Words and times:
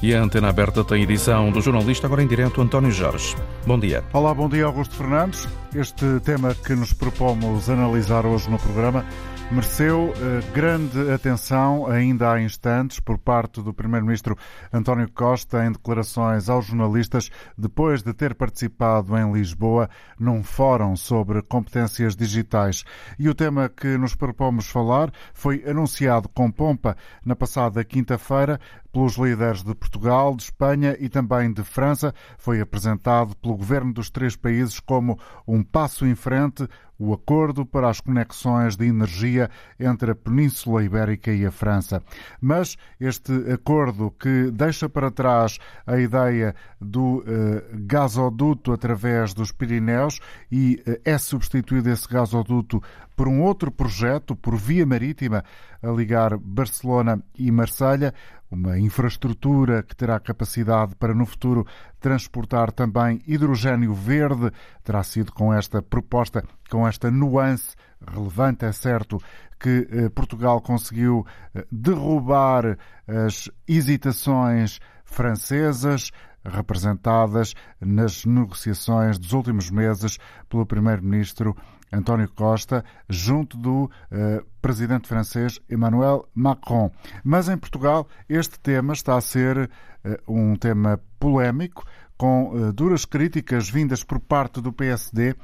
E 0.00 0.14
a 0.14 0.22
antena 0.22 0.48
aberta 0.48 0.84
tem 0.84 1.02
edição 1.02 1.50
do 1.50 1.60
jornalista, 1.60 2.06
agora 2.06 2.22
em 2.22 2.26
direto, 2.28 2.62
António 2.62 2.92
Jorge. 2.92 3.34
Bom 3.66 3.76
dia. 3.78 4.04
Olá, 4.12 4.32
bom 4.32 4.48
dia, 4.48 4.64
Augusto 4.64 4.94
Fernandes. 4.94 5.48
Este 5.74 6.20
tema 6.20 6.54
que 6.54 6.72
nos 6.76 6.92
propomos 6.92 7.68
analisar 7.68 8.24
hoje 8.24 8.48
no 8.48 8.58
programa 8.58 9.04
mereceu 9.50 10.12
eh, 10.14 10.52
grande 10.52 11.10
atenção 11.10 11.86
ainda 11.86 12.30
há 12.30 12.42
instantes 12.42 13.00
por 13.00 13.16
parte 13.16 13.62
do 13.62 13.72
Primeiro-Ministro 13.72 14.36
António 14.70 15.10
Costa 15.10 15.64
em 15.64 15.72
declarações 15.72 16.50
aos 16.50 16.66
jornalistas 16.66 17.30
depois 17.56 18.02
de 18.02 18.12
ter 18.12 18.34
participado 18.34 19.16
em 19.16 19.32
Lisboa 19.32 19.88
num 20.18 20.42
fórum 20.42 20.94
sobre 20.96 21.40
competências 21.40 22.14
digitais. 22.14 22.84
E 23.18 23.28
o 23.28 23.34
tema 23.34 23.70
que 23.70 23.96
nos 23.96 24.14
propomos 24.14 24.68
falar 24.68 25.10
foi 25.32 25.64
anunciado 25.66 26.28
com 26.28 26.50
pompa 26.50 26.94
na 27.24 27.34
passada 27.34 27.82
quinta-feira 27.82 28.60
pelos 28.92 29.16
líderes 29.16 29.62
de 29.62 29.74
Portugal, 29.74 30.34
de 30.34 30.44
Espanha 30.44 30.96
e 30.98 31.08
também 31.08 31.52
de 31.52 31.62
França. 31.62 32.14
Foi 32.36 32.60
apresentado 32.60 33.34
pelo 33.36 33.56
governo 33.56 33.92
dos 33.92 34.10
três 34.10 34.36
países 34.36 34.80
como 34.80 35.18
um 35.46 35.62
passo 35.62 36.06
em 36.06 36.14
frente, 36.14 36.68
o 36.98 37.12
acordo 37.12 37.64
para 37.64 37.88
as 37.88 38.00
conexões 38.00 38.76
de 38.76 38.86
energia 38.86 39.48
entre 39.78 40.10
a 40.10 40.14
Península 40.14 40.82
Ibérica 40.82 41.32
e 41.32 41.46
a 41.46 41.50
França. 41.50 42.02
Mas 42.40 42.76
este 42.98 43.32
acordo 43.52 44.10
que 44.10 44.50
deixa 44.50 44.88
para 44.88 45.10
trás 45.10 45.58
a 45.86 45.98
ideia 45.98 46.54
do 46.80 47.22
eh, 47.26 47.64
gasoduto 47.74 48.72
através 48.72 49.32
dos 49.32 49.52
Pirineus 49.52 50.20
e 50.50 50.82
eh, 50.86 51.00
é 51.04 51.18
substituído 51.18 51.88
esse 51.90 52.08
gasoduto 52.08 52.82
por 53.16 53.26
um 53.26 53.42
outro 53.42 53.70
projeto 53.70 54.36
por 54.36 54.56
via 54.56 54.86
marítima 54.86 55.44
a 55.82 55.88
ligar 55.88 56.36
Barcelona 56.36 57.20
e 57.36 57.50
Marselha, 57.50 58.14
uma 58.50 58.78
infraestrutura 58.78 59.82
que 59.82 59.94
terá 59.94 60.18
capacidade 60.18 60.94
para 60.96 61.14
no 61.14 61.26
futuro 61.26 61.66
transportar 62.00 62.72
também 62.72 63.20
hidrogênio 63.26 63.92
verde. 63.92 64.50
Terá 64.82 65.02
sido 65.02 65.32
com 65.32 65.52
esta 65.52 65.82
proposta, 65.82 66.42
com 66.70 66.86
esta 66.86 67.10
nuance 67.10 67.76
relevante, 68.06 68.64
é 68.64 68.72
certo, 68.72 69.18
que 69.58 69.88
eh, 69.90 70.08
Portugal 70.08 70.60
conseguiu 70.60 71.26
eh, 71.54 71.66
derrubar 71.70 72.78
as 73.06 73.50
hesitações 73.66 74.78
francesas 75.04 76.10
representadas 76.44 77.54
nas 77.80 78.24
negociações 78.24 79.18
dos 79.18 79.32
últimos 79.32 79.70
meses 79.70 80.18
pelo 80.48 80.64
primeiro-ministro 80.64 81.56
António 81.92 82.28
Costa, 82.28 82.84
junto 83.08 83.56
do 83.56 83.84
uh, 83.84 84.44
presidente 84.60 85.08
francês 85.08 85.60
Emmanuel 85.70 86.28
Macron. 86.34 86.90
Mas 87.24 87.48
em 87.48 87.56
Portugal, 87.56 88.06
este 88.28 88.58
tema 88.60 88.92
está 88.92 89.16
a 89.16 89.20
ser 89.20 89.70
uh, 90.04 90.32
um 90.32 90.56
tema 90.56 91.00
polémico, 91.18 91.84
com 92.16 92.50
uh, 92.50 92.72
duras 92.72 93.04
críticas 93.04 93.70
vindas 93.70 94.02
por 94.02 94.18
parte 94.18 94.60
do 94.60 94.72
PSD, 94.72 95.34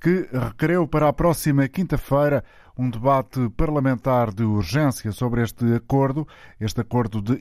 que 0.00 0.28
requereu 0.32 0.86
para 0.86 1.08
a 1.08 1.12
próxima 1.12 1.68
quinta-feira 1.68 2.44
um 2.78 2.88
debate 2.88 3.50
parlamentar 3.56 4.32
de 4.32 4.44
urgência 4.44 5.10
sobre 5.10 5.42
este 5.42 5.74
acordo, 5.74 6.28
este 6.60 6.80
acordo 6.80 7.20
de 7.20 7.40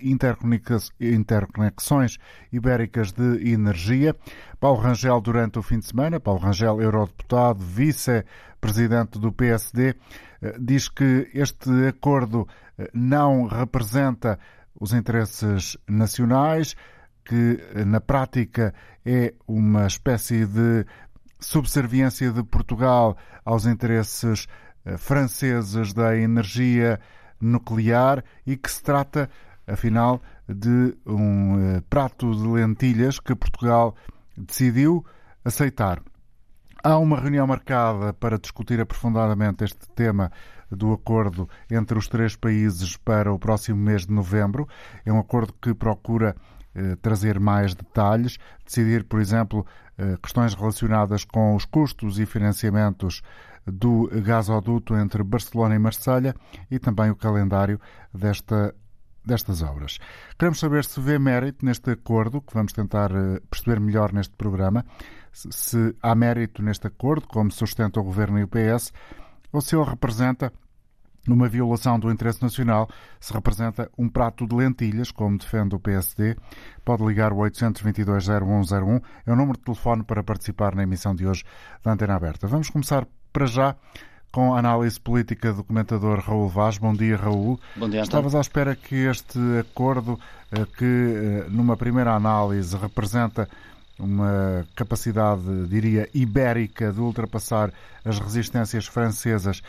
interconexões 1.00 2.18
ibéricas 2.52 3.12
de 3.12 3.52
energia. 3.52 4.16
Paulo 4.60 4.82
Rangel, 4.82 5.22
durante 5.22 5.60
o 5.60 5.62
fim 5.62 5.78
de 5.78 5.86
semana, 5.86 6.20
Paulo 6.20 6.40
Rangel, 6.40 6.82
eurodeputado, 6.82 7.64
vice-presidente 7.64 9.20
do 9.20 9.32
PSD, 9.32 9.96
eh, 10.42 10.56
diz 10.60 10.90
que 10.90 11.30
este 11.36 11.70
acordo 11.88 12.48
eh, 12.80 12.90
não 12.92 13.46
representa 13.46 14.40
os 14.80 14.92
interesses 14.92 15.78
nacionais, 15.88 16.76
que 17.24 17.62
eh, 17.76 17.86
na 17.86 18.02
prática 18.02 18.74
é 19.06 19.36
uma 19.48 19.86
espécie 19.86 20.46
de 20.46 20.86
subserviência 21.40 22.32
de 22.32 22.44
Portugal 22.44 23.18
aos 23.46 23.66
interesses 23.66 24.48
eh, 24.86 24.98
franceses 24.98 25.94
da 25.94 26.18
energia 26.18 27.00
nuclear 27.40 28.24
e 28.46 28.58
que 28.58 28.70
se 28.70 28.82
trata, 28.82 29.30
afinal, 29.66 30.22
de 30.48 30.96
um 31.06 31.76
eh, 31.78 31.84
prato 31.90 32.34
de 32.36 32.48
lentilhas 32.48 33.20
que 33.20 33.36
Portugal 33.36 33.96
decidiu 34.36 35.06
aceitar. 35.44 36.02
Há 36.84 36.98
uma 36.98 37.20
reunião 37.20 37.46
marcada 37.48 38.14
para 38.14 38.38
discutir 38.38 38.80
aprofundadamente 38.80 39.64
este 39.64 39.90
tema 39.96 40.32
do 40.70 40.94
acordo 40.94 41.50
entre 41.70 41.98
os 41.98 42.08
três 42.08 42.36
países 42.36 42.98
para 42.98 43.32
o 43.32 43.40
próximo 43.40 43.78
mês 43.78 44.06
de 44.06 44.14
novembro. 44.14 44.68
É 45.06 45.12
um 45.12 45.20
acordo 45.20 45.54
que 45.62 45.74
procura 45.74 46.36
trazer 47.02 47.40
mais 47.40 47.74
detalhes, 47.74 48.38
decidir, 48.66 49.04
por 49.04 49.20
exemplo, 49.20 49.66
eh, 49.98 50.16
questões 50.22 50.54
relacionadas 50.54 51.26
com 51.26 51.56
os 51.56 51.66
custos 51.66 52.20
e 52.20 52.26
financiamentos 52.26 53.24
do 53.66 54.10
gasoduto 54.24 54.96
entre 54.96 55.24
Barcelona 55.24 55.76
e 55.76 55.80
Marselha 55.80 56.36
e 56.70 56.78
também 56.78 57.10
o 57.10 57.16
calendário 57.16 57.80
desta 58.14 58.74
destas 59.26 59.62
obras. 59.62 60.00
Queremos 60.40 60.58
saber 60.58 60.86
se 60.86 61.02
vê 61.02 61.20
mérito 61.20 61.66
neste 61.66 61.92
acordo, 61.92 62.42
que 62.42 62.54
vamos 62.54 62.72
tentar 62.72 63.12
eh, 63.12 63.42
perceber 63.50 63.80
melhor 63.80 64.14
neste 64.14 64.34
programa, 64.36 64.86
se 65.34 65.94
há 66.02 66.16
mérito 66.16 66.64
neste 66.64 66.88
acordo, 66.88 67.28
como 67.28 67.52
sustenta 67.52 68.00
o 68.00 68.04
Governo 68.04 68.40
e 68.40 68.44
o 68.44 68.48
PS, 68.48 68.94
ou 69.52 69.60
se 69.60 69.76
ele 69.76 69.84
representa 69.84 70.54
numa 71.28 71.48
violação 71.48 72.00
do 72.00 72.10
interesse 72.10 72.42
nacional, 72.42 72.90
se 73.20 73.34
representa 73.34 73.90
um 73.98 74.08
prato 74.08 74.48
de 74.48 74.56
lentilhas, 74.56 75.12
como 75.12 75.38
defende 75.38 75.76
o 75.76 75.80
PSD. 75.80 76.36
Pode 76.86 77.04
ligar 77.04 77.34
o 77.34 77.38
822-0101, 77.38 79.02
é 79.26 79.32
o 79.32 79.36
número 79.36 79.58
de 79.58 79.66
telefone 79.66 80.04
para 80.04 80.24
participar 80.24 80.74
na 80.74 80.84
emissão 80.84 81.14
de 81.14 81.28
hoje 81.28 81.44
da 81.84 81.92
Antena 81.92 82.16
Aberta. 82.16 82.48
Vamos 82.48 82.70
começar 82.70 83.06
para 83.34 83.46
já 83.46 83.76
com 84.32 84.54
a 84.54 84.60
análise 84.60 85.00
política 85.00 85.54
do 85.54 85.64
comentador 85.64 86.20
Raul 86.20 86.48
Vaz. 86.48 86.78
Bom 86.78 86.94
dia, 86.94 87.18
Raul. 87.18 87.60
Bom 87.76 87.90
dia, 87.90 88.02
Estavas 88.02 88.36
à 88.36 88.42
espera 88.42 88.76
que 88.76 88.96
este 88.96 89.40
acordo, 89.60 90.20
eh, 90.52 90.66
que 90.78 90.86
eh, 90.86 91.46
numa 91.50 91.76
primeira 91.76 92.14
análise 92.14 92.76
representa 92.78 93.50
uma 94.00 94.66
capacidade, 94.76 95.66
diria, 95.68 96.08
ibérica 96.14 96.92
de 96.92 97.00
ultrapassar 97.00 97.72
as 98.06 98.20
resistências 98.20 98.86
francesas, 98.86 99.62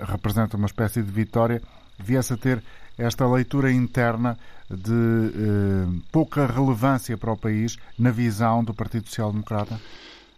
representa 0.00 0.56
uma 0.56 0.66
espécie 0.66 1.02
de 1.02 1.10
vitória, 1.10 1.62
viesse 1.98 2.32
a 2.32 2.36
ter 2.36 2.62
esta 2.96 3.26
leitura 3.26 3.72
interna 3.72 4.38
de 4.70 4.92
eh, 4.92 6.00
pouca 6.10 6.46
relevância 6.46 7.16
para 7.16 7.32
o 7.32 7.36
país 7.36 7.76
na 7.98 8.10
visão 8.10 8.62
do 8.62 8.72
Partido 8.72 9.08
Social 9.08 9.32
Democrata? 9.32 9.78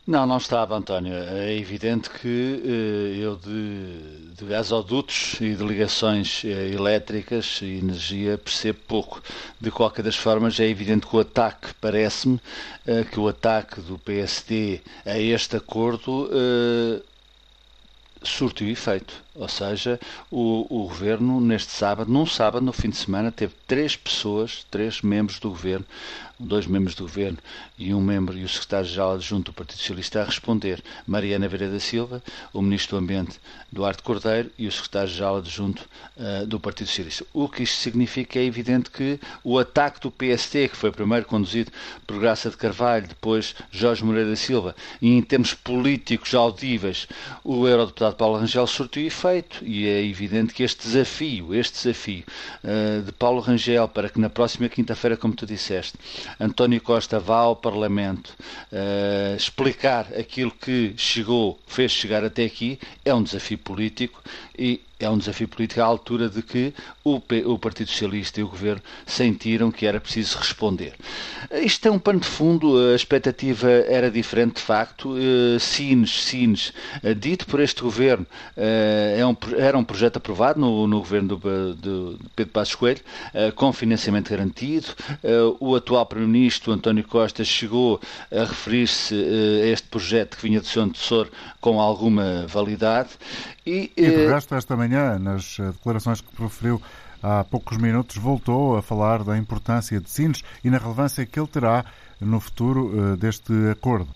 Não, 0.06 0.24
não 0.24 0.36
estava, 0.36 0.76
António. 0.76 1.12
É 1.12 1.52
evidente 1.58 2.08
que 2.08 2.62
eh, 2.64 3.24
eu 3.24 3.34
de, 3.34 4.34
de 4.36 4.44
gasodutos 4.44 5.34
e 5.40 5.56
de 5.56 5.64
ligações 5.64 6.44
eh, 6.44 6.68
elétricas 6.72 7.58
e 7.60 7.78
energia 7.78 8.38
percebo 8.38 8.78
pouco. 8.86 9.20
De 9.60 9.68
qualquer 9.68 10.02
das 10.02 10.14
formas, 10.14 10.60
é 10.60 10.68
evidente 10.68 11.08
que 11.08 11.16
o 11.16 11.18
ataque, 11.18 11.74
parece-me, 11.80 12.40
eh, 12.86 13.02
que 13.02 13.18
o 13.18 13.26
ataque 13.26 13.80
do 13.80 13.98
PSD 13.98 14.80
a 15.04 15.18
este 15.18 15.56
acordo 15.56 16.30
eh, 16.32 17.02
surtiu 18.22 18.68
efeito. 18.70 19.25
Ou 19.38 19.48
seja, 19.48 20.00
o, 20.30 20.66
o 20.68 20.88
governo, 20.88 21.40
neste 21.40 21.72
sábado, 21.72 22.10
num 22.10 22.26
sábado, 22.26 22.64
no 22.64 22.72
fim 22.72 22.88
de 22.88 22.96
semana, 22.96 23.30
teve 23.30 23.54
três 23.66 23.94
pessoas, 23.94 24.64
três 24.70 25.02
membros 25.02 25.38
do 25.38 25.50
governo, 25.50 25.84
dois 26.38 26.66
membros 26.66 26.94
do 26.94 27.04
governo 27.04 27.38
e 27.78 27.94
um 27.94 28.00
membro 28.00 28.36
e 28.36 28.44
o 28.44 28.48
secretário-geral 28.48 29.14
adjunto 29.14 29.50
do 29.50 29.54
Partido 29.54 29.78
Socialista 29.78 30.20
a 30.20 30.24
responder. 30.24 30.82
Mariana 31.06 31.48
Vieira 31.48 31.70
da 31.70 31.80
Silva, 31.80 32.22
o 32.52 32.60
ministro 32.60 32.96
do 32.96 33.02
Ambiente 33.02 33.38
Duarte 33.72 34.02
Cordeiro 34.02 34.50
e 34.58 34.66
o 34.66 34.72
secretário-geral 34.72 35.38
adjunto 35.38 35.88
uh, 36.16 36.46
do 36.46 36.60
Partido 36.60 36.88
Socialista. 36.88 37.24
O 37.32 37.48
que 37.48 37.62
isto 37.62 37.76
significa 37.76 38.38
é 38.38 38.44
evidente 38.44 38.90
que 38.90 39.18
o 39.42 39.58
ataque 39.58 40.00
do 40.00 40.10
PST, 40.10 40.68
que 40.68 40.76
foi 40.76 40.90
primeiro 40.90 41.26
conduzido 41.26 41.70
por 42.06 42.20
Graça 42.20 42.50
de 42.50 42.56
Carvalho, 42.56 43.08
depois 43.08 43.54
Jorge 43.70 44.04
Moreira 44.04 44.30
da 44.30 44.36
Silva, 44.36 44.76
e 45.00 45.16
em 45.16 45.22
termos 45.22 45.54
políticos 45.54 46.34
audíveis, 46.34 47.08
o 47.42 47.66
eurodeputado 47.66 48.16
Paulo 48.16 48.38
Rangel 48.38 48.66
surtiu 48.66 49.06
e 49.62 49.86
é 49.88 50.04
evidente 50.04 50.54
que 50.54 50.62
este 50.62 50.86
desafio, 50.86 51.54
este 51.54 51.74
desafio 51.74 52.24
uh, 52.62 53.02
de 53.02 53.12
Paulo 53.12 53.40
Rangel 53.40 53.88
para 53.88 54.08
que 54.08 54.20
na 54.20 54.30
próxima 54.30 54.68
quinta-feira, 54.68 55.16
como 55.16 55.34
tu 55.34 55.44
disseste, 55.44 55.98
António 56.38 56.80
Costa 56.80 57.18
vá 57.18 57.38
ao 57.38 57.56
Parlamento 57.56 58.34
uh, 58.72 59.36
explicar 59.36 60.06
aquilo 60.18 60.50
que 60.50 60.94
chegou, 60.96 61.58
fez 61.66 61.92
chegar 61.92 62.24
até 62.24 62.44
aqui, 62.44 62.78
é 63.04 63.12
um 63.14 63.22
desafio 63.22 63.58
político 63.58 64.22
e 64.58 64.80
é 64.98 65.08
um 65.10 65.18
desafio 65.18 65.46
político 65.46 65.80
à 65.80 65.84
altura 65.84 66.28
de 66.28 66.42
que 66.42 66.72
o, 67.04 67.20
o, 67.44 67.58
Partido 67.58 67.90
Socialista 67.90 68.40
e 68.40 68.42
o 68.42 68.48
Governo 68.48 68.82
sentiram 69.04 69.70
que 69.70 69.86
era 69.86 70.00
preciso 70.00 70.38
responder. 70.38 70.94
Isto 71.52 71.88
é 71.88 71.90
um 71.90 71.98
pano 71.98 72.20
de 72.20 72.26
fundo, 72.26 72.78
a 72.78 72.94
expectativa 72.94 73.70
era 73.70 74.10
diferente 74.10 74.56
de 74.56 74.62
facto. 74.62 75.10
Uh, 75.10 75.60
Sines, 75.60 76.24
Sines, 76.24 76.72
uh, 77.02 77.14
dito 77.14 77.46
por 77.46 77.60
este 77.60 77.82
Governo, 77.82 78.26
uh, 78.56 79.18
é 79.18 79.26
um, 79.26 79.36
era 79.58 79.76
um 79.76 79.84
projeto 79.84 80.16
aprovado 80.16 80.58
no, 80.58 80.86
no 80.86 80.98
Governo 80.98 81.36
do, 81.36 81.74
do, 81.74 82.18
Pedro 82.34 82.52
Passos 82.52 82.74
Coelho, 82.74 83.00
com 83.54 83.72
financiamento 83.72 84.30
garantido. 84.30 84.86
o 85.60 85.74
atual 85.74 86.06
Primeiro-Ministro, 86.06 86.72
António 86.72 87.04
Costa, 87.04 87.44
chegou 87.44 88.00
a 88.30 88.44
referir-se 88.44 89.14
a 89.14 89.66
este 89.66 89.88
projeto 89.88 90.36
que 90.36 90.42
vinha 90.42 90.60
do 90.60 90.66
Senhor 90.66 90.88
Tesouro 90.90 91.30
com 91.60 91.80
alguma 91.80 92.46
validade. 92.46 93.10
E, 93.66 93.90
e 93.96 94.10
de 94.10 94.26
resto, 94.28 94.54
esta 94.54 94.76
manhã, 94.76 95.18
nas 95.18 95.56
declarações 95.58 96.20
que 96.20 96.30
proferiu 96.36 96.80
há 97.22 97.42
poucos 97.44 97.76
minutos, 97.78 98.16
voltou 98.16 98.76
a 98.76 98.82
falar 98.82 99.24
da 99.24 99.36
importância 99.36 100.00
de 100.00 100.08
Sines 100.08 100.42
e 100.62 100.70
na 100.70 100.78
relevância 100.78 101.26
que 101.26 101.40
ele 101.40 101.48
terá 101.48 101.84
no 102.20 102.38
futuro 102.38 103.16
deste 103.16 103.52
acordo. 103.70 104.08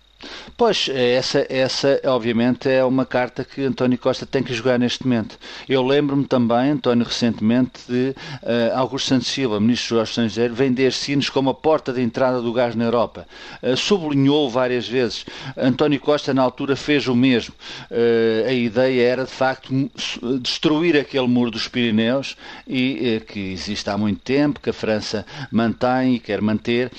Pois, 0.56 0.88
essa, 0.93 1.46
essa 1.49 2.00
obviamente 2.05 2.69
é 2.69 2.84
uma 2.84 3.06
carta 3.06 3.44
que 3.44 3.62
António 3.62 3.99
Costa 3.99 4.26
tem 4.26 4.43
que 4.43 4.52
jogar 4.52 4.78
neste 4.78 5.05
momento. 5.06 5.38
Eu 5.67 5.82
lembro-me 5.82 6.25
também, 6.25 6.70
António, 6.70 7.06
recentemente, 7.06 7.81
de 7.88 8.14
uh, 8.43 8.76
Augusto 8.76 9.08
Santos 9.08 9.28
Silva, 9.28 9.58
ministro 9.58 9.96
Jorge 9.96 10.11
Estrangeiro, 10.11 10.55
vender 10.55 10.93
Sines 10.93 11.31
como 11.31 11.49
a 11.49 11.55
porta 11.55 11.93
de 11.93 12.02
entrada 12.02 12.43
do 12.43 12.52
gás 12.52 12.75
na 12.75 12.84
Europa. 12.84 13.26
Uh, 13.62 13.76
sublinhou 13.76 14.50
várias 14.50 14.87
vezes. 14.87 15.25
António 15.56 15.99
Costa, 15.99 16.34
na 16.34 16.43
altura, 16.43 16.76
fez 16.76 17.08
o 17.08 17.14
mesmo. 17.14 17.55
Uh, 17.90 18.46
a 18.46 18.52
ideia 18.52 19.08
era, 19.08 19.25
de 19.25 19.32
facto, 19.32 19.90
destruir 20.43 20.96
aquele 20.96 21.26
muro 21.26 21.50
dos 21.50 21.69
Pirineus 21.69 22.37
e 22.67 23.22
que 23.26 23.52
existe 23.52 23.88
há 23.88 23.96
muito 23.96 24.20
tempo, 24.20 24.61
que 24.61 24.70
a 24.70 24.72
França 24.72 25.25
mantém 25.50 26.17
e 26.17 26.19
quer 26.19 26.40
manter, 26.40 26.90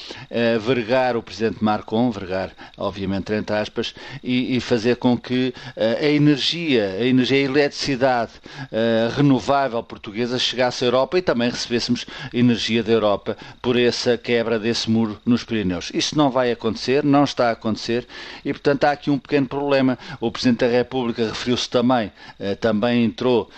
vergar 0.59 1.15
o 1.15 1.23
presidente 1.23 1.63
Macron, 1.63 2.09
vergar, 2.12 2.51
obviamente, 2.77 3.11
entre 3.16 3.56
aspas, 3.56 3.94
e, 4.24 4.56
e 4.56 4.60
fazer 4.60 4.96
com 4.98 5.18
que 5.18 5.54
uh, 5.75 6.06
a 6.06 6.08
energia, 6.08 6.98
a 7.00 7.06
energia, 7.06 7.38
a 7.38 7.42
eletricidade 7.42 8.31
uh, 8.34 9.16
renovável 9.16 9.81
portuguesa 9.84 10.38
chegasse 10.40 10.84
à 10.84 10.88
Europa 10.88 11.18
e 11.18 11.22
também 11.22 11.50
recebêssemos 11.50 12.06
energia 12.34 12.84
da 12.84 12.92
Europa 12.92 13.38
por 13.62 13.78
essa 13.78 14.18
quebra 14.18 14.60
desse 14.60 14.90
muro 14.90 15.19
nos 15.25 15.44
Pirineus. 15.44 15.92
Isso 15.94 16.18
não 16.18 16.30
vai 16.30 16.52
acontecer, 16.52 17.04
não 17.04 17.24
está 17.24 17.50
a 17.50 17.52
acontecer 17.52 18.08
e, 18.44 18.52
portanto, 18.52 18.86
há 18.86 18.92
aqui 18.92 19.10
um 19.10 19.19
pequeno 19.19 19.48
problema. 19.48 19.98
O 20.19 20.31
Presidente 20.31 20.60
da 20.60 20.68
República 20.68 21.28
referiu-se 21.28 21.69
também, 21.69 22.12
uh, 22.40 22.56
também 22.60 23.06
entrou 23.06 23.50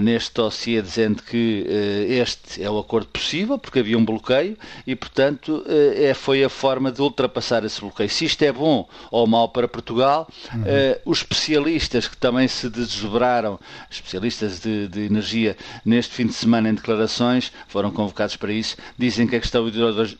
neste 0.00 0.34
dossiê 0.34 0.80
dizendo 0.80 1.22
que 1.22 1.66
este 2.08 2.62
é 2.62 2.70
o 2.70 2.78
acordo 2.78 3.08
possível, 3.08 3.58
porque 3.58 3.80
havia 3.80 3.98
um 3.98 4.04
bloqueio 4.04 4.56
e, 4.86 4.94
portanto, 4.94 5.64
é, 5.68 6.14
foi 6.14 6.44
a 6.44 6.48
forma 6.48 6.90
de 6.90 7.00
ultrapassar 7.00 7.64
esse 7.64 7.80
bloqueio. 7.80 8.08
Se 8.08 8.24
isto 8.24 8.42
é 8.42 8.52
bom 8.52 8.88
ou 9.10 9.26
mal 9.26 9.48
para 9.48 9.68
Portugal. 9.68 10.28
Uhum. 10.52 10.62
Uh, 10.62 11.00
os 11.04 11.18
especialistas 11.18 12.08
que 12.08 12.16
também 12.16 12.48
se 12.48 12.68
desdobraram, 12.68 13.58
especialistas 13.90 14.60
de, 14.60 14.88
de, 14.88 15.00
energia, 15.00 15.56
neste 15.84 16.14
fim 16.14 16.26
de 16.26 16.32
semana 16.32 16.68
em 16.68 16.74
declarações, 16.74 17.52
foram 17.68 17.90
convocados 17.90 18.36
para 18.36 18.52
isso, 18.52 18.76
dizem 18.98 19.26
que 19.26 19.36
a 19.36 19.40
questão 19.40 19.66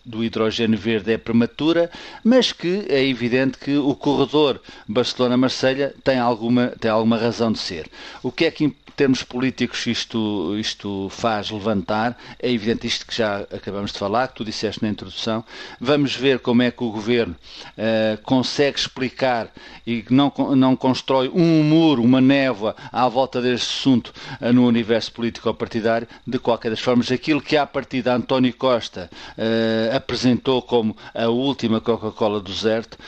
do 0.04 0.24
hidrogênio 0.24 0.78
verde 0.78 1.12
é 1.12 1.18
prematura, 1.18 1.90
mas 2.24 2.52
que 2.52 2.86
é 2.88 3.04
evidente 3.04 3.58
que 3.58 3.76
o 3.76 3.94
corredor 3.94 4.60
Barcelona-Marselha 4.88 5.94
tem 6.02 6.18
alguma, 6.18 6.68
tem 6.80 6.90
alguma 6.90 7.16
razão 7.16 7.52
de 7.52 7.58
ser. 7.58 7.90
O 8.22 8.30
que 8.32 8.44
é 8.44 8.50
que 8.50 8.74
termos 8.96 9.22
políticos 9.22 9.86
isto, 9.86 10.56
isto 10.58 11.08
faz 11.10 11.50
levantar, 11.50 12.18
é 12.40 12.50
evidente 12.50 12.86
isto 12.86 13.06
que 13.06 13.14
já 13.14 13.40
acabamos 13.52 13.92
de 13.92 13.98
falar, 13.98 14.28
que 14.28 14.36
tu 14.36 14.44
disseste 14.44 14.82
na 14.82 14.88
introdução. 14.88 15.44
Vamos 15.78 16.16
ver 16.16 16.38
como 16.38 16.62
é 16.62 16.70
que 16.70 16.82
o 16.82 16.90
governo 16.90 17.36
uh, 17.76 18.20
consegue 18.22 18.65
explicar 18.74 19.50
e 19.86 20.04
não, 20.10 20.32
não 20.56 20.74
constrói 20.76 21.28
um 21.28 21.62
muro, 21.62 22.02
uma 22.02 22.20
névoa 22.20 22.74
à 22.92 23.08
volta 23.08 23.40
deste 23.40 23.66
assunto 23.66 24.12
uh, 24.40 24.52
no 24.52 24.66
universo 24.66 25.12
político-partidário. 25.12 26.08
De 26.26 26.38
qualquer 26.38 26.70
das 26.70 26.80
formas, 26.80 27.10
aquilo 27.12 27.40
que 27.40 27.56
à 27.56 27.66
partida 27.66 28.14
António 28.14 28.52
Costa 28.54 29.10
uh, 29.12 29.96
apresentou 29.96 30.62
como 30.62 30.96
a 31.14 31.28
última 31.28 31.80
Coca-Cola 31.80 32.40
do 32.40 32.52
deserto, 32.52 32.98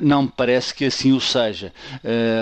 não 0.00 0.22
me 0.22 0.32
parece 0.34 0.74
que 0.74 0.84
assim 0.84 1.12
o 1.12 1.20
seja. 1.20 1.72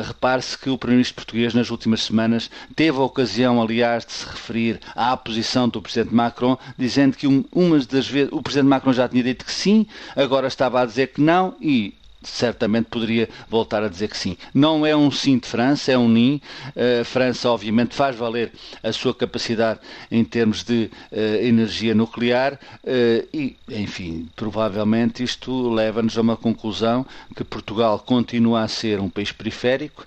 Repare-se 0.07 0.57
que 0.57 0.71
o 0.71 0.79
Primeiro-Ministro 0.79 1.15
português 1.15 1.55
nas 1.55 1.71
últimas 1.71 2.03
semanas 2.03 2.51
teve 2.75 2.99
a 2.99 3.03
ocasião, 3.03 3.61
aliás, 3.61 4.05
de 4.05 4.13
se 4.13 4.27
referir 4.27 4.81
à 4.95 5.17
posição 5.17 5.69
do 5.69 5.81
Presidente 5.81 6.15
Macron, 6.15 6.59
dizendo 6.77 7.17
que 7.17 7.27
umas 7.53 7.87
das 7.87 8.07
vezes 8.07 8.33
o 8.33 8.43
Presidente 8.43 8.69
Macron 8.69 8.93
já 8.93 9.09
tinha 9.09 9.23
dito 9.23 9.45
que 9.45 9.53
sim, 9.53 9.87
agora 10.17 10.47
estava 10.47 10.81
a 10.81 10.87
dizer 10.87 11.09
que 11.09 11.21
não 11.21 11.55
e 11.61 11.95
certamente 12.29 12.87
poderia 12.87 13.29
voltar 13.49 13.83
a 13.83 13.89
dizer 13.89 14.09
que 14.09 14.17
sim. 14.17 14.37
Não 14.55 14.85
é 14.87 14.97
um 14.97 15.11
sim 15.11 15.39
de 15.39 15.47
França, 15.47 15.93
é 15.93 15.99
um 15.99 16.09
nim. 16.09 16.41
A 17.01 17.05
França, 17.05 17.51
obviamente, 17.51 17.95
faz 17.95 18.17
valer 18.17 18.53
a 18.83 18.93
sua 18.93 19.15
capacidade 19.15 19.81
em 20.11 20.25
termos 20.25 20.63
de 20.63 20.91
uh, 21.11 21.17
energia 21.43 21.95
nuclear 21.95 22.55
uh, 22.55 23.29
e, 23.33 23.57
enfim, 23.69 24.29
provavelmente 24.37 25.23
isto 25.23 25.71
leva-nos 25.71 26.17
a 26.17 26.21
uma 26.21 26.37
conclusão 26.37 27.07
que 27.35 27.45
Portugal 27.45 27.99
continua 27.99 28.63
a 28.63 28.69
ser 28.69 29.01
um 29.01 29.09
país 29.09 29.33
periférico, 29.33 30.07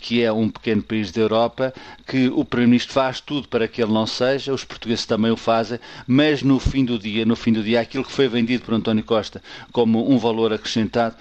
que 0.00 0.22
é 0.22 0.32
um 0.32 0.48
pequeno 0.48 0.82
país 0.82 1.10
da 1.10 1.20
Europa, 1.20 1.74
que 2.06 2.28
o 2.28 2.44
Primeiro-Ministro 2.44 2.94
faz 2.94 3.20
tudo 3.20 3.48
para 3.48 3.68
que 3.68 3.82
ele 3.82 3.92
não 3.92 4.06
seja, 4.06 4.52
os 4.52 4.64
portugueses 4.64 5.06
também 5.06 5.30
o 5.30 5.36
fazem, 5.36 5.78
mas 6.06 6.42
no 6.42 6.58
fim 6.58 6.84
do 6.84 6.98
dia, 6.98 7.24
no 7.24 7.36
fim 7.36 7.52
do 7.52 7.62
dia, 7.62 7.80
aquilo 7.80 8.04
que 8.04 8.12
foi 8.12 8.28
vendido 8.28 8.64
por 8.64 8.74
António 8.74 9.04
Costa 9.04 9.42
como 9.72 10.10
um 10.10 10.18
valor 10.18 10.52
acrescentado 10.52 11.16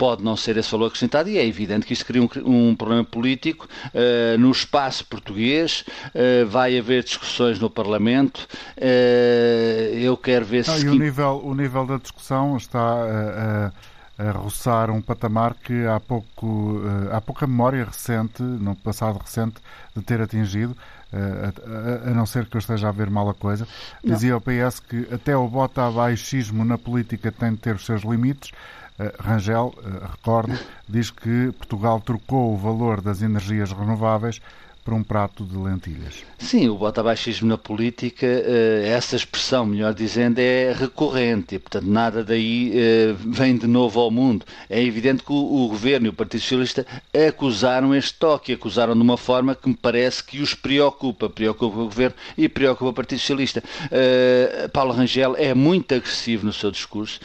pode 0.00 0.24
não 0.24 0.34
ser 0.34 0.56
esse 0.56 0.70
valor 0.70 0.86
acrescentado 0.86 1.28
e 1.28 1.36
é 1.36 1.46
evidente 1.46 1.84
que 1.84 1.92
isto 1.92 2.06
cria 2.06 2.22
um, 2.22 2.28
um 2.46 2.74
problema 2.74 3.04
político 3.04 3.68
uh, 3.88 4.38
no 4.38 4.50
espaço 4.50 5.04
português, 5.04 5.84
uh, 6.14 6.48
vai 6.48 6.78
haver 6.78 7.04
discussões 7.04 7.60
no 7.60 7.68
Parlamento, 7.68 8.48
uh, 8.78 9.94
eu 9.94 10.16
quero 10.16 10.46
ver 10.46 10.64
se... 10.64 10.88
o, 10.88 10.94
nível, 10.94 11.42
o 11.44 11.54
nível 11.54 11.84
da 11.84 11.98
discussão 11.98 12.56
está 12.56 13.72
a, 14.18 14.30
roçar 14.32 14.90
um 14.90 15.02
patamar 15.02 15.54
que 15.54 15.86
há, 15.86 16.00
pouco, 16.00 16.82
há 17.12 17.20
pouca 17.20 17.46
memória 17.46 17.84
recente, 17.84 18.42
no 18.42 18.74
passado 18.76 19.18
recente, 19.18 19.56
de 19.94 20.02
ter 20.02 20.20
atingido. 20.20 20.76
A, 21.12 22.06
a, 22.06 22.10
a, 22.10 22.14
não 22.14 22.26
ser 22.26 22.44
que 22.44 22.54
eu 22.54 22.58
esteja 22.58 22.90
a 22.90 22.92
ver 22.92 23.08
mal 23.08 23.30
a 23.30 23.34
coisa. 23.34 23.66
Dizia 24.04 24.36
o 24.36 24.40
PS 24.40 24.78
que 24.78 25.08
até 25.10 25.34
o 25.34 25.48
bota 25.48 25.86
abaixismo 25.86 26.66
na 26.66 26.76
política 26.76 27.32
tem 27.32 27.52
de 27.52 27.56
ter 27.56 27.74
os 27.74 27.86
seus 27.86 28.02
limites. 28.02 28.52
Eh, 29.00 29.14
Rangel, 29.18 29.72
eh, 29.78 30.06
recordo, 30.12 30.52
diz 30.86 31.10
que 31.10 31.52
Portugal 31.52 32.02
trocou 32.02 32.52
o 32.52 32.58
valor 32.58 33.00
das 33.00 33.22
energias 33.22 33.72
renováveis 33.72 34.42
para 34.90 34.96
um 34.96 35.04
prato 35.04 35.44
de 35.44 35.56
lentilhas. 35.56 36.24
Sim, 36.36 36.68
o 36.68 36.74
botabaixismo 36.74 37.46
na 37.46 37.56
política, 37.56 38.26
eh, 38.26 38.88
essa 38.88 39.14
expressão, 39.14 39.64
melhor 39.64 39.94
dizendo, 39.94 40.40
é 40.40 40.72
recorrente 40.72 41.54
e, 41.54 41.58
portanto, 41.60 41.86
nada 41.86 42.24
daí 42.24 42.72
eh, 42.74 43.14
vem 43.16 43.56
de 43.56 43.68
novo 43.68 44.00
ao 44.00 44.10
mundo. 44.10 44.44
É 44.68 44.82
evidente 44.82 45.22
que 45.22 45.32
o 45.32 45.68
governo 45.68 46.06
e 46.06 46.08
o 46.08 46.12
Partido 46.12 46.40
Socialista 46.40 46.84
acusaram 47.28 47.94
este 47.94 48.14
toque, 48.14 48.52
acusaram 48.52 48.94
de 48.94 49.00
uma 49.00 49.16
forma 49.16 49.54
que 49.54 49.68
me 49.68 49.76
parece 49.76 50.24
que 50.24 50.40
os 50.40 50.54
preocupa, 50.54 51.30
preocupa 51.30 51.78
o 51.78 51.84
governo 51.84 52.16
e 52.36 52.48
preocupa 52.48 52.90
o 52.90 52.94
Partido 52.94 53.20
Socialista. 53.20 53.62
Uh, 53.86 54.68
Paulo 54.70 54.92
Rangel 54.92 55.36
é 55.36 55.54
muito 55.54 55.94
agressivo 55.94 56.46
no 56.46 56.52
seu 56.52 56.70
discurso, 56.70 57.20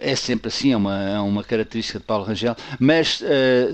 é 0.00 0.14
sempre 0.16 0.48
assim, 0.48 0.72
é 0.72 0.76
uma, 0.76 1.10
é 1.10 1.20
uma 1.20 1.44
característica 1.44 1.98
de 1.98 2.04
Paulo 2.04 2.24
Rangel, 2.24 2.56
mas 2.78 3.22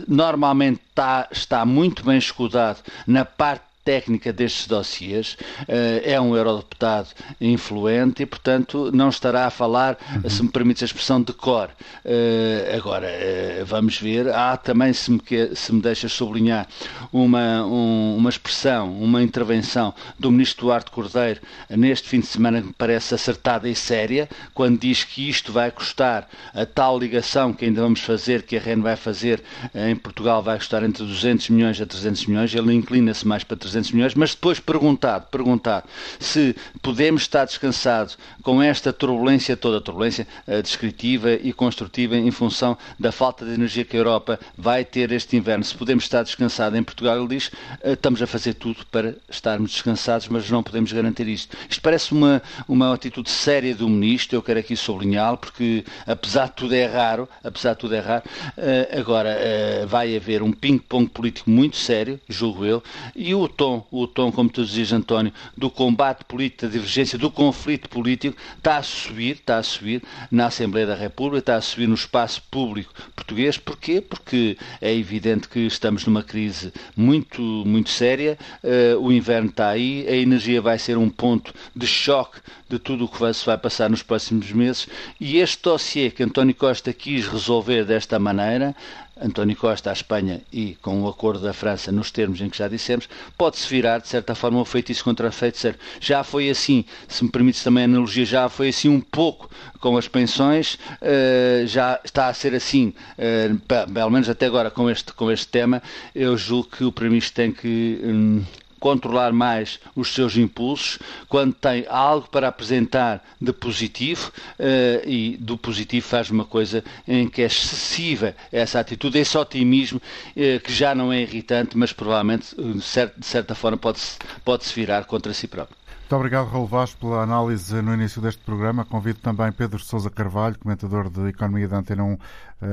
normalmente 0.06 0.80
está, 0.98 1.28
está 1.30 1.64
muito 1.64 2.04
bem 2.04 2.18
escudado 2.18 2.82
na 3.06 3.24
parte 3.24 3.67
técnica 3.88 4.34
destes 4.34 4.66
dossiês, 4.66 5.38
eh, 5.66 6.02
é 6.04 6.20
um 6.20 6.36
eurodeputado 6.36 7.08
influente 7.40 8.22
e, 8.22 8.26
portanto, 8.26 8.90
não 8.92 9.08
estará 9.08 9.46
a 9.46 9.50
falar, 9.50 9.96
uhum. 10.22 10.28
se 10.28 10.42
me 10.42 10.50
permite 10.50 10.84
a 10.84 10.86
expressão, 10.86 11.22
de 11.22 11.32
cor. 11.32 11.70
Eh, 12.04 12.74
agora, 12.76 13.06
eh, 13.06 13.64
vamos 13.66 13.98
ver. 13.98 14.28
Há 14.28 14.58
também, 14.58 14.92
se 14.92 15.10
me, 15.10 15.22
se 15.54 15.72
me 15.72 15.80
deixas 15.80 16.12
sublinhar, 16.12 16.68
uma, 17.10 17.64
um, 17.64 18.16
uma 18.18 18.28
expressão, 18.28 18.92
uma 18.92 19.22
intervenção 19.22 19.94
do 20.18 20.30
ministro 20.30 20.66
Duarte 20.66 20.90
Cordeiro 20.90 21.40
neste 21.70 22.10
fim 22.10 22.20
de 22.20 22.26
semana 22.26 22.60
que 22.60 22.66
me 22.66 22.74
parece 22.74 23.14
acertada 23.14 23.70
e 23.70 23.74
séria, 23.74 24.28
quando 24.52 24.78
diz 24.78 25.02
que 25.02 25.30
isto 25.30 25.50
vai 25.50 25.70
custar 25.70 26.28
a 26.52 26.66
tal 26.66 26.98
ligação 26.98 27.54
que 27.54 27.64
ainda 27.64 27.80
vamos 27.80 28.00
fazer, 28.00 28.42
que 28.42 28.54
a 28.54 28.60
REN 28.60 28.82
vai 28.82 28.96
fazer 28.96 29.42
em 29.74 29.96
Portugal, 29.96 30.42
vai 30.42 30.58
custar 30.58 30.82
entre 30.82 31.04
200 31.04 31.48
milhões 31.48 31.80
a 31.80 31.86
300 31.86 32.26
milhões. 32.26 32.54
Ele 32.54 32.74
inclina-se 32.74 33.26
mais 33.26 33.42
para 33.42 33.56
300 33.56 33.77
300 33.78 33.92
milhões, 33.92 34.14
mas 34.14 34.34
depois 34.34 34.60
perguntado, 34.60 35.26
perguntado 35.30 35.86
se 36.18 36.54
podemos 36.82 37.22
estar 37.22 37.44
descansados 37.44 38.18
com 38.42 38.62
esta 38.62 38.92
turbulência 38.92 39.56
toda, 39.56 39.80
turbulência 39.80 40.26
uh, 40.46 40.62
descritiva 40.62 41.32
e 41.32 41.52
construtiva 41.52 42.16
em 42.16 42.30
função 42.30 42.76
da 42.98 43.12
falta 43.12 43.44
de 43.44 43.52
energia 43.52 43.84
que 43.84 43.96
a 43.96 44.00
Europa 44.00 44.40
vai 44.56 44.84
ter 44.84 45.12
este 45.12 45.36
inverno, 45.36 45.64
se 45.64 45.74
podemos 45.74 46.04
estar 46.04 46.22
descansados 46.22 46.78
em 46.78 46.82
Portugal, 46.82 47.18
ele 47.18 47.28
diz, 47.28 47.48
uh, 47.48 47.92
estamos 47.92 48.20
a 48.22 48.26
fazer 48.26 48.54
tudo 48.54 48.84
para 48.90 49.14
estarmos 49.28 49.72
descansados, 49.72 50.28
mas 50.28 50.50
não 50.50 50.62
podemos 50.62 50.92
garantir 50.92 51.28
isto. 51.28 51.56
Isto 51.68 51.82
parece 51.82 52.12
uma, 52.12 52.42
uma 52.66 52.94
atitude 52.94 53.30
séria 53.30 53.74
do 53.74 53.88
Ministro, 53.88 54.36
eu 54.36 54.42
quero 54.42 54.60
aqui 54.60 54.76
sublinhá-lo, 54.76 55.36
porque 55.36 55.84
apesar 56.06 56.46
de 56.46 56.52
tudo 56.54 56.74
é 56.74 56.86
raro, 56.86 57.28
apesar 57.42 57.74
de 57.74 57.78
tudo 57.78 57.94
é 57.94 58.00
raro, 58.00 58.24
uh, 58.56 58.98
agora 58.98 59.38
vai 59.86 60.16
haver 60.16 60.42
um 60.42 60.52
ping-pong 60.52 61.08
político 61.08 61.50
muito 61.50 61.76
sério, 61.76 62.20
julgo 62.28 62.64
eu, 62.64 62.82
e 63.14 63.34
o 63.34 63.48
tom, 63.48 63.67
o 63.90 64.06
tom, 64.06 64.30
como 64.32 64.48
tu 64.48 64.64
dizias, 64.64 64.92
António, 64.92 65.32
do 65.56 65.70
combate 65.70 66.24
político, 66.24 66.62
da 66.62 66.68
divergência, 66.68 67.18
do 67.18 67.30
conflito 67.30 67.88
político, 67.88 68.36
está 68.56 68.78
a 68.78 68.82
subir, 68.82 69.36
está 69.36 69.58
a 69.58 69.62
subir 69.62 70.02
na 70.30 70.46
Assembleia 70.46 70.86
da 70.86 70.94
República, 70.94 71.38
está 71.38 71.56
a 71.56 71.60
subir 71.60 71.86
no 71.86 71.94
espaço 71.94 72.42
público 72.50 72.92
português. 73.14 73.58
Porquê? 73.58 74.00
Porque 74.00 74.56
é 74.80 74.94
evidente 74.94 75.48
que 75.48 75.60
estamos 75.60 76.06
numa 76.06 76.22
crise 76.22 76.72
muito, 76.96 77.42
muito 77.42 77.90
séria, 77.90 78.38
uh, 78.62 78.98
o 79.00 79.12
inverno 79.12 79.50
está 79.50 79.68
aí, 79.68 80.06
a 80.08 80.16
energia 80.16 80.60
vai 80.60 80.78
ser 80.78 80.96
um 80.96 81.10
ponto 81.10 81.52
de 81.74 81.86
choque 81.86 82.40
de 82.68 82.78
tudo 82.78 83.06
o 83.06 83.08
que 83.08 83.32
se 83.32 83.46
vai 83.46 83.56
passar 83.56 83.88
nos 83.88 84.02
próximos 84.02 84.52
meses, 84.52 84.86
e 85.18 85.38
este 85.38 85.62
dossiê 85.62 86.10
que 86.10 86.22
António 86.22 86.54
Costa 86.54 86.92
quis 86.92 87.26
resolver 87.26 87.84
desta 87.84 88.18
maneira, 88.18 88.76
António 89.20 89.56
Costa 89.56 89.90
à 89.90 89.92
Espanha 89.92 90.40
e 90.52 90.76
com 90.80 91.02
o 91.02 91.08
acordo 91.08 91.40
da 91.40 91.52
França 91.52 91.90
nos 91.90 92.10
termos 92.10 92.40
em 92.40 92.48
que 92.48 92.58
já 92.58 92.68
dissemos, 92.68 93.08
pode-se 93.36 93.68
virar, 93.68 93.98
de 93.98 94.08
certa 94.08 94.34
forma, 94.34 94.60
um 94.60 94.64
feitiço 94.64 95.04
contra 95.04 95.30
feiticeiro. 95.30 95.78
Já 96.00 96.22
foi 96.22 96.50
assim, 96.50 96.84
se 97.06 97.24
me 97.24 97.30
permites 97.30 97.62
também 97.62 97.82
a 97.82 97.86
analogia, 97.86 98.24
já 98.24 98.48
foi 98.48 98.68
assim 98.68 98.88
um 98.88 99.00
pouco 99.00 99.50
com 99.80 99.96
as 99.96 100.08
pensões, 100.08 100.74
uh, 100.74 101.66
já 101.66 102.00
está 102.04 102.28
a 102.28 102.34
ser 102.34 102.54
assim, 102.54 102.94
uh, 103.18 103.86
pelo 103.92 104.10
menos 104.10 104.28
até 104.28 104.46
agora 104.46 104.70
com 104.70 104.90
este, 104.90 105.12
com 105.12 105.30
este 105.30 105.48
tema, 105.48 105.82
eu 106.14 106.36
julgo 106.36 106.68
que 106.68 106.84
o 106.84 106.92
Primeiro-Ministro 106.92 107.34
tem 107.34 107.52
que... 107.52 108.00
Um, 108.02 108.44
controlar 108.78 109.32
mais 109.32 109.80
os 109.94 110.14
seus 110.14 110.36
impulsos, 110.36 110.98
quando 111.28 111.54
tem 111.54 111.86
algo 111.88 112.28
para 112.28 112.48
apresentar 112.48 113.24
de 113.40 113.52
positivo 113.52 114.32
uh, 114.58 115.08
e 115.08 115.36
do 115.38 115.56
positivo 115.56 116.06
faz 116.06 116.30
uma 116.30 116.44
coisa 116.44 116.82
em 117.06 117.28
que 117.28 117.42
é 117.42 117.46
excessiva 117.46 118.34
essa 118.52 118.80
atitude, 118.80 119.18
esse 119.18 119.36
otimismo 119.36 120.00
uh, 120.00 120.60
que 120.60 120.72
já 120.72 120.94
não 120.94 121.12
é 121.12 121.22
irritante, 121.22 121.76
mas 121.76 121.92
provavelmente 121.92 122.54
de 122.56 123.26
certa 123.26 123.54
forma 123.54 123.76
pode-se 123.76 124.18
pode 124.44 124.64
-se 124.64 124.74
virar 124.74 125.04
contra 125.04 125.32
si 125.32 125.46
próprio. 125.46 125.76
Muito 126.08 126.16
obrigado, 126.16 126.48
Raul 126.48 126.66
Vaz, 126.66 126.94
pela 126.94 127.22
análise 127.22 127.82
no 127.82 127.92
início 127.92 128.22
deste 128.22 128.42
programa. 128.42 128.82
Convido 128.82 129.18
também 129.18 129.52
Pedro 129.52 129.78
Sousa 129.78 130.08
Carvalho, 130.08 130.58
comentador 130.58 131.10
de 131.10 131.28
Economia 131.28 131.68
da 131.68 131.76
Antena 131.76 132.02
1, 132.02 132.18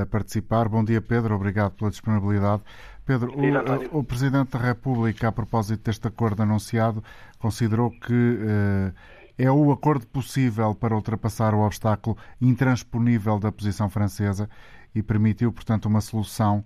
a 0.01 0.05
participar. 0.05 0.69
Bom 0.69 0.85
dia, 0.85 1.01
Pedro. 1.01 1.35
Obrigado 1.35 1.73
pela 1.73 1.91
disponibilidade. 1.91 2.63
Pedro, 3.05 3.31
o, 3.37 3.99
o, 3.99 4.03
Presidente 4.03 4.57
da 4.57 4.59
República, 4.59 5.27
a 5.27 5.31
propósito 5.31 5.83
deste 5.83 6.07
acordo 6.07 6.41
anunciado, 6.41 7.03
considerou 7.37 7.91
que 7.91 8.13
uh, 8.13 8.93
é 9.37 9.51
o 9.51 9.71
acordo 9.71 10.07
possível 10.07 10.73
para 10.73 10.95
ultrapassar 10.95 11.53
o 11.53 11.59
obstáculo 11.59 12.17
intransponível 12.41 13.37
da 13.37 13.51
posição 13.51 13.89
francesa 13.89 14.49
e 14.93 15.03
permitiu, 15.03 15.51
portanto, 15.53 15.85
uma 15.85 16.01
solução 16.01 16.65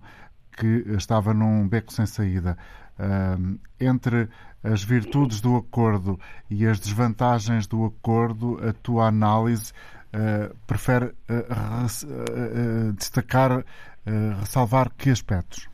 que 0.52 0.84
estava 0.96 1.34
num 1.34 1.68
beco 1.68 1.92
sem 1.92 2.06
saída. 2.06 2.56
Uh, 2.98 3.58
entre 3.78 4.28
as 4.64 4.82
virtudes 4.82 5.42
do 5.42 5.56
acordo 5.56 6.18
e 6.48 6.66
as 6.66 6.80
desvantagens 6.80 7.66
do 7.66 7.84
acordo, 7.84 8.58
a 8.66 8.72
tua 8.72 9.08
análise 9.08 9.72
uh, 10.14 10.56
prefere 10.66 11.14
destacar, 12.96 13.62
ressalvar 14.40 14.90
que 14.96 15.10
aspectos? 15.10 15.69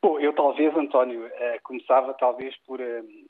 Bom, 0.00 0.20
eu 0.20 0.32
talvez, 0.32 0.76
António, 0.76 1.26
uh, 1.26 1.62
começava 1.64 2.14
talvez 2.14 2.56
por 2.58 2.80
uh, 2.80 2.84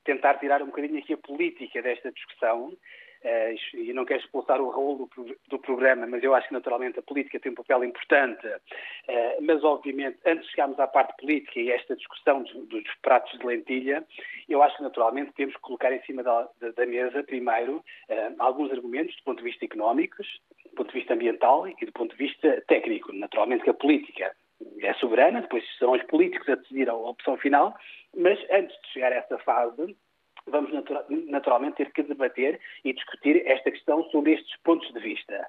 tentar 0.05 0.35
tirar 0.35 0.63
um 0.63 0.67
bocadinho 0.67 0.99
aqui 0.99 1.15
a 1.15 1.17
política 1.17 1.81
desta 1.81 2.13
discussão. 2.13 2.77
Uh, 3.25 3.77
e 3.77 3.93
não 3.95 4.05
quero 4.05 4.21
expulsar 4.21 4.61
o 4.61 4.69
Raul 4.69 5.09
do, 5.49 5.59
programa, 5.59 6.07
mas 6.07 6.23
eu 6.23 6.35
acho 6.35 6.47
que 6.47 6.53
naturalmente 6.53 6.99
a 6.99 7.03
política 7.03 7.41
tem 7.41 7.51
um 7.51 7.55
papel 7.55 7.85
importante. 7.85 8.47
mas, 9.41 9.65
obviamente, 9.65 10.19
antes 10.27 10.45
de 10.45 10.51
chegarmos 10.51 10.79
à 10.79 10.87
parte 10.87 11.17
política 11.17 11.59
e 11.59 11.71
esta 11.71 11.97
discussão 11.97 12.43
dos, 12.43 12.85
pratos 13.03 13.37
de 13.39 13.47
lentilha, 13.47 14.07
eu 14.49 14.63
acho 14.63 14.77
que 14.77 14.83
naturalmente 14.83 15.33
temos 15.33 15.55
que 15.55 15.63
colocar 15.63 15.93
em 15.93 16.01
cima 16.03 16.23
da, 16.23 16.49
da 16.77 16.87
mesa, 16.87 17.25
primeiro, 17.25 17.83
alguns 18.39 18.71
argumentos 18.71 19.17
do 19.17 19.25
ponto 19.25 19.39
de 19.39 19.51
vista 19.51 19.65
económicos, 19.65 20.41
do 20.67 20.77
ponto 20.77 20.93
de 20.93 20.99
vista 20.99 21.15
ambiental 21.15 21.67
e 21.67 21.75
do 21.75 21.93
ponto 21.93 22.17
de 22.17 22.25
vista 22.25 22.63
técnico. 22.69 23.13
Naturalmente 23.13 23.65
que 23.65 23.71
a 23.71 23.75
política 23.75 24.33
é 24.81 24.95
soberana, 24.95 25.41
depois 25.41 25.65
serão 25.79 25.93
os 25.93 26.03
políticos 26.05 26.49
a 26.49 26.55
decidir 26.57 26.89
a 26.89 26.95
opção 26.95 27.37
final, 27.37 27.77
mas 28.17 28.39
antes 28.51 28.77
de 28.83 28.89
chegar 28.89 29.13
a 29.13 29.17
essa 29.17 29.39
fase, 29.39 29.97
vamos 30.47 30.71
naturalmente 31.27 31.77
ter 31.77 31.93
que 31.93 32.03
debater 32.03 32.61
e 32.85 32.93
discutir 32.93 33.43
esta 33.47 33.71
questão 33.71 34.05
sobre 34.11 34.35
estes 34.35 34.57
pontos 34.63 34.93
de 34.93 35.01
vista. 35.01 35.47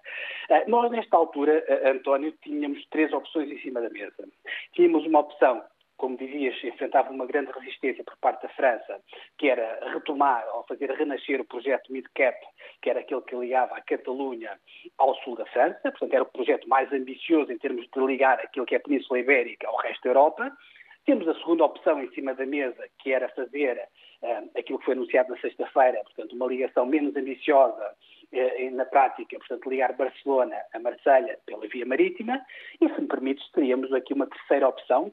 Ah, 0.50 0.64
nós, 0.68 0.92
nesta 0.92 1.16
altura, 1.16 1.64
ah, 1.68 1.92
António, 1.92 2.34
tínhamos 2.44 2.86
três 2.90 3.12
opções 3.14 3.50
em 3.50 3.60
cima 3.60 3.82
da 3.82 3.90
mesa. 3.90 4.28
Tínhamos 4.74 5.06
uma 5.06 5.20
opção 5.20 5.64
como 6.00 6.18
dizias, 6.18 6.56
enfrentava 6.64 7.12
uma 7.12 7.26
grande 7.26 7.52
resistência 7.52 8.04
por 8.06 8.18
parte 8.18 8.42
da 8.44 8.50
França, 8.50 9.02
que 9.38 9.50
era 9.50 9.92
retomar 9.92 10.46
ou 10.56 10.64
fazer 10.64 10.90
renascer 10.92 11.42
o 11.42 11.46
projeto 11.46 11.92
MidCap, 11.92 12.40
que 12.82 12.90
era 12.90 13.02
aquele 13.02 13.22
que 13.22 13.36
ligava 13.36 13.76
a 13.76 13.82
Catalunha 13.82 14.58
ao 14.98 15.14
sul 15.16 15.36
da 15.36 15.46
França, 15.48 15.78
portanto 15.84 16.14
era 16.14 16.24
o 16.24 16.32
projeto 16.32 16.68
mais 16.70 16.92
ambicioso 16.94 17.52
em 17.52 17.58
termos 17.58 17.86
de 17.86 18.00
ligar 18.00 18.40
aquilo 18.40 18.66
que 18.66 18.76
é 18.76 18.78
a 18.78 18.82
Península 18.82 19.20
Ibérica 19.20 19.68
ao 19.68 19.76
resto 19.76 20.02
da 20.04 20.10
Europa. 20.12 20.58
Temos 21.06 21.28
a 21.28 21.34
segunda 21.36 21.66
opção 21.66 22.02
em 22.02 22.10
cima 22.12 22.34
da 22.34 22.46
mesa, 22.46 22.88
que 23.00 23.12
era 23.12 23.28
fazer 23.30 23.78
uh, 24.22 24.50
aquilo 24.58 24.80
que 24.80 24.86
foi 24.86 24.94
anunciado 24.94 25.30
na 25.30 25.38
sexta-feira, 25.40 26.02
portanto 26.04 26.34
uma 26.34 26.48
ligação 26.48 26.86
menos 26.86 27.14
ambiciosa 27.14 27.94
uh, 28.32 28.72
na 28.72 28.86
prática, 28.86 29.38
portanto 29.38 29.70
ligar 29.70 29.94
Barcelona 29.98 30.56
a 30.74 30.80
Marselha 30.80 31.38
pela 31.46 31.68
via 31.68 31.86
marítima, 31.86 32.42
e 32.80 32.88
se 32.88 33.02
me 33.02 33.08
permites, 33.08 33.52
teríamos 33.52 33.92
aqui 33.92 34.14
uma 34.14 34.28
terceira 34.28 34.70
opção, 34.70 35.12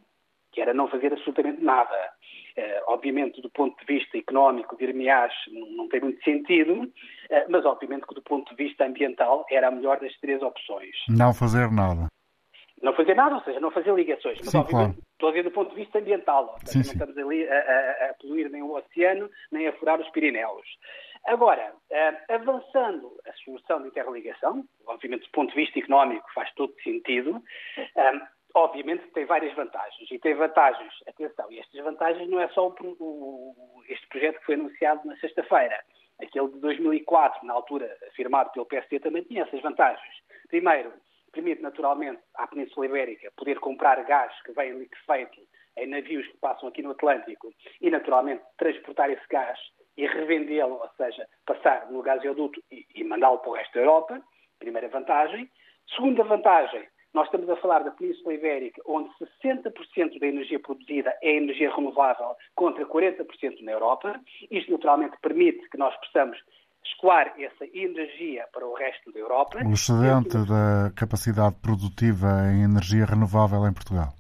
que 0.57 0.63
era 0.63 0.73
não 0.73 0.89
fazer 0.89 1.13
absolutamente 1.13 1.63
nada. 1.63 1.95
Uh, 2.57 2.83
obviamente, 2.87 3.43
do 3.43 3.51
ponto 3.51 3.79
de 3.79 3.85
vista 3.85 4.17
económico, 4.17 4.75
dir-me-ás, 4.79 5.31
não, 5.53 5.71
não, 5.73 5.89
tem 5.91 6.01
muito 6.01 6.25
sentido, 6.25 6.73
uh, 6.73 7.45
mas 7.51 7.67
obviamente 7.67 8.07
que 8.07 8.15
do 8.15 8.23
ponto 8.23 8.57
de 8.57 8.65
vista 8.65 8.87
ambiental 8.87 9.45
era 9.51 9.69
a 9.69 9.71
melhor 9.71 10.01
das 10.01 10.19
três 10.19 10.41
opções. 10.41 10.97
Não 11.11 11.35
fazer 11.35 11.71
nada. 11.71 12.07
Não 12.83 12.95
fazer 12.95 13.15
nada, 13.15 13.35
ou 13.35 13.43
seja, 13.43 13.61
não 13.61 13.71
fazer 13.71 13.95
ligações. 13.95 14.39
Mas, 14.39 14.49
sim, 14.49 14.57
obviamente, 14.57 14.95
claro. 14.95 15.09
estou 15.13 15.29
a 15.29 15.33
ver 15.33 15.43
do 15.43 15.51
ponto 15.51 15.71
de 15.75 15.77
vista 15.77 15.99
ambiental. 15.99 16.57
Sim. 16.65 16.79
Não 16.79 16.93
estamos 16.93 17.19
ali 17.19 17.47
a, 17.47 17.55
a, 17.55 18.11
a, 18.11 18.15
poluir 18.15 18.51
nem 18.51 18.63
o 18.63 18.75
oceano, 18.75 19.29
nem 19.53 19.69
a 19.69 19.73
furar 19.75 20.01
os 20.01 20.09
Pirineus. 20.09 20.67
Agora, 21.27 21.75
uh, 21.91 22.33
avançando 22.35 23.13
a 23.27 23.33
solução 23.45 23.83
de 23.83 23.89
interligação, 23.89 24.65
obviamente 24.87 25.25
do 25.25 25.33
ponto 25.33 25.51
de 25.51 25.57
vista 25.57 25.79
económico 25.79 26.27
faz 26.35 26.51
todo 26.55 26.73
sentido, 26.83 27.43
obviamente 28.57 29.07
tem 29.13 29.27
várias 29.27 29.55
vantagens. 29.55 30.11
E 30.11 30.19
tem 30.19 30.35
vantagens, 30.35 30.93
atenção, 31.07 31.53
e 31.53 31.61
estas 31.61 31.85
vantagens 31.85 32.29
não 32.29 32.41
é 32.41 32.49
só 32.49 32.69
o, 32.69 32.75
o, 32.99 33.85
este 33.89 34.09
projeto 34.09 34.39
que 34.41 34.47
foi 34.47 34.55
anunciado 34.55 35.07
na 35.07 35.17
sexta-feira. 35.19 35.79
Aquele 36.21 36.49
de 36.49 36.61
2004, 36.61 37.47
na 37.47 37.53
altura 37.53 37.95
afirmado 38.09 38.51
pelo 38.53 38.65
PSD, 38.65 39.01
também 39.01 39.23
tinha 39.25 39.43
essas 39.43 39.61
vantagens. 39.61 40.15
Primeiro, 40.49 40.91
permite 41.33 41.61
naturalmente 41.61 42.23
à 42.35 42.47
Península 42.47 42.87
Ibérica 42.87 43.31
poder 43.37 43.61
comprar 43.61 44.03
gás 44.05 44.33
que 44.43 44.53
vem 44.53 44.79
liquefeito 44.79 45.39
em 45.77 45.87
navios 45.87 46.27
que 46.27 46.39
passam 46.39 46.71
aqui 46.71 46.81
no 46.81 46.93
Atlântico 46.93 47.53
e 47.83 47.91
naturalmente 47.91 48.43
transportar 48.57 49.11
esse 49.11 49.29
gás 49.29 49.59
e 49.99 50.07
revendê-lo, 50.07 50.81
ou 50.81 50.91
seja, 50.97 51.29
passar 51.45 51.91
no 51.91 52.01
gasoduto 52.01 52.63
e, 52.71 52.87
e 52.95 53.05
mandá-lo 53.05 53.39
para 53.41 53.51
o 53.51 53.55
resto 53.55 53.75
da 53.75 53.81
Europa. 53.81 54.23
Primeira 54.59 54.89
vantagem. 54.89 55.51
Segunda 55.95 56.25
vantagem, 56.25 56.89
nós 57.17 57.25
estamos 57.29 57.49
a 57.49 57.57
falar 57.57 57.83
da 57.83 57.91
Península 57.93 58.35
Ibérica, 58.35 58.83
onde 58.87 59.09
60% 59.43 60.21
da 60.21 60.27
energia 60.27 60.61
produzida 60.61 61.17
é 61.23 61.35
energia 61.35 61.75
renovável, 61.75 62.37
contra 62.55 62.85
40% 62.85 63.63
na 63.63 63.73
Europa. 63.73 64.21
Isto, 64.51 64.71
naturalmente, 64.73 65.17
permite 65.23 65.67
que 65.71 65.79
nós 65.79 65.97
possamos 65.97 66.37
escoar 66.85 67.35
essa 67.39 67.65
energia 67.73 68.45
para 68.53 68.67
o 68.67 68.75
resto 68.75 69.11
da 69.13 69.19
Europa. 69.19 69.59
O 69.65 69.73
excedente 69.73 70.37
da 70.47 70.93
capacidade 70.95 71.57
produtiva 71.63 72.29
em 72.53 72.65
energia 72.65 73.07
renovável 73.07 73.67
em 73.67 73.73
Portugal. 73.73 74.13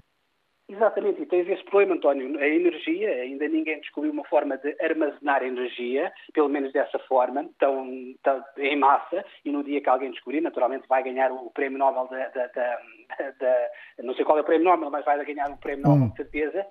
Exatamente, 0.68 1.22
e 1.22 1.26
tens 1.26 1.48
esse 1.48 1.62
problema, 1.64 1.94
António. 1.94 2.36
A 2.40 2.48
energia, 2.48 3.08
ainda 3.08 3.46
ninguém 3.46 3.80
descobriu 3.80 4.12
uma 4.12 4.24
forma 4.24 4.58
de 4.58 4.76
armazenar 4.80 5.44
energia, 5.44 6.12
pelo 6.34 6.48
menos 6.48 6.72
dessa 6.72 6.98
forma, 7.00 7.48
tão, 7.56 8.14
tão 8.20 8.44
em 8.58 8.76
massa, 8.76 9.24
e 9.44 9.52
no 9.52 9.62
dia 9.62 9.80
que 9.80 9.88
alguém 9.88 10.10
descobrir, 10.10 10.40
naturalmente 10.40 10.88
vai 10.88 11.04
ganhar 11.04 11.30
o 11.30 11.50
prémio 11.50 11.78
Nobel 11.78 12.08
da, 12.08 12.28
da, 12.30 12.46
da, 12.48 12.80
da 13.38 13.68
Não 14.02 14.14
sei 14.14 14.24
qual 14.24 14.38
é 14.38 14.40
o 14.40 14.44
prémio 14.44 14.64
Nobel, 14.64 14.90
mas 14.90 15.04
vai 15.04 15.24
ganhar 15.24 15.50
o 15.50 15.56
prémio 15.56 15.86
Nobel, 15.86 16.08
de 16.08 16.16
certeza. 16.16 16.66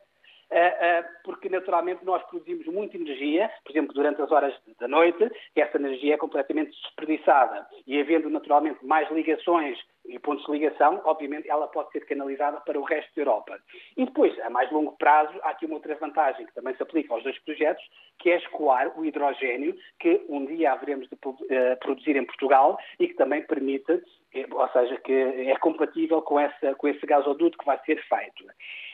porque 1.24 1.48
naturalmente 1.48 2.04
nós 2.04 2.22
produzimos 2.24 2.66
muita 2.68 2.98
energia, 2.98 3.50
por 3.64 3.72
exemplo, 3.72 3.94
durante 3.94 4.22
as 4.22 4.30
horas 4.30 4.54
da 4.78 4.90
noite, 4.90 5.32
essa 5.56 5.78
energia 5.78 6.16
é 6.16 6.18
completamente 6.18 6.72
desperdiçada. 6.72 7.66
E 7.88 7.98
havendo 7.98 8.30
naturalmente 8.30 8.86
mais 8.86 9.10
ligações 9.10 9.78
e 10.08 10.20
pontos 10.20 10.46
de 10.46 10.52
ligação, 10.52 11.02
obviamente 11.06 11.50
ela 11.50 11.68
pode 11.68 11.92
ser 11.92 12.06
canalizada 12.06 12.60
para 12.62 12.80
o 12.80 12.84
resto 12.84 13.14
da 13.16 13.22
Europa. 13.22 13.60
E 13.98 14.06
depois, 14.06 14.38
a 14.40 14.50
mais 14.50 14.72
longo 14.72 14.96
prazo, 14.98 15.34
há 15.44 15.50
aqui 15.50 15.66
uma 15.66 15.76
outra 15.76 15.96
vantagem 15.96 16.46
que 16.46 16.54
também 16.54 16.76
se 16.76 16.84
aplica 16.84 17.14
aos 17.14 17.24
dois 17.24 17.38
projetos, 17.40 17.84
que 18.20 18.30
é 18.32 18.38
escoar 18.38 18.98
o 18.98 19.06
hidrogênio 19.06 19.76
que 20.00 20.24
um 20.30 20.46
dia 20.46 20.74
haveremos 20.74 21.08
de 21.08 21.16
uh, 21.16 21.78
produzir 21.80 22.16
em 22.16 22.26
Portugal 22.26 22.78
e 23.00 23.08
que 23.08 23.16
também 23.16 23.42
permite, 23.44 24.02
eh, 24.34 24.48
ou 24.52 24.70
seja, 24.70 24.98
que 24.98 25.14
é 25.14 25.56
compatível 25.58 26.22
com, 26.22 26.40
essa, 26.40 26.76
com 26.76 26.88
esse 26.88 27.06
gasoduto 27.06 27.58
que 27.58 27.66
vai 27.66 27.80
ser 27.86 28.02
feito. 28.04 28.44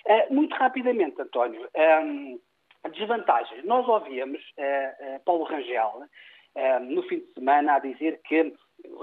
Uh, 0.06 0.34
muito 0.34 0.56
rapidamente, 0.56 1.22
António, 1.22 1.68
um, 2.04 2.40
desvantagens. 2.92 3.64
Nós 3.64 3.88
ouvíamos 3.88 4.42
Paulo 5.24 5.44
Rangel 5.44 6.04
no 6.82 7.04
fim 7.04 7.20
de 7.20 7.34
semana 7.36 7.76
a 7.76 7.80
dizer 7.80 8.20
que 8.24 8.52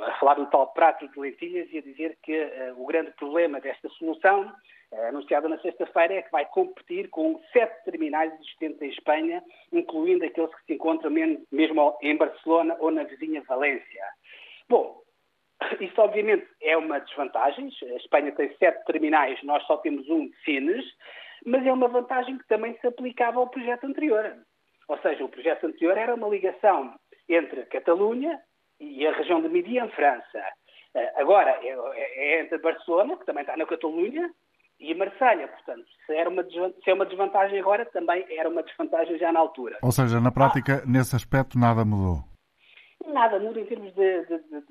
a 0.04 0.18
falar 0.18 0.34
do 0.34 0.46
tal 0.46 0.66
prato 0.68 1.08
de 1.08 1.18
lentilhas 1.18 1.68
e 1.72 1.78
a 1.78 1.82
dizer 1.82 2.18
que 2.22 2.32
uh, 2.32 2.80
o 2.80 2.86
grande 2.86 3.10
problema 3.12 3.60
desta 3.60 3.88
solução, 3.90 4.52
uh, 4.92 5.00
anunciada 5.08 5.48
na 5.48 5.58
sexta-feira, 5.58 6.14
é 6.14 6.22
que 6.22 6.32
vai 6.32 6.46
competir 6.46 7.08
com 7.10 7.40
sete 7.52 7.84
terminais 7.84 8.32
existentes 8.34 8.80
em 8.82 8.90
Espanha, 8.90 9.42
incluindo 9.72 10.24
aqueles 10.24 10.54
que 10.54 10.64
se 10.66 10.74
encontram 10.74 11.10
mesmo 11.10 11.98
em 12.02 12.16
Barcelona 12.16 12.76
ou 12.80 12.90
na 12.90 13.04
vizinha 13.04 13.42
Valência. 13.42 14.04
Bom, 14.68 15.02
isso 15.80 16.00
obviamente 16.00 16.46
é 16.62 16.76
uma 16.76 17.00
desvantagem. 17.00 17.70
A 17.82 17.96
Espanha 17.96 18.32
tem 18.32 18.54
sete 18.56 18.84
terminais, 18.84 19.42
nós 19.42 19.64
só 19.66 19.76
temos 19.78 20.08
um 20.08 20.28
de 20.28 20.36
Sines, 20.44 20.84
mas 21.44 21.64
é 21.66 21.72
uma 21.72 21.88
vantagem 21.88 22.38
que 22.38 22.46
também 22.48 22.76
se 22.80 22.86
aplicava 22.86 23.38
ao 23.38 23.48
projeto 23.48 23.84
anterior. 23.84 24.36
Ou 24.88 24.98
seja, 24.98 25.24
o 25.24 25.28
projeto 25.28 25.66
anterior 25.66 25.96
era 25.98 26.14
uma 26.14 26.28
ligação 26.28 26.94
entre 27.28 27.62
Catalunha, 27.66 28.40
e 28.80 29.06
a 29.06 29.12
região 29.12 29.40
de 29.40 29.48
Midi 29.48 29.78
em 29.78 29.88
França. 29.90 30.42
Eh, 30.94 31.12
agora, 31.16 31.50
é, 31.62 31.68
é, 31.68 32.36
é 32.36 32.40
entre 32.40 32.58
Barcelona, 32.58 33.16
que 33.16 33.26
também 33.26 33.42
está 33.42 33.56
na 33.56 33.66
Catalunha, 33.66 34.30
e 34.80 34.94
Marselha. 34.94 35.48
Portanto, 35.48 35.84
se, 36.06 36.14
era 36.14 36.30
uma 36.30 36.42
se 36.44 36.90
é 36.90 36.94
uma 36.94 37.06
desvantagem 37.06 37.58
agora, 37.58 37.84
também 37.86 38.24
era 38.30 38.48
uma 38.48 38.62
desvantagem 38.62 39.18
já 39.18 39.32
na 39.32 39.40
altura. 39.40 39.78
Ou 39.82 39.92
seja, 39.92 40.20
na 40.20 40.30
prática, 40.30 40.82
ah, 40.82 40.86
nesse 40.86 41.16
aspecto, 41.16 41.58
nada 41.58 41.84
mudou. 41.84 42.22
Nada 43.06 43.38
muda 43.38 43.60
em 43.60 43.64
termos 43.64 43.94
de, 43.94 44.26
de, 44.26 44.38
de, 44.38 44.62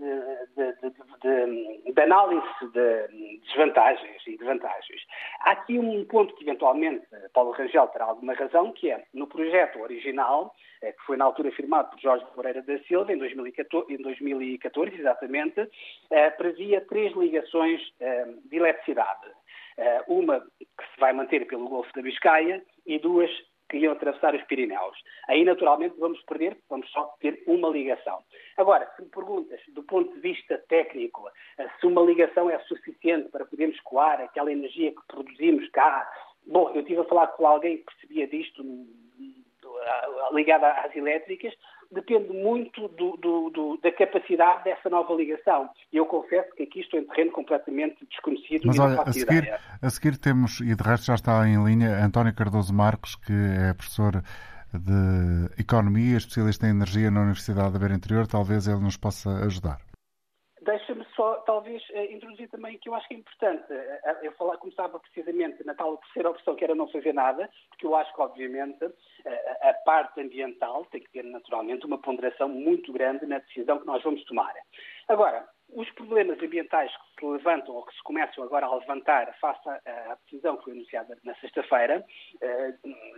de, 1.94 2.02
análise 2.02 2.46
de 2.74 3.40
desvantagens 3.48 4.22
e 4.28 4.38
de 4.38 4.44
vantagens. 4.44 5.02
Há 5.40 5.52
aqui 5.52 5.80
um 5.80 6.06
ponto 6.06 6.36
que, 6.36 6.44
eventualmente, 6.44 7.08
Paulo 7.34 7.52
Rangel 7.52 7.88
terá 7.88 8.06
alguma 8.06 8.34
razão, 8.34 8.74
que 8.74 8.92
é, 8.92 9.04
no 9.14 9.28
projeto 9.28 9.80
original, 9.80 10.54
eh, 10.82 10.92
que 10.92 11.02
foi 11.04 11.18
na 11.18 11.26
altura 11.26 11.52
firmado 11.52 11.90
por 11.90 12.00
Jorge 12.00 12.26
Moreira 12.36 12.62
da 12.62 12.78
Silva, 12.80 13.12
em 13.12 13.18
2014, 13.18 13.94
em 13.94 13.98
2014 13.98 14.96
exatamente, 15.00 15.70
eh, 16.12 16.30
previa 16.32 16.82
três 16.82 17.16
ligações 17.16 17.82
eh, 18.00 18.28
de 18.46 18.58
eletricidade. 18.58 19.28
Uma 20.08 20.40
que 20.40 20.84
se 20.92 21.00
vai 21.00 21.14
manter 21.14 21.46
pelo 21.46 21.70
Golfo 21.70 21.94
da 21.94 22.02
Biscaia 22.02 22.64
e 22.84 22.98
duas 22.98 23.30
que 23.70 23.78
iam 23.78 23.94
atravessar 23.94 24.34
os 24.36 24.44
Pirineus. 24.44 24.98
Aí, 25.28 25.44
naturalmente, 25.44 25.96
vamos 25.98 26.22
perder, 26.24 26.58
vamos 26.70 26.90
só 26.92 27.16
ter 27.20 27.44
uma 27.48 27.70
ligação. 27.70 28.20
Agora, 28.58 28.90
se 28.96 29.02
me 29.02 29.10
perguntas, 29.10 29.60
do 29.70 29.84
ponto 29.84 30.14
de 30.14 30.20
vista 30.20 30.58
técnico, 30.70 31.30
se 31.80 31.88
uma 31.88 32.02
ligação 32.02 32.50
é 32.50 32.60
suficiente 32.60 33.30
para 33.30 33.46
podermos 33.46 33.80
coar 33.82 34.22
aquela 34.22 34.52
energia 34.52 34.92
que 34.92 35.08
produzimos 35.08 35.70
cá, 35.70 36.10
bom, 36.46 36.72
eu 36.74 36.82
estive 36.82 37.02
a 37.02 37.06
falar 37.06 37.28
com 37.28 37.46
alguém 37.46 37.78
que 37.78 37.86
percebia 37.86 38.28
disto 38.28 38.64
ligada 40.32 40.72
às 40.72 40.96
elétricas, 40.96 41.54
depende 41.92 42.32
muito 42.34 42.88
do, 42.90 43.18
do, 43.18 43.50
do, 43.50 43.80
da 43.82 43.92
capacidade 43.92 44.64
dessa 44.64 44.90
nova 44.90 45.14
ligação. 45.14 45.70
E 45.92 45.98
eu 45.98 46.06
confesso 46.06 46.54
que 46.56 46.64
aqui 46.64 46.82
estou 46.82 47.00
em 47.00 47.06
terreno 47.06 47.32
completamente 47.32 48.06
desconhecido 48.06 48.68
Mas, 48.68 48.80
olha, 48.80 49.02
a 49.02 49.12
seguir, 49.12 49.60
a 49.82 49.90
seguir 49.90 50.18
temos, 50.18 50.60
e 50.60 50.76
de 50.76 50.84
resto 50.84 51.06
já 51.06 51.16
está 51.16 51.48
em 51.48 51.64
linha, 51.64 52.04
António 52.04 52.34
Cardoso 52.36 52.74
Marcos, 52.74 53.16
que 53.16 53.34
é 53.34 53.74
professor 53.74 54.24
de 54.74 55.62
Economia, 55.62 56.18
especialista 56.18 56.68
em 56.68 56.72
Energia 56.72 57.10
na 57.10 57.22
Universidade 57.22 57.74
da 57.74 57.80
Beira 57.80 57.96
Interior. 57.96 58.28
Talvez 58.28 58.68
ele 58.68 58.80
nos 58.80 58.98
possa 58.98 59.30
ajudar. 59.46 59.80
Deixa-me 60.66 60.97
só, 61.18 61.38
talvez, 61.38 61.84
eh, 61.94 62.14
introduzir 62.14 62.48
também 62.48 62.78
que 62.78 62.88
eu 62.88 62.94
acho 62.94 63.08
que 63.08 63.16
é 63.16 63.18
importante. 63.18 63.66
Eh, 63.74 64.02
eh, 64.06 64.18
eu 64.22 64.32
falar, 64.34 64.56
começava 64.58 65.00
precisamente 65.00 65.66
na 65.66 65.74
tal 65.74 65.98
terceira 65.98 66.30
opção, 66.30 66.56
que 66.56 66.64
era 66.64 66.76
não 66.76 66.88
fazer 66.90 67.12
nada, 67.12 67.50
porque 67.70 67.88
eu 67.88 67.96
acho 67.96 68.14
que, 68.14 68.22
obviamente, 68.22 68.86
a 69.62 69.74
parte 69.84 70.22
ambiental 70.22 70.86
tem 70.86 71.02
que 71.02 71.12
ter, 71.12 71.24
naturalmente, 71.24 71.86
uma 71.86 71.98
ponderação 71.98 72.48
muito 72.48 72.94
grande 72.94 73.26
na 73.26 73.40
decisão 73.40 73.80
que 73.80 73.88
nós 73.88 74.02
vamos 74.04 74.24
tomar. 74.26 74.54
Agora, 75.08 75.46
os 75.74 75.90
problemas 75.92 76.42
ambientais 76.42 76.92
que 76.96 77.20
se 77.20 77.26
levantam 77.26 77.76
ou 77.76 77.84
que 77.84 77.96
se 77.96 78.04
começam 78.04 78.44
agora 78.44 78.68
a 78.68 78.76
levantar 78.76 79.34
face 79.40 79.68
à, 79.68 80.18
decisão 80.24 80.56
que 80.58 80.66
foi 80.66 80.74
anunciada 80.74 81.18
na 81.24 81.34
sexta-feira, 81.36 82.06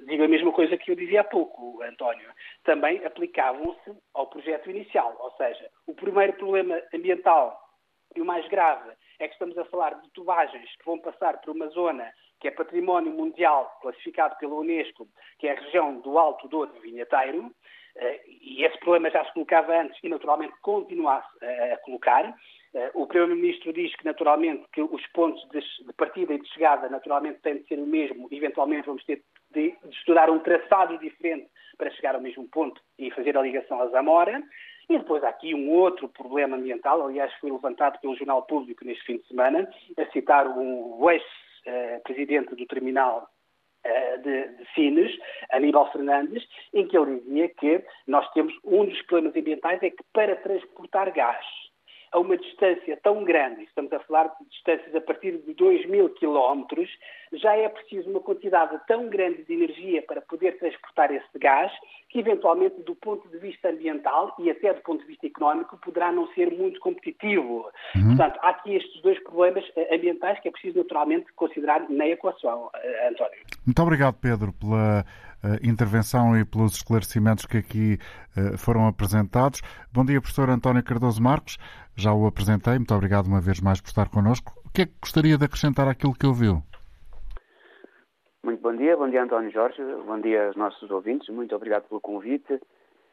digo 0.08 0.24
a 0.24 0.28
mesma 0.28 0.52
coisa 0.52 0.78
que 0.78 0.92
eu 0.92 0.96
dizia 0.96 1.22
há 1.22 1.24
pouco, 1.24 1.82
António, 1.84 2.30
também 2.64 3.06
aplicavam-se 3.06 3.92
ao 4.14 4.28
projeto 4.28 4.70
inicial. 4.70 5.16
Ou 5.20 5.32
seja, 5.32 5.70
o 5.86 5.94
primeiro 5.94 6.34
problema 6.34 6.82
ambiental 6.94 7.69
e 8.16 8.22
o 8.22 8.26
mais 8.26 8.48
grave 8.48 8.92
é 9.20 9.28
que 9.28 9.34
estamos 9.34 9.58
a 9.58 9.66
falar 9.66 9.96
de 10.02 10.10
tubagens 10.12 10.76
que 10.78 10.86
vão 10.86 11.00
passar 11.00 11.40
por 11.42 11.56
uma 11.56 11.68
zona 11.70 12.12
que 12.40 12.48
é 12.48 12.52
património 12.52 13.12
mundial 13.12 13.78
classificado 13.82 14.36
pela 14.38 14.56
Unesco, 14.56 15.08
que 15.38 15.48
é 15.48 15.52
a 15.52 15.60
região 15.60 16.00
do 16.00 16.18
Alto 16.18 16.48
Douro 16.48 16.72
Vinheteiro, 16.82 17.52
eh, 17.98 18.22
e 18.28 18.64
esse 18.64 18.80
problema 18.80 19.10
já 19.10 19.26
se 19.26 19.34
colocava 19.34 19.78
antes 19.78 20.00
e 20.02 20.10
naturalmente 20.10 20.54
continua 20.62 21.18
a 21.18 21.78
colocar. 21.84 22.34
Eh, 22.74 22.92
o 22.94 23.08
Primeiro-Ministro 23.08 23.74
diz 23.74 23.94
que 23.96 24.06
naturalmente 24.06 24.66
que 24.72 24.82
os 24.82 25.06
pontos 25.08 25.46
de 25.50 25.94
partida 25.98 26.34
e 26.34 26.40
de 26.40 26.48
chegada 26.50 26.88
naturalmente 26.88 27.40
têm 27.42 27.58
de 27.58 27.68
ser 27.68 27.80
o 27.80 27.86
mesmo, 27.86 28.30
eventualmente 28.32 28.86
vamos 28.86 29.04
ter 29.06 29.22
de 29.52 29.76
estudar 29.92 30.30
um 30.30 30.40
traçado 30.40 30.98
diferente 31.00 31.50
para 31.78 31.92
chegar 31.92 32.16
ao 32.16 32.22
mesmo 32.22 32.48
ponto 32.50 32.80
e 32.98 33.10
fazer 33.12 33.38
a 33.38 33.42
ligação 33.42 33.82
a 33.82 33.88
Zamora. 33.88 34.42
E 34.90 34.98
depois 34.98 35.24
há 35.24 35.30
aqui 35.30 35.54
um 35.54 35.70
outro 35.70 36.10
problema 36.10 36.58
ambiental, 36.58 37.06
aliás 37.06 37.32
foi 37.36 37.52
levantado 37.52 38.00
pelo 38.00 38.16
Jornal 38.16 38.42
Público 38.44 38.84
neste 38.84 39.06
fim 39.06 39.18
de 39.18 39.28
semana, 39.28 39.70
a 39.98 40.06
citar 40.12 40.48
um 40.48 41.08
ex-presidente 41.10 42.56
do 42.56 42.66
terminal 42.66 43.30
eh, 43.84 44.18
de, 44.18 44.48
de 44.48 44.74
Sines, 44.74 45.16
Aníbal 45.52 45.92
Fernandes, 45.92 46.44
em 46.74 46.88
que 46.88 46.98
ele 46.98 47.20
dizia 47.20 47.50
que 47.50 47.86
nós 48.08 48.28
temos 48.34 48.54
um 48.66 48.84
dos 48.84 49.00
problemas 49.04 49.36
ambientais 49.36 49.82
é 49.84 49.92
que 49.92 50.04
para 50.12 50.36
transportar 50.38 51.12
gás 51.12 51.46
a 52.12 52.20
uma 52.20 52.38
distância 52.38 52.98
tão 53.04 53.24
grande, 53.24 53.64
estamos 53.64 53.92
a 53.94 54.00
falar 54.00 54.28
de 54.40 54.50
distâncias 54.50 54.96
a 54.96 55.02
partir 55.02 55.38
de 55.38 55.54
2 55.54 55.86
mil 55.88 56.10
quilómetros, 56.10 56.90
já 57.34 57.56
é 57.56 57.70
preciso 57.70 58.10
uma 58.10 58.20
quantidade 58.20 58.80
tão 58.88 59.08
grande 59.08 59.44
de 59.44 59.54
energia 59.54 60.02
para 60.02 60.22
poder 60.22 60.58
transportar 60.58 61.12
esse 61.12 61.38
gás, 61.38 61.72
que 62.10 62.20
eventualmente, 62.20 62.82
do 62.82 62.96
ponto 62.96 63.28
de 63.30 63.38
vista 63.38 63.70
ambiental 63.70 64.36
e 64.40 64.50
até 64.50 64.74
do 64.74 64.82
ponto 64.82 65.02
de 65.02 65.08
vista 65.08 65.28
económico, 65.28 65.78
poderá 65.78 66.12
não 66.12 66.28
ser 66.34 66.52
muito 66.52 66.80
competitivo. 66.80 67.70
Uhum. 67.96 68.16
Portanto, 68.16 68.40
há 68.42 68.50
aqui 68.50 68.76
estes 68.76 69.02
dois 69.02 69.22
problemas 69.24 69.64
eh, 69.76 69.96
ambientais 69.96 70.40
que 70.40 70.48
é 70.48 70.52
preciso 70.52 70.80
naturalmente 70.80 71.32
considerar 71.34 71.88
na 71.90 72.08
equação, 72.08 72.70
eh, 72.76 73.10
António. 73.10 73.40
Muito 73.66 73.82
obrigado, 73.82 74.16
Pedro, 74.20 74.52
pela 74.54 75.06
intervenção 75.64 76.38
e 76.38 76.44
pelos 76.46 76.76
esclarecimentos 76.76 77.46
que 77.46 77.58
aqui 77.58 77.98
uh, 78.38 78.58
foram 78.58 78.88
apresentados. 78.88 79.62
Bom 79.92 80.06
dia, 80.06 80.22
professor 80.22 80.50
António 80.50 80.84
Cardoso 80.84 81.22
Marcos. 81.22 81.58
Já 81.96 82.14
o 82.14 82.26
apresentei. 82.26 82.76
Muito 82.76 82.94
obrigado 82.94 83.28
uma 83.28 83.42
vez 83.42 83.60
mais 83.60 83.82
por 83.82 83.88
estar 83.88 84.10
connosco. 84.10 84.54
O 84.66 84.70
que 84.70 84.84
é 84.84 84.86
que 84.86 84.94
gostaria 85.02 85.38
de 85.38 85.46
acrescentar 85.46 85.88
àquilo 85.88 86.14
que 86.14 86.26
ouviu? 86.26 86.62
Muito 88.44 88.62
bom 88.62 88.76
dia, 88.76 88.96
bom 88.96 89.10
dia 89.10 89.24
António 89.24 89.52
Jorge, 89.52 89.82
bom 90.06 90.20
dia 90.22 90.48
aos 90.48 90.56
nossos 90.56 90.90
ouvintes, 90.90 91.28
muito 91.28 91.54
obrigado 91.54 91.90
pelo 91.90 92.00
convite. 92.00 92.60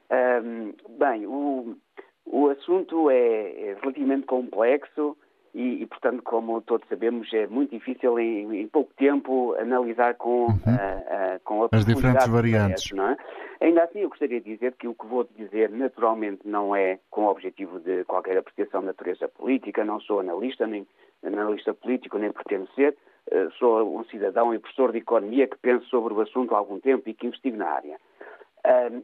Um, 0.08 0.72
bem, 0.98 1.26
o, 1.26 1.76
o 2.24 2.48
assunto 2.48 3.10
é, 3.10 3.70
é 3.70 3.76
relativamente 3.80 4.26
complexo 4.26 5.16
e, 5.56 5.82
e, 5.82 5.86
portanto, 5.86 6.22
como 6.22 6.60
todos 6.60 6.86
sabemos, 6.86 7.32
é 7.32 7.46
muito 7.46 7.70
difícil 7.70 8.18
em, 8.18 8.60
em 8.60 8.68
pouco 8.68 8.92
tempo 8.92 9.56
analisar 9.58 10.14
com, 10.16 10.44
uhum. 10.44 10.48
uh, 10.50 11.36
uh, 11.36 11.40
com 11.44 11.64
a 11.64 11.68
as 11.72 11.86
diferentes 11.86 12.26
variantes. 12.28 12.92
é? 12.92 13.16
Ainda 13.62 13.84
assim, 13.84 14.00
eu 14.00 14.10
gostaria 14.10 14.38
de 14.38 14.52
dizer 14.52 14.74
que 14.74 14.86
o 14.86 14.94
que 14.94 15.06
vou 15.06 15.26
dizer, 15.34 15.70
naturalmente, 15.70 16.46
não 16.46 16.76
é 16.76 16.98
com 17.10 17.22
o 17.22 17.30
objetivo 17.30 17.80
de 17.80 18.04
qualquer 18.04 18.36
apreciação 18.36 18.80
de 18.80 18.88
natureza 18.88 19.28
política, 19.28 19.82
não 19.82 19.98
sou 19.98 20.20
analista, 20.20 20.66
nem 20.66 20.86
analista 21.24 21.72
político, 21.72 22.18
nem 22.18 22.30
pretendo 22.30 22.68
ser, 22.74 22.94
uh, 23.32 23.50
sou 23.52 23.98
um 23.98 24.04
cidadão 24.04 24.52
e 24.52 24.58
professor 24.58 24.92
de 24.92 24.98
economia 24.98 25.48
que 25.48 25.56
penso 25.56 25.86
sobre 25.86 26.12
o 26.12 26.20
assunto 26.20 26.54
há 26.54 26.58
algum 26.58 26.78
tempo 26.78 27.08
e 27.08 27.14
que 27.14 27.28
investigo 27.28 27.56
na 27.56 27.70
área. 27.70 27.96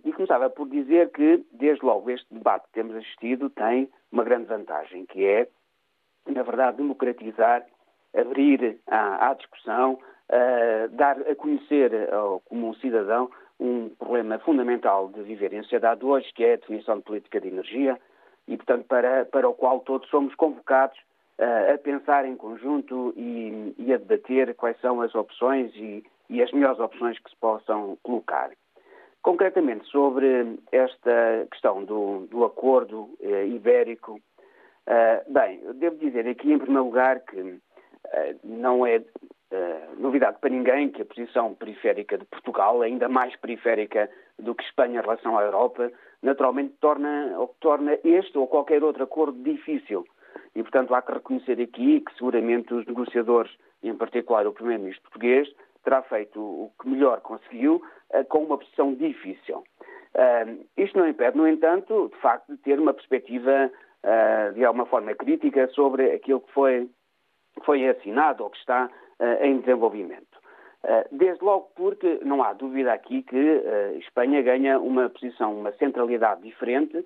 e 0.04 0.12
começava 0.12 0.50
por 0.50 0.68
dizer 0.68 1.08
que, 1.12 1.46
desde 1.50 1.82
logo, 1.82 2.10
este 2.10 2.26
debate 2.30 2.66
que 2.66 2.72
temos 2.74 2.94
assistido 2.94 3.48
tem 3.48 3.88
uma 4.10 4.22
grande 4.22 4.44
vantagem, 4.44 5.06
que 5.06 5.24
é 5.24 5.48
na 6.26 6.42
verdade, 6.42 6.76
democratizar 6.78 7.64
abrir 8.14 8.78
à, 8.86 9.30
à 9.30 9.34
discussão, 9.34 9.98
dar 10.92 11.18
a 11.20 11.34
conhecer 11.34 12.12
ao 12.12 12.40
comum 12.40 12.74
cidadão 12.74 13.30
um 13.62 13.88
problema 13.90 14.38
fundamental 14.40 15.08
de 15.08 15.22
viver 15.22 15.52
em 15.52 15.62
sociedade 15.62 16.04
hoje, 16.04 16.30
que 16.34 16.44
é 16.44 16.54
a 16.54 16.56
definição 16.56 16.96
de 16.98 17.04
política 17.04 17.40
de 17.40 17.48
energia, 17.48 17.98
e, 18.48 18.56
portanto, 18.56 18.84
para, 18.86 19.24
para 19.26 19.48
o 19.48 19.54
qual 19.54 19.80
todos 19.80 20.08
somos 20.10 20.34
convocados 20.34 20.98
uh, 21.38 21.74
a 21.74 21.78
pensar 21.78 22.26
em 22.26 22.36
conjunto 22.36 23.14
e, 23.16 23.74
e, 23.78 23.92
a 23.92 23.98
debater 23.98 24.54
quais 24.56 24.78
são 24.80 25.00
as 25.00 25.14
opções 25.14 25.72
e, 25.76 26.04
e, 26.28 26.42
as 26.42 26.50
melhores 26.50 26.80
opções 26.80 27.18
que 27.20 27.30
se 27.30 27.36
possam 27.36 27.96
colocar. 28.02 28.50
Concretamente, 29.22 29.86
sobre 29.86 30.58
esta 30.72 31.46
questão 31.52 31.84
do, 31.84 32.26
do 32.26 32.44
acordo 32.44 33.10
uh, 33.20 33.46
ibérico, 33.46 34.20
uh, 34.88 35.32
bem, 35.32 35.60
devo 35.74 35.96
dizer 35.96 36.26
aqui, 36.28 36.52
em 36.52 36.58
primeiro 36.58 36.84
lugar, 36.84 37.20
que 37.20 37.60
não 38.44 38.86
é 38.86 39.02
Uh, 39.52 40.00
novidade 40.00 40.38
para 40.40 40.48
ninguém 40.48 40.88
que 40.88 41.02
a 41.02 41.04
posição 41.04 41.54
periférica 41.54 42.16
de 42.16 42.24
Portugal, 42.24 42.80
ainda 42.80 43.06
mais 43.06 43.36
periférica 43.36 44.08
do 44.38 44.54
que 44.54 44.64
Espanha 44.64 44.98
em 44.98 45.02
relação 45.02 45.36
à 45.36 45.42
Europa, 45.42 45.92
naturalmente 46.22 46.72
torna, 46.80 47.34
ou 47.38 47.48
torna 47.60 47.98
este 48.02 48.38
ou 48.38 48.46
qualquer 48.46 48.82
outro 48.82 49.02
acordo 49.02 49.38
difícil. 49.42 50.06
E, 50.54 50.62
portanto, 50.62 50.94
há 50.94 51.02
que 51.02 51.12
reconhecer 51.12 51.60
aqui 51.60 52.00
que 52.00 52.14
seguramente 52.14 52.72
os 52.72 52.86
negociadores, 52.86 53.52
em 53.82 53.94
particular 53.94 54.46
o 54.46 54.54
Primeiro-Ministro 54.54 55.02
português, 55.02 55.46
terá 55.84 56.00
feito 56.00 56.40
o 56.40 56.72
que 56.80 56.88
melhor 56.88 57.20
conseguiu 57.20 57.82
uh, 58.14 58.24
com 58.30 58.44
uma 58.44 58.56
posição 58.56 58.94
difícil. 58.94 59.58
Uh, 60.14 60.64
isto 60.78 60.98
não 60.98 61.06
impede, 61.06 61.36
no 61.36 61.46
entanto, 61.46 62.10
de 62.14 62.20
facto, 62.22 62.50
de 62.52 62.56
ter 62.62 62.80
uma 62.80 62.94
perspectiva 62.94 63.70
de 64.54 64.64
alguma 64.64 64.86
forma 64.86 65.14
crítica 65.14 65.68
sobre 65.68 66.10
aquilo 66.10 66.40
que 66.40 66.52
foi, 66.52 66.90
foi 67.64 67.88
assinado 67.88 68.42
ou 68.42 68.50
que 68.50 68.58
está 68.58 68.90
eh, 69.22 69.46
em 69.46 69.60
desenvolvimento. 69.60 70.36
Eh, 70.82 71.06
desde 71.12 71.44
logo 71.44 71.70
porque 71.76 72.18
não 72.24 72.42
há 72.42 72.52
dúvida 72.54 72.92
aqui 72.92 73.22
que 73.22 73.36
eh, 73.36 73.94
Espanha 73.98 74.42
ganha 74.42 74.80
uma 74.80 75.08
posição, 75.08 75.54
uma 75.54 75.70
centralidade 75.72 76.42
diferente 76.42 77.04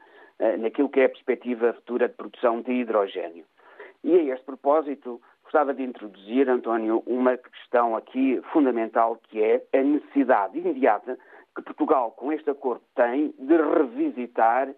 naquilo 0.58 0.90
que 0.90 1.00
é 1.00 1.06
a 1.06 1.08
perspectiva 1.08 1.72
futura 1.72 2.08
de 2.08 2.14
produção 2.14 2.60
de 2.60 2.70
hidrogênio. 2.70 3.46
E 4.04 4.14
a 4.14 4.34
este 4.34 4.44
propósito, 4.44 5.18
gostava 5.42 5.72
de 5.72 5.82
introduzir, 5.82 6.46
António, 6.50 7.02
uma 7.06 7.38
questão 7.38 7.96
aqui 7.96 8.42
fundamental 8.52 9.18
que 9.30 9.42
é 9.42 9.62
a 9.72 9.82
necessidade 9.82 10.58
imediata 10.58 11.18
que 11.54 11.62
Portugal, 11.62 12.10
com 12.10 12.30
este 12.32 12.50
acordo, 12.50 12.82
tem 12.94 13.34
de 13.38 13.56
revisitar 13.56 14.68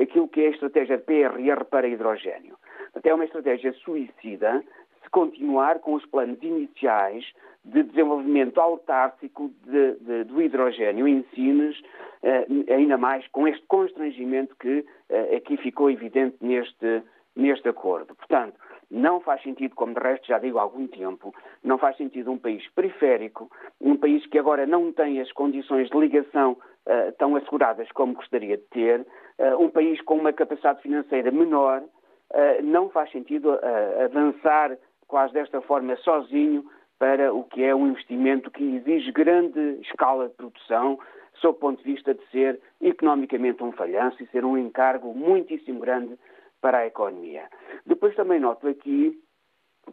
aquilo 0.00 0.28
que 0.28 0.40
é 0.40 0.48
a 0.48 0.50
estratégia 0.50 0.98
PRR 0.98 1.64
para 1.70 1.88
hidrogênio. 1.88 2.56
Até 2.94 3.10
é 3.10 3.14
uma 3.14 3.24
estratégia 3.24 3.72
suicida 3.72 4.64
se 5.02 5.10
continuar 5.10 5.78
com 5.80 5.94
os 5.94 6.04
planos 6.06 6.42
iniciais 6.42 7.24
de 7.64 7.82
desenvolvimento 7.82 8.60
autárquico 8.60 9.50
de, 9.64 9.94
de, 10.00 10.24
do 10.24 10.40
hidrogênio 10.40 11.06
em 11.06 11.24
Sines, 11.34 11.80
eh, 12.22 12.46
ainda 12.70 12.96
mais 12.96 13.26
com 13.28 13.46
este 13.46 13.64
constrangimento 13.66 14.54
que 14.56 14.84
eh, 15.08 15.36
aqui 15.36 15.56
ficou 15.56 15.90
evidente 15.90 16.36
neste, 16.40 17.02
neste 17.36 17.68
acordo. 17.68 18.14
Portanto, 18.14 18.54
não 18.90 19.20
faz 19.20 19.42
sentido, 19.42 19.74
como 19.74 19.94
de 19.94 20.00
resto 20.00 20.26
já 20.26 20.38
digo 20.38 20.58
há 20.58 20.62
algum 20.62 20.86
tempo, 20.86 21.34
não 21.62 21.76
faz 21.76 21.96
sentido 21.96 22.30
um 22.30 22.38
país 22.38 22.66
periférico, 22.70 23.50
um 23.80 23.96
país 23.96 24.26
que 24.26 24.38
agora 24.38 24.66
não 24.66 24.92
tem 24.92 25.20
as 25.20 25.30
condições 25.32 25.90
de 25.90 25.98
ligação 25.98 26.56
uh, 26.88 27.12
tão 27.18 27.36
asseguradas 27.36 27.90
como 27.92 28.14
gostaria 28.14 28.56
de 28.56 28.64
ter, 28.64 29.00
uh, 29.00 29.62
um 29.62 29.68
país 29.68 30.00
com 30.02 30.16
uma 30.16 30.32
capacidade 30.32 30.82
financeira 30.82 31.30
menor, 31.30 31.82
uh, 31.82 32.62
não 32.62 32.88
faz 32.88 33.10
sentido 33.12 33.58
avançar 34.04 34.76
quase 35.06 35.32
desta 35.34 35.60
forma 35.60 35.96
sozinho 35.96 36.64
para 36.98 37.32
o 37.32 37.44
que 37.44 37.62
é 37.62 37.74
um 37.74 37.86
investimento 37.86 38.50
que 38.50 38.76
exige 38.76 39.12
grande 39.12 39.78
escala 39.82 40.28
de 40.28 40.34
produção, 40.34 40.98
sob 41.34 41.56
o 41.56 41.60
ponto 41.60 41.78
de 41.82 41.92
vista 41.92 42.12
de 42.12 42.26
ser 42.30 42.60
economicamente 42.80 43.62
um 43.62 43.70
falhanço 43.72 44.20
e 44.22 44.26
ser 44.28 44.44
um 44.44 44.58
encargo 44.58 45.14
muitíssimo 45.14 45.78
grande 45.78 46.18
para 46.60 46.78
a 46.78 46.86
economia. 46.86 47.44
Depois 47.86 48.16
também 48.16 48.40
noto 48.40 48.66
aqui 48.66 49.16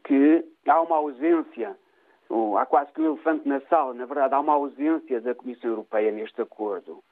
que 0.04 0.44
há 0.68 0.82
uma 0.82 0.96
ausência, 0.96 1.78
há 2.58 2.66
quase 2.66 2.92
que 2.92 3.02
um 3.02 3.06
elefante 3.06 3.48
na 3.48 3.62
sala, 3.62 3.94
na 3.94 4.06
verdade, 4.06 4.34
há 4.34 4.40
uma 4.40 4.54
ausência 4.54 5.22
da 5.22 5.36
Comissão 5.36 5.70
Europeia 5.70 6.12
neste 6.12 6.42
acordo. 6.42 7.04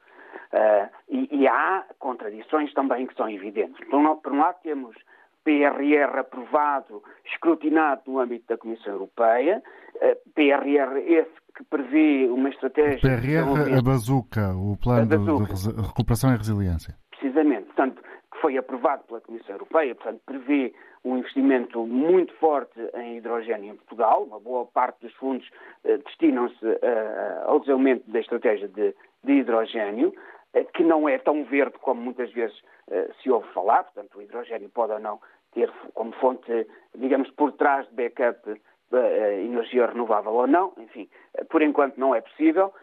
Uh, 0.52 0.88
e, 1.08 1.28
e, 1.30 1.48
há 1.48 1.84
contradições 1.98 2.72
também 2.74 3.06
que 3.06 3.14
são 3.14 3.28
evidentes. 3.28 3.84
Por 3.88 3.98
um, 3.98 4.16
por 4.16 4.32
um 4.32 4.38
lado, 4.38 4.56
temos 4.62 4.96
PRR 5.44 6.18
aprovado, 6.18 7.02
escrutinado 7.26 8.02
no 8.06 8.18
âmbito 8.18 8.46
da 8.48 8.56
Comissão 8.56 8.94
Europeia, 8.94 9.62
eh, 10.00 10.16
PRR 10.34 10.98
esse 11.06 11.30
que 11.54 11.62
prevê 11.64 12.26
uma 12.30 12.48
estratégia... 12.48 12.98
PRR, 13.00 13.78
a 13.78 13.82
bazuca, 13.82 14.54
o 14.56 14.76
plano 14.76 15.06
bazuca. 15.06 15.54
de 15.54 15.86
recuperação 15.86 16.32
e 16.34 16.36
resiliência. 16.36 16.94
Precisamente, 17.10 17.66
portanto, 17.66 18.02
foi 18.44 18.58
aprovado 18.58 19.04
pela 19.04 19.22
Comissão 19.22 19.54
Europeia, 19.54 19.94
portanto, 19.94 20.20
prevê 20.26 20.74
um 21.02 21.16
investimento 21.16 21.86
muito 21.86 22.30
forte 22.34 22.78
em 22.94 23.16
hidrogênio 23.16 23.72
em 23.72 23.76
Portugal, 23.76 24.24
uma 24.24 24.38
boa 24.38 24.66
parte 24.66 25.00
dos 25.00 25.14
fundos 25.14 25.48
eh, 25.82 25.96
destinam-se 25.96 26.58
eh, 26.62 27.42
ao 27.46 27.58
desenvolvimento 27.60 28.04
da 28.06 28.20
estratégia 28.20 28.68
de, 28.68 28.94
de 29.22 29.32
hidrogênio, 29.32 30.12
eh, 30.52 30.62
que 30.74 30.84
não 30.84 31.08
é 31.08 31.16
tão 31.16 31.42
verde 31.44 31.78
como 31.78 32.02
muitas 32.02 32.30
vezes 32.32 32.54
eh, 32.90 33.08
se 33.22 33.30
ouve 33.30 33.48
falar, 33.54 33.84
portanto, 33.84 34.18
o 34.18 34.20
hidrogênio 34.20 34.68
pode 34.68 34.92
ou 34.92 35.00
não 35.00 35.18
ter 35.54 35.72
como 35.94 36.12
fonte, 36.16 36.66
digamos, 36.94 37.30
por 37.30 37.50
trás 37.52 37.88
de 37.88 37.94
backup 37.94 38.50
uh, 38.50 38.96
energia 39.40 39.86
renovável 39.86 40.32
ou 40.32 40.46
não, 40.46 40.74
enfim, 40.76 41.08
por 41.48 41.62
enquanto 41.62 41.96
não 41.96 42.14
é 42.14 42.20
possível, 42.20 42.74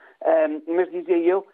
mas 0.66 0.90
dizia 0.90 1.18
eu 1.18 1.46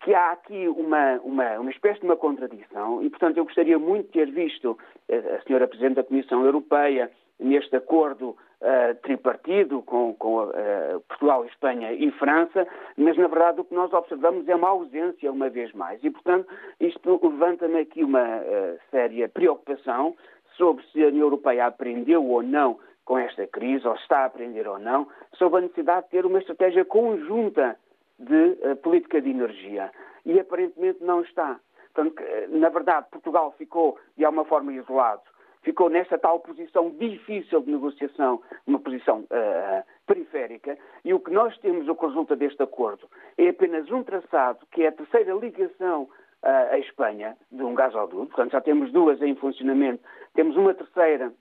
que 0.00 0.14
há 0.14 0.32
aqui 0.32 0.68
uma, 0.68 1.20
uma, 1.24 1.58
uma 1.60 1.70
espécie 1.70 2.00
de 2.00 2.06
uma 2.06 2.16
contradição 2.16 3.02
e, 3.02 3.10
portanto, 3.10 3.36
eu 3.36 3.44
gostaria 3.44 3.78
muito 3.78 4.06
de 4.06 4.12
ter 4.12 4.30
visto 4.30 4.78
a 5.08 5.42
senhora 5.46 5.68
Presidente 5.68 5.96
da 5.96 6.04
Comissão 6.04 6.44
Europeia 6.44 7.10
neste 7.38 7.74
acordo 7.76 8.30
uh, 8.30 8.94
tripartido 9.02 9.82
com, 9.82 10.14
com 10.14 10.44
uh, 10.44 11.00
Portugal, 11.08 11.44
Espanha 11.46 11.92
e 11.92 12.10
França, 12.12 12.66
mas 12.96 13.16
na 13.16 13.26
verdade 13.26 13.60
o 13.60 13.64
que 13.64 13.74
nós 13.74 13.92
observamos 13.92 14.48
é 14.48 14.54
uma 14.54 14.68
ausência 14.68 15.30
uma 15.30 15.48
vez 15.50 15.72
mais. 15.72 16.02
E, 16.02 16.10
portanto, 16.10 16.48
isto 16.80 17.20
levanta-me 17.22 17.80
aqui 17.80 18.04
uma 18.04 18.22
uh, 18.22 18.78
séria 18.90 19.28
preocupação 19.28 20.14
sobre 20.56 20.84
se 20.92 21.02
a 21.02 21.08
União 21.08 21.26
Europeia 21.26 21.66
aprendeu 21.66 22.24
ou 22.24 22.42
não 22.42 22.78
com 23.04 23.18
esta 23.18 23.46
crise, 23.46 23.86
ou 23.86 23.94
está 23.96 24.20
a 24.20 24.24
aprender 24.26 24.66
ou 24.66 24.78
não, 24.78 25.06
sobre 25.34 25.58
a 25.58 25.62
necessidade 25.62 26.06
de 26.06 26.10
ter 26.12 26.24
uma 26.24 26.38
estratégia 26.38 26.84
conjunta 26.86 27.76
de 28.18 28.58
uh, 28.62 28.76
política 28.76 29.20
de 29.20 29.30
energia. 29.30 29.90
E 30.24 30.38
aparentemente 30.38 31.02
não 31.02 31.20
está. 31.22 31.60
Portanto, 31.92 32.22
na 32.48 32.68
verdade, 32.70 33.06
Portugal 33.10 33.54
ficou 33.56 33.98
de 34.16 34.24
alguma 34.24 34.44
forma 34.44 34.72
isolado, 34.72 35.22
ficou 35.62 35.88
nesta 35.88 36.18
tal 36.18 36.40
posição 36.40 36.90
difícil 36.90 37.60
de 37.60 37.70
negociação, 37.70 38.42
uma 38.66 38.80
posição 38.80 39.20
uh, 39.20 39.84
periférica, 40.06 40.76
e 41.04 41.14
o 41.14 41.20
que 41.20 41.30
nós 41.30 41.56
temos, 41.58 41.86
o 41.88 41.94
que 41.94 42.06
resulta 42.06 42.34
deste 42.34 42.62
acordo, 42.62 43.08
é 43.38 43.48
apenas 43.48 43.88
um 43.90 44.02
traçado, 44.02 44.66
que 44.72 44.82
é 44.82 44.88
a 44.88 44.92
terceira 44.92 45.34
ligação 45.34 46.08
a 46.44 46.78
Espanha 46.78 47.36
de 47.50 47.62
um 47.62 47.74
gasoduto, 47.74 48.26
portanto 48.26 48.52
já 48.52 48.60
temos 48.60 48.92
duas 48.92 49.20
em 49.22 49.34
funcionamento, 49.34 50.02
temos 50.34 50.56
uma 50.56 50.74
terceira 50.74 51.32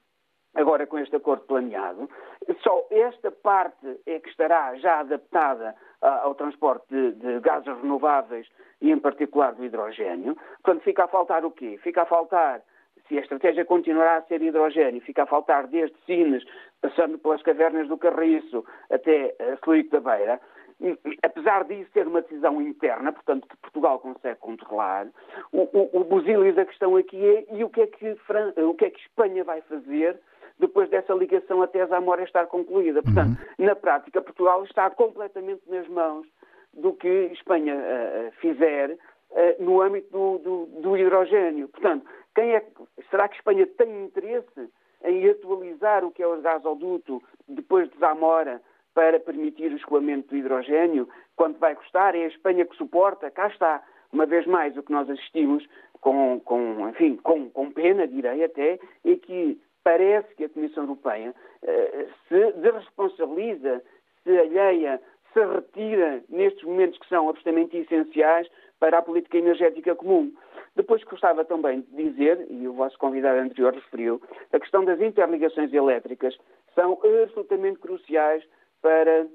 agora 0.56 0.88
com 0.88 1.00
este 1.00 1.16
acordo 1.16 1.44
planeado. 1.46 2.10
Só 2.62 2.86
esta 2.92 3.32
parte 3.32 4.00
é 4.06 4.20
que 4.20 4.30
estará 4.30 4.76
já 4.76 5.00
adaptada 5.00 5.76
ao 6.02 6.36
transporte 6.36 6.86
de, 6.90 7.14
de 7.14 7.40
gases 7.40 7.68
renováveis 7.82 8.48
e 8.82 8.92
em 8.92 9.00
particular 9.00 9.54
do 9.54 9.64
hidrogênio. 9.64 10.36
Portanto, 10.62 10.84
fica 10.84 11.06
a 11.06 11.08
faltar 11.08 11.46
o 11.46 11.52
quê? 11.52 11.80
Fica 11.82 12.02
a 12.02 12.06
faltar 12.06 12.62
se 13.08 13.18
a 13.18 13.22
estratégia 13.22 13.66
continuará 13.66 14.18
a 14.18 14.22
ser 14.24 14.42
hidrogênio, 14.42 15.02
fica 15.02 15.24
a 15.24 15.26
faltar 15.26 15.68
desde 15.68 15.96
Sines, 16.06 16.44
passando 16.82 17.18
pelas 17.18 17.42
cavernas 17.42 17.88
do 17.88 17.98
Carriço 17.98 18.66
até 18.90 19.36
a 19.40 19.54
Sluico 19.56 19.92
da 19.92 20.00
Beira, 20.00 20.42
apesar 21.24 21.64
disso 21.66 21.90
ser 21.94 22.08
uma 22.08 22.22
decisão 22.22 22.62
interna, 22.62 23.12
portanto, 23.12 23.48
que 23.48 23.58
Portugal 23.58 24.00
consegue 24.00 24.40
controlar, 24.40 25.08
o, 25.52 25.62
o, 25.62 26.16
o 26.16 26.54
da 26.54 26.66
questão 26.66 26.96
aqui 26.96 27.26
é 27.26 27.46
e 27.56 27.64
o 27.64 27.70
que 27.70 27.82
é 27.82 27.88
que, 27.88 28.16
Fran... 28.28 28.54
o 28.58 28.74
que, 28.74 28.86
é 28.86 28.90
que 28.90 29.00
Espanha 29.00 29.44
vai 29.44 29.62
fazer 29.62 30.20
depois 30.64 30.90
dessa 30.90 31.14
ligação 31.14 31.62
até 31.62 31.86
Zamora 31.86 32.24
estar 32.24 32.48
concluída. 32.48 33.04
Portanto, 33.04 33.38
uhum. 33.60 33.66
na 33.66 33.76
prática, 33.76 34.22
Portugal 34.22 34.64
está 34.64 34.90
completamente 34.90 35.62
nas 35.68 35.88
mãos 35.90 36.26
do 36.74 36.94
que 36.94 37.08
Espanha 37.34 37.76
uh, 37.76 38.32
fizer 38.40 38.92
uh, 38.92 39.64
no 39.64 39.82
âmbito 39.82 40.10
do, 40.10 40.38
do, 40.40 40.82
do, 40.82 40.98
hidrogênio. 40.98 41.68
Portanto, 41.68 42.06
quem 42.34 42.56
é, 42.56 42.66
será 43.12 43.28
que 43.28 43.36
Espanha 43.36 43.68
tem 43.78 44.06
interesse 44.06 44.70
em 45.04 45.30
atualizar 45.30 46.06
o 46.06 46.12
que 46.12 46.24
é 46.24 46.28
o 46.28 46.42
gasoduto 46.42 47.22
depois 47.48 47.90
de 47.90 48.00
Zamora 48.00 48.62
para 48.94 49.20
permitir 49.20 49.72
o 49.72 49.76
escoamento 49.76 50.30
do 50.30 50.38
hidrogênio, 50.38 51.10
quanto 51.36 51.60
vai 51.60 51.76
custar, 51.76 52.16
é 52.16 52.24
a 52.24 52.28
Espanha 52.28 52.66
que 52.66 52.78
suporta, 52.78 53.30
cá 53.30 53.48
está. 53.48 53.84
Uma 54.14 54.26
vez 54.26 54.46
mais, 54.46 54.78
o 54.78 54.84
que 54.84 54.92
nós 54.92 55.10
assistimos 55.10 55.68
com, 56.00 56.40
com 56.40 56.88
enfim, 56.90 57.18
com, 57.18 57.50
com 57.50 57.72
pena, 57.72 58.08
direi 58.08 58.44
até, 58.44 58.80
é 59.04 59.16
que 59.16 59.60
parece 59.84 60.34
que 60.36 60.46
a 60.46 60.50
Comissão 60.50 60.84
Europeia 60.84 61.34
uh, 61.64 62.10
se 62.28 62.52
desresponsabiliza, 62.54 63.82
se 64.24 64.38
alheia, 64.38 65.02
se 65.34 65.46
retira 65.46 66.24
nestes 66.30 66.64
momentos 66.64 67.00
que 67.00 67.08
são 67.10 67.28
absolutamente 67.30 67.78
essenciais 67.78 68.48
para 68.80 68.98
a 68.98 69.02
política 69.02 69.38
energética 69.38 69.96
comum. 69.96 70.34
Depois 70.76 71.04
gostava 71.04 71.46
também 71.46 71.82
de 71.82 72.10
dizer, 72.10 72.48
e 72.50 72.68
o 72.68 72.74
vosso 72.74 72.98
convidado 72.98 73.40
anterior 73.40 73.74
referiu, 73.74 74.22
a 74.52 74.60
questão 74.60 74.84
das 74.84 75.00
interligações 75.00 75.72
elétricas 75.74 76.36
são 76.74 77.00
absolutamente 77.22 77.80
cruciais 77.80 78.44
para, 78.82 79.28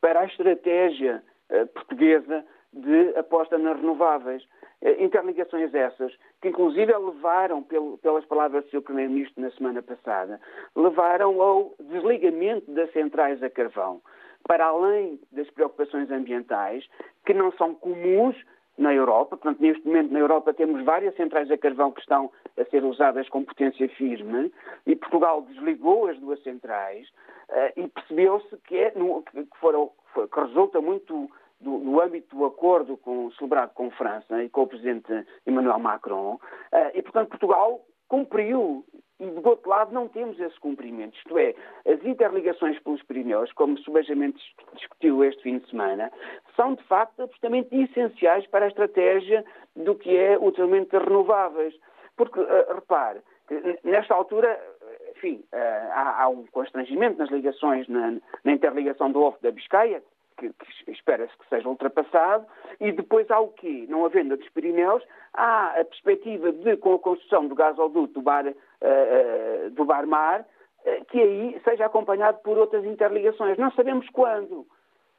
para 0.00 0.20
a 0.20 0.26
estratégia 0.26 1.22
uh, 1.50 1.66
portuguesa 1.68 2.44
de 2.74 3.16
aposta 3.16 3.56
nas 3.58 3.76
renováveis. 3.76 4.42
Uh, 4.82 5.02
interligações 5.02 5.72
essas, 5.74 6.12
que 6.42 6.48
inclusive 6.48 6.92
levaram, 6.92 7.62
pelas 8.02 8.24
palavras 8.26 8.64
do 8.64 8.70
Sr. 8.70 8.82
Primeiro-Ministro 8.82 9.42
na 9.42 9.50
semana 9.52 9.82
passada, 9.82 10.40
levaram 10.76 11.40
ao 11.40 11.74
desligamento 11.80 12.70
das 12.70 12.92
centrais 12.92 13.42
a 13.42 13.48
carvão, 13.48 14.02
para 14.46 14.66
além 14.66 15.18
das 15.32 15.48
preocupações 15.50 16.10
ambientais, 16.10 16.84
que 17.24 17.32
não 17.32 17.50
são 17.52 17.74
comuns 17.74 18.36
na 18.76 18.92
Europa. 18.92 19.36
Portanto, 19.36 19.60
neste 19.60 19.86
momento 19.86 20.12
na 20.12 20.18
Europa 20.18 20.52
temos 20.52 20.84
várias 20.84 21.14
centrais 21.16 21.50
a 21.50 21.58
carvão 21.58 21.92
que 21.92 22.00
estão 22.00 22.30
a 22.58 22.64
ser 22.66 22.84
usadas 22.84 23.28
com 23.28 23.44
potência 23.44 23.88
firme 23.90 24.52
e 24.86 24.96
Portugal 24.96 25.42
desligou 25.42 26.08
as 26.08 26.18
duas 26.18 26.42
centrais 26.42 27.08
uh, 27.08 27.72
e 27.80 27.88
percebeu-se 27.88 28.56
que, 28.66 28.76
é, 28.76 28.90
que, 28.90 29.58
foram, 29.60 29.90
que 30.14 30.40
resulta 30.40 30.80
muito 30.80 31.30
do, 31.60 31.78
do, 31.78 32.00
âmbito 32.00 32.36
do 32.36 32.44
acordo 32.44 32.96
com, 32.96 33.30
celebrado 33.32 33.72
com 33.74 33.90
França 33.90 34.42
e 34.42 34.48
com 34.48 34.62
o 34.62 34.66
presidente 34.66 35.26
Emmanuel 35.46 35.78
Macron. 35.78 36.34
Uh, 36.34 36.90
e, 36.94 37.02
portanto, 37.02 37.30
Portugal 37.30 37.84
cumpriu 38.08 38.84
e 39.20 39.26
do 39.26 39.48
outro 39.48 39.70
lado 39.70 39.92
não 39.92 40.08
temos 40.08 40.38
esse 40.40 40.58
cumprimento. 40.58 41.16
Isto 41.16 41.38
é, 41.38 41.54
as 41.86 42.04
interligações 42.04 42.78
pelos 42.80 43.02
Pirineus, 43.04 43.52
como 43.52 43.78
subejamente 43.78 44.38
discutiu 44.74 45.22
este 45.24 45.42
fim 45.42 45.58
de 45.58 45.70
semana, 45.70 46.10
são 46.56 46.74
de 46.74 46.82
facto 46.84 47.22
absolutamente 47.22 47.74
essenciais 47.74 48.46
para 48.48 48.64
a 48.64 48.68
estratégia 48.68 49.44
do 49.76 49.94
que 49.94 50.16
é 50.16 50.36
o 50.36 50.50
desenvolvimento 50.50 50.90
de 50.90 51.04
renováveis. 51.04 51.74
Porque, 52.16 52.40
uh, 52.40 52.74
repare, 52.74 53.20
nesta 53.84 54.14
altura, 54.14 54.60
enfim, 55.16 55.44
uh, 55.52 55.92
há, 55.92 56.28
um 56.28 56.44
constrangimento 56.46 57.18
nas 57.18 57.30
ligações, 57.30 57.86
na, 57.88 58.18
interligação 58.44 59.10
do 59.10 59.20
Golfo 59.20 59.42
da 59.42 59.50
Biscaia, 59.50 60.02
que, 60.36 60.50
que 60.52 60.90
espera-se 60.90 61.36
que 61.36 61.48
seja 61.48 61.68
ultrapassado, 61.68 62.46
e 62.80 62.92
depois 62.92 63.30
há 63.30 63.38
o 63.40 63.48
quê? 63.48 63.86
Não 63.88 64.04
havendo 64.04 64.34
a 64.34 64.36
dos 64.36 64.48
Pirineus, 64.50 65.02
há 65.32 65.80
a 65.80 65.84
perspectiva 65.84 66.52
de, 66.52 66.76
com 66.76 66.94
a 66.94 66.98
construção 66.98 67.46
do 67.46 67.54
gasoduto 67.54 68.14
do 68.14 68.22
Bar, 68.22 68.46
uh, 68.46 69.70
do 69.70 69.84
Bar 69.84 70.06
Mar, 70.06 70.40
uh, 70.40 71.04
que 71.06 71.20
aí 71.20 71.60
seja 71.64 71.86
acompanhado 71.86 72.38
por 72.38 72.58
outras 72.58 72.84
interligações. 72.84 73.58
Não 73.58 73.70
sabemos 73.72 74.08
quando. 74.10 74.66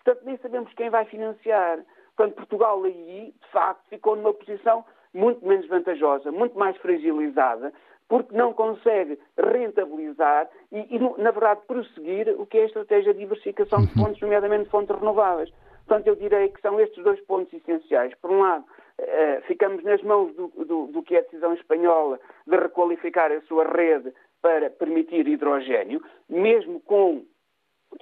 Portanto, 0.03 0.25
nem 0.25 0.37
sabemos 0.37 0.73
quem 0.73 0.89
vai 0.89 1.05
financiar. 1.05 1.79
Portanto, 2.15 2.35
Portugal 2.35 2.83
aí, 2.83 3.33
de 3.41 3.51
facto, 3.51 3.87
ficou 3.89 4.15
numa 4.15 4.33
posição 4.33 4.85
muito 5.13 5.45
menos 5.45 5.67
vantajosa, 5.67 6.31
muito 6.31 6.57
mais 6.59 6.75
fragilizada, 6.77 7.73
porque 8.07 8.35
não 8.35 8.53
consegue 8.53 9.19
rentabilizar 9.37 10.49
e, 10.71 10.95
e, 10.95 11.21
na 11.21 11.31
verdade, 11.31 11.61
prosseguir 11.67 12.29
o 12.39 12.45
que 12.45 12.57
é 12.57 12.63
a 12.63 12.65
estratégia 12.65 13.13
de 13.13 13.19
diversificação 13.19 13.85
de 13.85 13.93
fontes, 13.93 14.21
nomeadamente 14.21 14.69
fontes 14.69 14.95
renováveis. 14.95 15.51
Portanto, 15.87 16.07
eu 16.07 16.15
direi 16.15 16.49
que 16.49 16.61
são 16.61 16.79
estes 16.79 17.03
dois 17.03 17.19
pontos 17.21 17.53
essenciais. 17.53 18.13
Por 18.15 18.31
um 18.31 18.41
lado, 18.41 18.65
eh, 18.97 19.41
ficamos 19.47 19.83
nas 19.83 20.01
mãos 20.01 20.33
do, 20.35 20.47
do, 20.47 20.87
do, 20.87 21.03
que 21.03 21.15
é 21.15 21.19
a 21.19 21.23
decisão 21.23 21.53
espanhola 21.53 22.19
de 22.47 22.55
requalificar 22.55 23.31
a 23.31 23.41
sua 23.41 23.65
rede 23.65 24.13
para 24.41 24.69
permitir 24.69 25.27
hidrogênio, 25.27 26.01
mesmo 26.29 26.79
com 26.81 27.23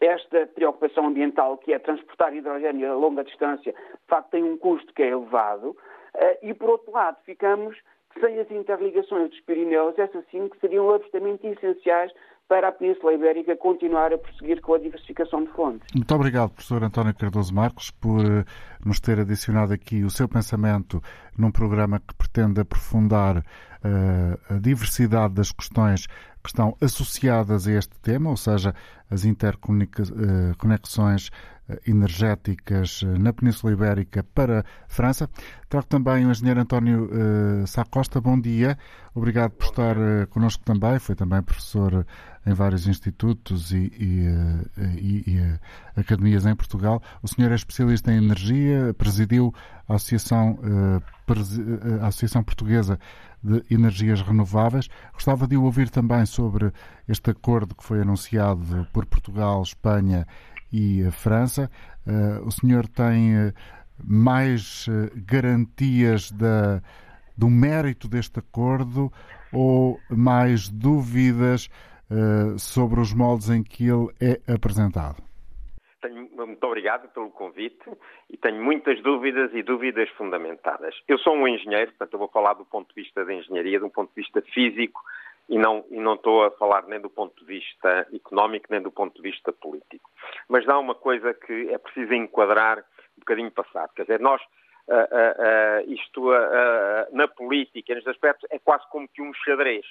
esta 0.02 0.48
preocupação 0.48 1.08
ambiental, 1.08 1.58
que 1.58 1.74
é 1.74 1.80
transportar 1.80 2.34
hidrogênio 2.34 2.92
a 2.92 2.96
longa 2.96 3.24
distância, 3.24 3.72
de 3.72 4.08
facto 4.08 4.32
tem 4.32 4.44
um 4.44 4.58
custo 4.58 4.94
que 4.94 5.04
é 5.04 5.10
elevado. 5.10 5.76
Eh, 6.16 6.40
e, 6.44 6.54
por 6.54 6.70
outro 6.70 6.92
lado, 6.92 7.18
ficamos 7.26 7.78
sem 8.20 8.40
as 8.40 8.50
interligações 8.52 9.30
dos 9.30 9.40
Pirineus, 9.42 9.98
essas 9.98 10.24
sim 10.32 10.50
que 10.50 10.60
seriam 10.60 10.90
absolutamente 10.90 11.48
essenciais 11.48 12.12
para 12.48 12.68
a 12.68 12.72
Península 12.72 13.14
Ibérica 13.14 13.56
continuar 13.56 14.14
a 14.14 14.18
prosseguir 14.18 14.62
com 14.62 14.74
a 14.74 14.78
diversificação 14.78 15.44
de 15.44 15.50
fontes. 15.52 15.88
Muito 15.96 16.14
obrigado, 16.14 16.52
professor 16.52 16.84
António 16.84 17.16
Cardoso 17.16 17.54
Marcos, 17.54 17.90
por 17.90 18.24
eh, 18.24 18.44
nos 18.86 19.00
ter 19.00 19.20
adicionado 19.20 19.74
aqui 19.74 20.04
o 20.04 20.10
seu 20.10 20.28
pensamento 20.28 21.02
num 21.38 21.52
programa 21.52 22.00
que 22.00 22.14
pretende 22.14 22.62
aprofundar 22.62 23.38
uh, 23.38 24.54
a 24.54 24.60
diversidade 24.60 25.34
das 25.34 25.52
questões 25.52 26.06
que 26.44 26.50
estão 26.50 26.78
associadas 26.82 27.68
a 27.68 27.72
este 27.72 27.98
tema, 28.02 28.30
ou 28.30 28.38
seja, 28.38 28.76
as 29.10 29.26
interconexões 29.26 31.32
eh, 31.32 31.34
energéticas 31.86 33.04
na 33.20 33.32
Península 33.32 33.74
Ibérica 33.74 34.24
para 34.24 34.60
a 34.62 34.64
França. 34.88 35.30
Trago 35.70 35.88
também 35.88 36.26
o 36.26 36.32
engenheiro 36.32 36.60
António 36.60 37.06
uh, 37.06 37.68
Sacosta. 37.68 38.20
Bom 38.20 38.40
dia. 38.40 38.78
Obrigado 39.16 39.52
por 39.52 39.66
estar 39.66 39.98
uh, 39.98 40.28
connosco 40.30 40.64
também. 40.64 41.00
Foi 41.00 41.16
também 41.16 41.42
professor 41.42 42.06
em 42.46 42.54
vários 42.54 42.86
institutos 42.88 43.72
e, 43.72 43.92
e, 43.98 44.28
e, 45.00 45.24
e 45.32 45.60
academias 45.96 46.46
em 46.46 46.56
Portugal. 46.56 47.02
O 47.22 47.28
senhor 47.28 47.52
é 47.52 47.56
especialista 47.56 48.12
em 48.12 48.18
energia, 48.18 48.94
presidiu 48.98 49.54
a 49.88 49.96
Associação, 49.96 50.60
a 52.02 52.08
Associação 52.08 52.44
Portuguesa 52.44 53.00
de 53.42 53.64
Energias 53.74 54.22
Renováveis. 54.22 54.90
Gostava 55.14 55.48
de 55.48 55.56
o 55.56 55.64
ouvir 55.64 55.90
também 55.90 56.26
sobre 56.26 56.74
este 57.08 57.32
acordo 57.32 57.74
que 57.74 57.84
foi 57.84 58.02
anunciado 58.02 58.86
por 58.92 59.06
Portugal, 59.06 59.62
Espanha 59.62 60.28
e 60.74 61.06
a 61.06 61.12
França. 61.12 61.70
Uh, 62.08 62.46
o 62.46 62.52
senhor 62.52 62.88
tem 62.88 63.36
uh, 63.36 63.54
mais 64.04 64.88
uh, 64.88 65.12
garantias 65.16 66.32
da, 66.32 66.82
do 67.38 67.48
mérito 67.48 68.08
deste 68.08 68.40
acordo 68.40 69.12
ou 69.54 70.00
mais 70.10 70.68
dúvidas 70.68 71.70
sobre 72.60 73.00
os 73.00 73.12
moldes 73.12 73.50
em 73.50 73.64
que 73.64 73.88
ele 73.88 74.08
é 74.22 74.54
apresentado? 74.54 75.24
Tenho, 76.00 76.30
muito 76.36 76.64
obrigado 76.64 77.08
pelo 77.12 77.32
convite 77.32 77.90
e 78.30 78.38
tenho 78.38 78.64
muitas 78.64 79.02
dúvidas 79.02 79.52
e 79.54 79.64
dúvidas 79.64 80.08
fundamentadas. 80.10 80.94
Eu 81.08 81.18
sou 81.18 81.34
um 81.34 81.48
engenheiro, 81.48 81.92
portanto 81.92 82.14
eu 82.14 82.20
vou 82.20 82.28
falar 82.28 82.54
do 82.54 82.66
ponto 82.66 82.94
de 82.94 83.02
vista 83.02 83.26
da 83.26 83.34
engenharia, 83.34 83.80
de 83.80 83.86
um 83.86 83.90
ponto 83.90 84.10
de 84.10 84.22
vista 84.22 84.44
físico 84.54 85.02
e 85.50 85.58
não, 85.58 85.86
e 85.90 86.00
não 86.00 86.16
estou 86.16 86.46
a 86.46 86.52
falar 86.52 86.84
nem 86.88 87.00
do 87.00 87.10
ponto 87.10 87.38
de 87.40 87.46
vista 87.46 88.08
económico 88.14 88.68
nem 88.70 88.82
do 88.82 88.92
ponto 88.92 89.16
de 89.16 89.22
vista 89.22 89.52
político. 89.52 90.10
Mas 90.48 90.66
dá 90.66 90.78
uma 90.80 90.96
coisa 90.96 91.34
que 91.34 91.70
é 91.70 91.78
preciso 91.78 92.14
enquadrar 92.14 92.80
um 92.80 93.20
bocadinho 93.20 93.52
passado. 93.52 93.92
Quer 93.96 94.04
dizer, 94.04 94.20
nós, 94.20 94.42
uh, 94.88 94.94
uh, 94.94 95.92
isto 95.92 96.30
na 97.12 97.28
política, 97.28 97.94
nestes 97.94 98.12
aspectos, 98.12 98.50
é 98.52 98.60
quase 98.60 98.88
como 98.90 99.08
que 99.08 99.22
um 99.22 99.34
xadrez. 99.34 99.86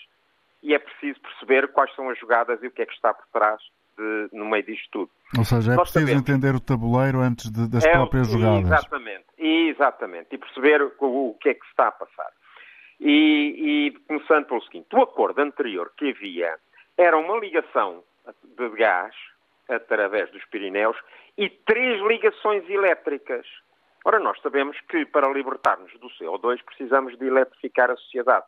E 0.63 0.75
é 0.75 0.79
preciso 0.79 1.21
perceber 1.21 1.69
quais 1.69 1.95
são 1.95 2.09
as 2.09 2.19
jogadas 2.19 2.63
e 2.63 2.69
o 2.69 2.71
que 2.71 2.83
é 2.83 2.87
que 2.87 2.95
está 2.95 3.13
por 3.13 3.27
trás 3.33 3.61
de, 3.99 4.29
no 4.33 4.45
meio 4.47 4.65
disto 4.65 4.89
tudo. 4.91 5.11
Ou 5.37 5.45
seja, 5.45 5.73
é 5.73 5.77
Nós 5.77 5.91
preciso 5.91 6.07
sabemos. 6.07 6.31
entender 6.31 6.55
o 6.55 6.61
tabuleiro 6.61 7.21
antes 7.21 7.51
de, 7.51 7.69
das 7.69 7.85
é, 7.85 7.91
próprias 7.93 8.29
jogadas. 8.29 8.65
Exatamente, 8.65 9.25
exatamente. 9.39 10.29
E 10.33 10.39
perceber 10.39 10.83
o, 10.83 11.31
o 11.31 11.35
que 11.41 11.51
é 11.51 11.55
que 11.55 11.67
está 11.67 11.89
a 11.89 11.93
passar. 11.93 12.31
E, 13.05 13.89
e 13.89 13.91
começando 14.07 14.47
pelo 14.47 14.63
seguinte, 14.63 14.95
o 14.95 15.03
acordo 15.03 15.41
anterior 15.41 15.93
que 15.97 16.11
havia 16.11 16.57
era 16.97 17.19
uma 17.19 17.37
ligação 17.37 18.05
de 18.45 18.69
gás 18.77 19.13
através 19.69 20.31
dos 20.31 20.45
Pirineus 20.45 20.97
e 21.37 21.51
três 21.51 22.01
ligações 22.03 22.63
elétricas. 22.71 23.45
Ora, 24.05 24.21
nós 24.21 24.41
sabemos 24.41 24.79
que 24.89 25.05
para 25.07 25.29
libertar-nos 25.33 25.93
do 25.99 26.09
CO2 26.11 26.63
precisamos 26.65 27.19
de 27.19 27.27
eletrificar 27.27 27.91
a 27.91 27.97
sociedade. 27.97 28.47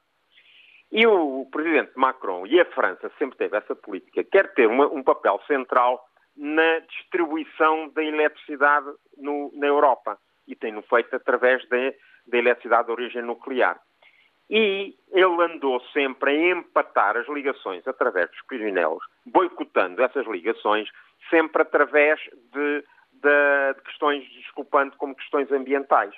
E 0.93 1.05
o 1.05 1.49
presidente 1.51 1.91
Macron 1.97 2.47
e 2.47 2.61
a 2.61 2.65
França 2.67 3.11
sempre 3.19 3.37
teve 3.37 3.57
essa 3.57 3.75
política, 3.75 4.23
quer 4.23 4.55
ter 4.55 4.69
uma, 4.69 4.87
um 4.87 5.03
papel 5.03 5.41
central 5.49 6.01
na 6.37 6.79
distribuição 6.79 7.89
da 7.89 8.05
eletricidade 8.05 8.87
na 9.17 9.67
Europa. 9.67 10.17
E 10.47 10.55
tem-no 10.55 10.83
feito 10.83 11.17
através 11.17 11.67
da 11.69 11.93
eletricidade 12.39 12.87
de 12.87 12.93
origem 12.93 13.23
nuclear. 13.23 13.81
E 14.51 14.95
ele 15.11 15.43
andou 15.43 15.81
sempre 15.93 16.31
a 16.31 16.51
empatar 16.53 17.17
as 17.17 17.27
ligações 17.29 17.87
através 17.87 18.31
dos 18.31 18.43
Pirineus, 18.43 19.03
boicotando 19.25 20.03
essas 20.03 20.27
ligações, 20.27 20.89
sempre 21.31 21.63
através 21.63 22.21
de, 22.53 22.85
de, 23.13 23.75
de 23.75 23.81
questões, 23.83 24.29
desculpando 24.35 24.97
como 24.97 25.15
questões 25.15 25.51
ambientais. 25.51 26.15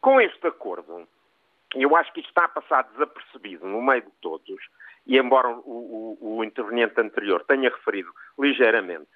Com 0.00 0.20
este 0.20 0.46
acordo, 0.46 1.06
eu 1.74 1.94
acho 1.96 2.12
que 2.12 2.20
isto 2.20 2.30
está 2.30 2.44
a 2.44 2.48
passar 2.48 2.84
desapercebido 2.84 3.66
no 3.66 3.82
meio 3.82 4.02
de 4.02 4.12
todos, 4.22 4.68
e 5.06 5.18
embora 5.18 5.48
o, 5.48 6.16
o, 6.20 6.38
o 6.38 6.44
interveniente 6.44 7.00
anterior 7.00 7.44
tenha 7.44 7.68
referido 7.68 8.10
ligeiramente, 8.38 9.10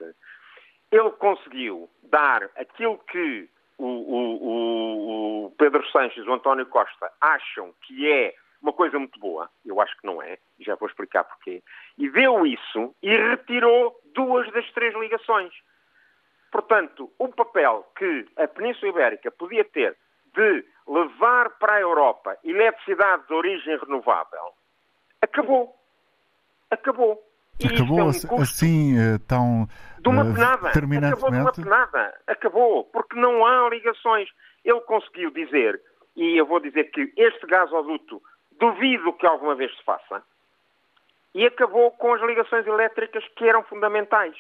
ele 0.90 1.10
conseguiu 1.12 1.88
dar 2.02 2.50
aquilo 2.56 2.98
que 3.10 3.48
o, 3.84 4.44
o, 4.46 5.46
o, 5.46 5.50
Pedro 5.52 5.84
Sanches 5.90 6.24
e 6.24 6.28
o 6.28 6.34
António 6.34 6.66
Costa 6.66 7.10
acham 7.20 7.72
que 7.82 8.10
é 8.10 8.34
uma 8.62 8.72
coisa 8.72 8.98
muito 8.98 9.18
boa, 9.18 9.48
eu 9.64 9.80
acho 9.80 9.96
que 9.98 10.06
não 10.06 10.22
é, 10.22 10.36
e 10.58 10.64
já 10.64 10.74
vou 10.74 10.88
explicar 10.88 11.24
porquê, 11.24 11.62
tirou 13.46 13.98
duas 14.14 14.50
das 14.52 14.70
três 14.72 14.94
ligações. 14.94 15.52
Portanto, 16.52 17.10
o 17.18 17.28
papel 17.28 17.86
que 17.96 18.26
a 18.36 18.46
Península 18.46 18.90
Ibérica 18.90 19.30
podia 19.30 19.64
ter 19.64 19.96
de 20.34 20.64
levar 20.86 21.50
para 21.58 21.76
a 21.76 21.80
Europa 21.80 22.36
eletricidade 22.44 23.26
de 23.26 23.32
origem 23.32 23.78
renovável 23.78 24.52
acabou. 25.22 25.74
Acabou. 26.70 27.22
E 27.60 27.66
acabou 27.66 28.00
é 28.00 28.04
um 28.04 28.40
assim 28.40 28.98
eh, 28.98 29.18
tão 29.28 29.66
de 30.00 30.08
uma 30.08 30.24
uh, 30.24 30.34
penada. 30.34 30.68
Acabou 30.68 31.30
de 31.30 31.36
uma 31.38 31.52
penada. 31.52 32.20
Acabou. 32.26 32.84
Porque 32.84 33.18
não 33.18 33.44
há 33.46 33.68
ligações. 33.68 34.28
Ele 34.64 34.80
conseguiu 34.80 35.30
dizer, 35.30 35.80
e 36.16 36.36
eu 36.36 36.46
vou 36.46 36.60
dizer 36.60 36.90
que 36.90 37.12
este 37.16 37.46
gasoduto 37.46 38.22
duvido 38.58 39.12
que 39.14 39.26
alguma 39.26 39.54
vez 39.54 39.74
se 39.76 39.82
faça, 39.84 40.22
e 41.34 41.46
acabou 41.46 41.90
com 41.92 42.12
as 42.12 42.20
ligações 42.22 42.66
elétricas 42.66 43.24
que 43.36 43.48
eram 43.48 43.62
fundamentais. 43.64 44.36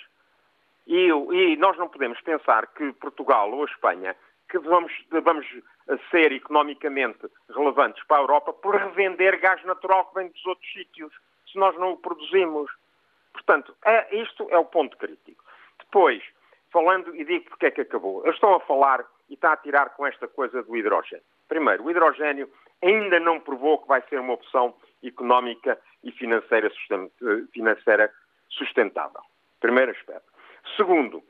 E, 0.86 1.08
e 1.08 1.56
nós 1.56 1.76
não 1.78 1.88
podemos 1.88 2.20
pensar 2.20 2.66
que 2.66 2.92
Portugal 2.94 3.50
ou 3.52 3.62
a 3.62 3.66
Espanha 3.66 4.16
que 4.48 4.58
vamos, 4.58 4.92
vamos 5.22 5.46
ser 6.10 6.32
economicamente 6.32 7.20
relevantes 7.48 8.02
para 8.04 8.18
a 8.18 8.20
Europa 8.20 8.52
por 8.52 8.74
revender 8.74 9.40
gás 9.40 9.64
natural 9.64 10.06
que 10.06 10.16
vem 10.16 10.28
dos 10.28 10.44
outros 10.46 10.72
sítios, 10.72 11.12
se 11.50 11.56
nós 11.58 11.76
não 11.78 11.92
o 11.92 11.96
produzimos. 11.96 12.70
Portanto, 13.32 13.74
é, 13.84 14.16
isto 14.16 14.48
é 14.50 14.58
o 14.58 14.64
ponto 14.64 14.96
crítico. 14.96 15.44
Depois, 15.90 16.22
falando, 16.72 17.14
e 17.16 17.24
digo 17.24 17.50
porque 17.50 17.66
é 17.66 17.70
que 17.72 17.80
acabou, 17.80 18.24
eu 18.24 18.30
estou 18.30 18.54
a 18.54 18.60
falar 18.60 19.04
e 19.28 19.34
está 19.34 19.52
a 19.52 19.56
tirar 19.56 19.90
com 19.90 20.06
esta 20.06 20.28
coisa 20.28 20.62
do 20.62 20.76
hidrogênio. 20.76 21.24
Primeiro, 21.48 21.84
o 21.84 21.90
hidrogênio 21.90 22.48
ainda 22.80 23.18
não 23.18 23.40
provou 23.40 23.78
que 23.78 23.88
vai 23.88 24.00
ser 24.08 24.20
uma 24.20 24.34
opção 24.34 24.72
económica 25.02 25.76
e 26.04 26.12
financeira, 26.12 26.70
financeira 27.52 28.12
sustentável. 28.48 29.20
Primeiro 29.58 29.90
aspecto. 29.90 30.30
Segundo, 30.76 31.24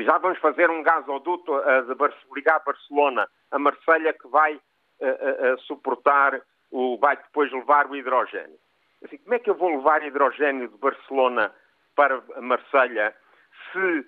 já 0.00 0.18
vamos 0.18 0.38
fazer 0.40 0.68
um 0.68 0.82
gasoduto 0.82 1.54
a, 1.54 1.86
ligar 2.34 2.56
a 2.56 2.60
Barcelona 2.60 3.28
a 3.50 3.58
Marselha 3.58 4.12
que 4.12 4.28
vai 4.28 4.60
a, 5.00 5.52
a, 5.52 5.56
suportar, 5.58 6.38
o, 6.70 6.98
vai 6.98 7.16
depois 7.16 7.50
levar 7.50 7.90
o 7.90 7.96
hidrogênio. 7.96 8.58
Assim, 9.02 9.16
como 9.16 9.34
é 9.34 9.38
que 9.38 9.48
eu 9.48 9.54
vou 9.54 9.70
levar 9.70 10.06
hidrogênio 10.06 10.68
de 10.68 10.76
Barcelona 10.76 11.50
para 11.96 12.22
Marselha 12.40 13.16
se 13.72 14.06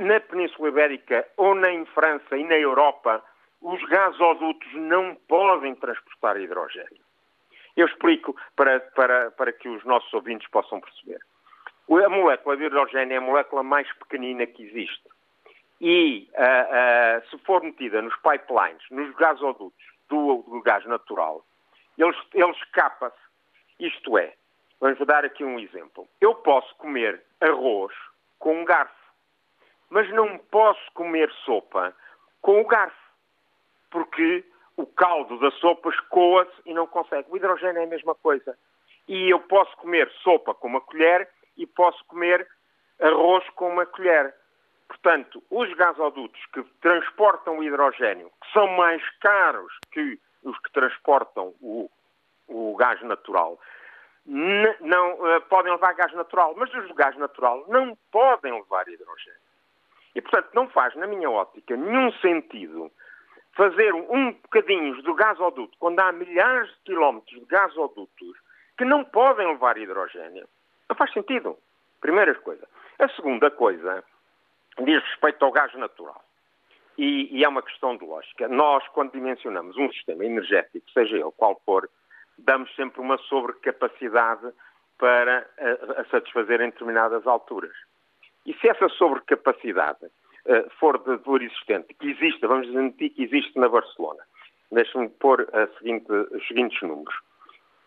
na 0.00 0.20
Península 0.20 0.68
Ibérica 0.68 1.26
ou 1.36 1.54
nem 1.54 1.80
em 1.80 1.86
França 1.86 2.36
e 2.36 2.44
na 2.44 2.56
Europa 2.56 3.22
os 3.60 3.82
gasodutos 3.84 4.72
não 4.74 5.14
podem 5.28 5.74
transportar 5.74 6.40
hidrogênio? 6.40 7.02
Eu 7.76 7.86
explico 7.86 8.36
para, 8.56 8.80
para, 8.80 9.30
para 9.32 9.52
que 9.52 9.68
os 9.68 9.84
nossos 9.84 10.12
ouvintes 10.12 10.48
possam 10.48 10.80
perceber. 10.80 11.20
A 12.04 12.08
molécula 12.08 12.56
de 12.56 12.64
hidrogênio 12.64 13.14
é 13.14 13.16
a 13.16 13.20
molécula 13.20 13.62
mais 13.62 13.90
pequenina 13.94 14.46
que 14.46 14.62
existe. 14.62 15.08
E 15.80 16.28
uh, 16.34 17.22
uh, 17.24 17.30
se 17.30 17.38
for 17.44 17.62
metida 17.62 18.02
nos 18.02 18.14
pipelines, 18.16 18.82
nos 18.90 19.14
gasodutos 19.16 19.72
do, 20.08 20.42
do 20.42 20.60
gás 20.60 20.84
natural, 20.84 21.44
ele, 21.96 22.14
ele 22.34 22.50
escapa-se. 22.52 23.16
Isto 23.78 24.18
é, 24.18 24.34
vamos 24.78 24.98
dar 25.06 25.24
aqui 25.24 25.42
um 25.42 25.58
exemplo. 25.58 26.06
Eu 26.20 26.34
posso 26.34 26.74
comer 26.76 27.22
arroz 27.40 27.94
com 28.40 28.62
um 28.62 28.64
garfo, 28.64 28.94
mas 29.88 30.10
não 30.10 30.36
posso 30.38 30.80
comer 30.92 31.30
sopa 31.44 31.94
com 32.40 32.60
o 32.60 32.66
garfo, 32.66 32.96
porque 33.90 34.44
o 34.76 34.86
caldo 34.86 35.38
da 35.38 35.50
sopa 35.52 35.90
escoa-se 35.90 36.62
e 36.64 36.74
não 36.74 36.86
consegue. 36.86 37.28
O 37.30 37.36
hidrogênio 37.36 37.80
é 37.80 37.84
a 37.84 37.88
mesma 37.88 38.14
coisa. 38.14 38.58
E 39.06 39.30
eu 39.30 39.40
posso 39.40 39.76
comer 39.76 40.10
sopa 40.22 40.54
com 40.54 40.68
uma 40.68 40.80
colher 40.80 41.28
e 41.56 41.66
posso 41.66 42.02
comer 42.06 42.48
arroz 42.98 43.48
com 43.50 43.68
uma 43.68 43.86
colher. 43.86 44.34
Portanto, 44.88 45.42
os 45.50 45.72
gasodutos 45.74 46.40
que 46.46 46.62
transportam 46.80 47.58
o 47.58 47.62
hidrogênio, 47.62 48.30
que 48.42 48.52
são 48.52 48.66
mais 48.68 49.02
caros 49.20 49.72
que 49.92 50.18
os 50.42 50.58
que 50.60 50.72
transportam 50.72 51.54
o, 51.60 51.90
o 52.48 52.74
gás 52.76 53.00
natural, 53.02 53.60
não 54.26 55.14
uh, 55.14 55.40
podem 55.48 55.72
levar 55.72 55.94
gás 55.94 56.12
natural, 56.12 56.54
mas 56.56 56.72
os 56.74 56.90
gás 56.92 57.16
natural 57.16 57.64
não 57.68 57.96
podem 58.12 58.52
levar 58.52 58.86
hidrogênio. 58.88 59.40
E, 60.14 60.20
portanto, 60.20 60.50
não 60.54 60.68
faz, 60.68 60.94
na 60.96 61.06
minha 61.06 61.30
ótica, 61.30 61.76
nenhum 61.76 62.12
sentido 62.14 62.90
fazer 63.54 63.92
um 63.94 64.32
bocadinho 64.32 65.02
do 65.02 65.14
gasoduto, 65.14 65.76
quando 65.78 66.00
há 66.00 66.12
milhares 66.12 66.68
de 66.68 66.80
quilómetros 66.84 67.38
de 67.38 67.46
gasodutos 67.46 68.36
que 68.76 68.84
não 68.84 69.04
podem 69.04 69.46
levar 69.46 69.76
hidrogênio. 69.76 70.48
Não 70.88 70.96
faz 70.96 71.12
sentido. 71.12 71.56
Primeira 72.00 72.34
coisa. 72.36 72.66
A 72.98 73.08
segunda 73.10 73.50
coisa 73.50 74.02
diz 74.78 75.02
respeito 75.02 75.44
ao 75.44 75.52
gás 75.52 75.74
natural. 75.74 76.24
E, 76.96 77.28
e, 77.38 77.44
é 77.44 77.48
uma 77.48 77.62
questão 77.62 77.96
de 77.96 78.04
lógica. 78.04 78.48
Nós, 78.48 78.86
quando 78.88 79.12
dimensionamos 79.12 79.76
um 79.76 79.90
sistema 79.92 80.24
energético, 80.24 80.90
seja 80.90 81.16
ele 81.16 81.32
qual 81.36 81.60
for, 81.64 81.88
damos 82.44 82.74
sempre 82.74 83.00
uma 83.00 83.18
sobrecapacidade 83.18 84.52
para 84.98 85.46
a, 85.58 86.00
a 86.00 86.04
satisfazer 86.06 86.60
em 86.60 86.70
determinadas 86.70 87.26
alturas. 87.26 87.74
E 88.46 88.54
se 88.54 88.68
essa 88.68 88.88
sobrecapacidade 88.88 90.04
uh, 90.06 90.70
for 90.78 90.98
de 90.98 91.16
valor 91.24 91.42
existente, 91.42 91.94
que 91.94 92.10
existe, 92.10 92.46
vamos 92.46 92.68
admitir 92.68 93.10
que 93.10 93.24
existe 93.24 93.58
na 93.58 93.68
Barcelona, 93.68 94.22
deixe-me 94.70 95.08
pôr 95.08 95.48
seguinte, 95.78 96.10
os 96.10 96.46
seguintes 96.46 96.80
números. 96.82 97.14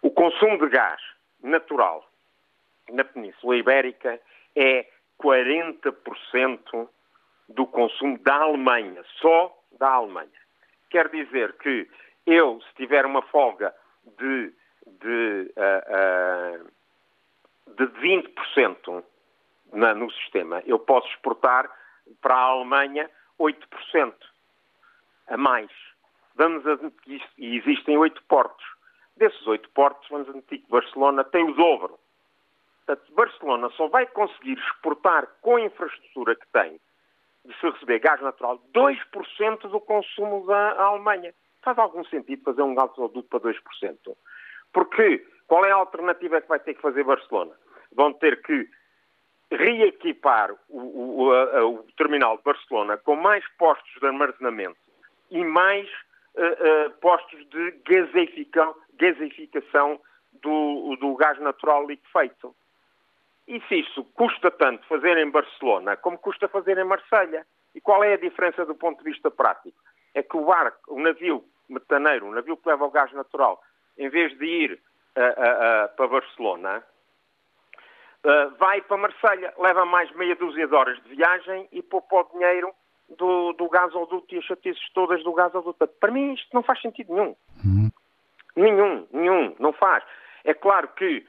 O 0.01 0.11
consumo 0.11 0.57
de 0.57 0.69
gás 0.69 1.01
natural 1.41 2.05
na 2.89 3.03
Península 3.03 3.55
Ibérica 3.55 4.19
é 4.55 4.85
40% 5.21 6.89
do 7.49 7.65
consumo 7.67 8.17
da 8.19 8.35
Alemanha, 8.35 9.03
só 9.21 9.55
da 9.79 9.89
Alemanha. 9.89 10.29
Quer 10.89 11.09
dizer 11.09 11.53
que 11.53 11.87
eu, 12.25 12.61
se 12.61 12.75
tiver 12.75 13.05
uma 13.05 13.21
folga 13.23 13.73
de, 14.17 14.53
de, 14.87 15.53
uh, 15.57 16.63
uh, 16.63 17.75
de 17.75 17.85
20% 18.01 19.03
na, 19.71 19.93
no 19.93 20.11
sistema, 20.11 20.61
eu 20.65 20.79
posso 20.79 21.07
exportar 21.09 21.69
para 22.21 22.35
a 22.35 22.43
Alemanha 22.43 23.09
8% 23.39 24.13
a 25.27 25.37
mais. 25.37 25.71
Vamos 26.35 26.65
admitir, 26.65 27.23
e 27.37 27.57
existem 27.57 27.97
oito 27.97 28.21
portos. 28.23 28.65
Desses 29.15 29.45
oito 29.45 29.69
portos, 29.69 30.07
vamos 30.09 30.27
admitir 30.29 30.59
que 30.59 30.69
Barcelona 30.69 31.23
tem 31.23 31.43
o 31.43 31.53
dobro. 31.53 31.99
Portanto, 32.85 33.13
Barcelona 33.13 33.69
só 33.71 33.87
vai 33.87 34.05
conseguir 34.07 34.57
exportar 34.57 35.27
com 35.41 35.55
a 35.55 35.61
infraestrutura 35.61 36.35
que 36.35 36.47
tem 36.47 36.79
de 37.45 37.53
se 37.59 37.69
receber 37.69 37.99
gás 37.99 38.21
natural 38.21 38.59
2% 38.73 39.69
do 39.69 39.79
consumo 39.81 40.45
da 40.45 40.81
Alemanha. 40.81 41.33
Faz 41.63 41.77
algum 41.77 42.03
sentido 42.05 42.43
fazer 42.43 42.61
um 42.61 42.75
gasoduto 42.75 43.23
para 43.29 43.39
2%? 43.39 44.15
Porque 44.71 45.25
qual 45.47 45.65
é 45.65 45.71
a 45.71 45.75
alternativa 45.75 46.41
que 46.41 46.47
vai 46.47 46.59
ter 46.59 46.73
que 46.73 46.81
fazer 46.81 47.03
Barcelona? 47.03 47.53
Vão 47.91 48.11
ter 48.13 48.41
que 48.41 48.67
reequipar 49.51 50.51
o, 50.67 51.25
o, 51.25 51.31
a, 51.31 51.65
o 51.65 51.83
terminal 51.95 52.37
de 52.37 52.43
Barcelona 52.43 52.97
com 52.97 53.15
mais 53.15 53.45
postos 53.57 53.93
de 53.99 54.05
armazenamento 54.05 54.77
e 55.29 55.43
mais 55.43 55.87
uh, 56.35 56.87
uh, 56.87 56.91
postos 56.99 57.47
de 57.49 57.71
gasificação 58.97 59.99
do, 60.41 60.97
do 60.99 61.15
gás 61.15 61.39
natural 61.39 61.85
liquefeito. 61.87 62.55
E 63.47 63.61
se 63.67 63.81
isso 63.81 64.03
custa 64.15 64.49
tanto 64.49 64.87
fazer 64.87 65.17
em 65.17 65.29
Barcelona 65.29 65.97
como 65.97 66.17
custa 66.17 66.47
fazer 66.47 66.77
em 66.77 66.83
Marselha? 66.83 67.45
E 67.75 67.81
qual 67.81 68.03
é 68.03 68.13
a 68.13 68.17
diferença 68.17 68.65
do 68.65 68.75
ponto 68.75 69.03
de 69.03 69.11
vista 69.11 69.29
prático? 69.31 69.77
É 70.13 70.21
que 70.21 70.37
o 70.37 70.45
barco, 70.45 70.93
o 70.93 70.99
navio 70.99 71.43
metaneiro, 71.69 72.27
o 72.27 72.31
navio 72.31 72.57
que 72.57 72.67
leva 72.67 72.85
o 72.85 72.91
gás 72.91 73.11
natural, 73.13 73.61
em 73.97 74.09
vez 74.09 74.37
de 74.37 74.45
ir 74.45 74.71
uh, 74.73 75.21
uh, 75.21 75.85
uh, 75.85 75.95
para 75.95 76.07
Barcelona, 76.07 76.83
vai 78.57 78.81
para 78.81 78.95
Marselha, 78.95 79.53
leva 79.57 79.83
mais 79.83 80.09
meia 80.15 80.33
dúzia 80.37 80.65
de 80.65 80.73
horas 80.73 80.97
de 81.03 81.13
viagem 81.13 81.67
e 81.73 81.81
poupa 81.81 82.15
o 82.15 82.23
dinheiro 82.31 82.73
do, 83.17 83.51
do 83.53 83.67
gasoduto 83.67 84.33
e 84.33 84.37
as 84.37 84.45
chatices 84.45 84.81
todas 84.93 85.21
do 85.23 85.33
gasoduto. 85.33 85.85
Para 85.99 86.11
mim 86.11 86.33
isto 86.33 86.47
não 86.53 86.63
faz 86.63 86.81
sentido 86.81 87.13
nenhum. 87.13 87.35
Uhum. 87.65 87.91
Nenhum, 88.55 89.07
nenhum, 89.11 89.55
não 89.59 89.73
faz. 89.73 90.03
É 90.43 90.53
claro 90.53 90.87
que 90.89 91.25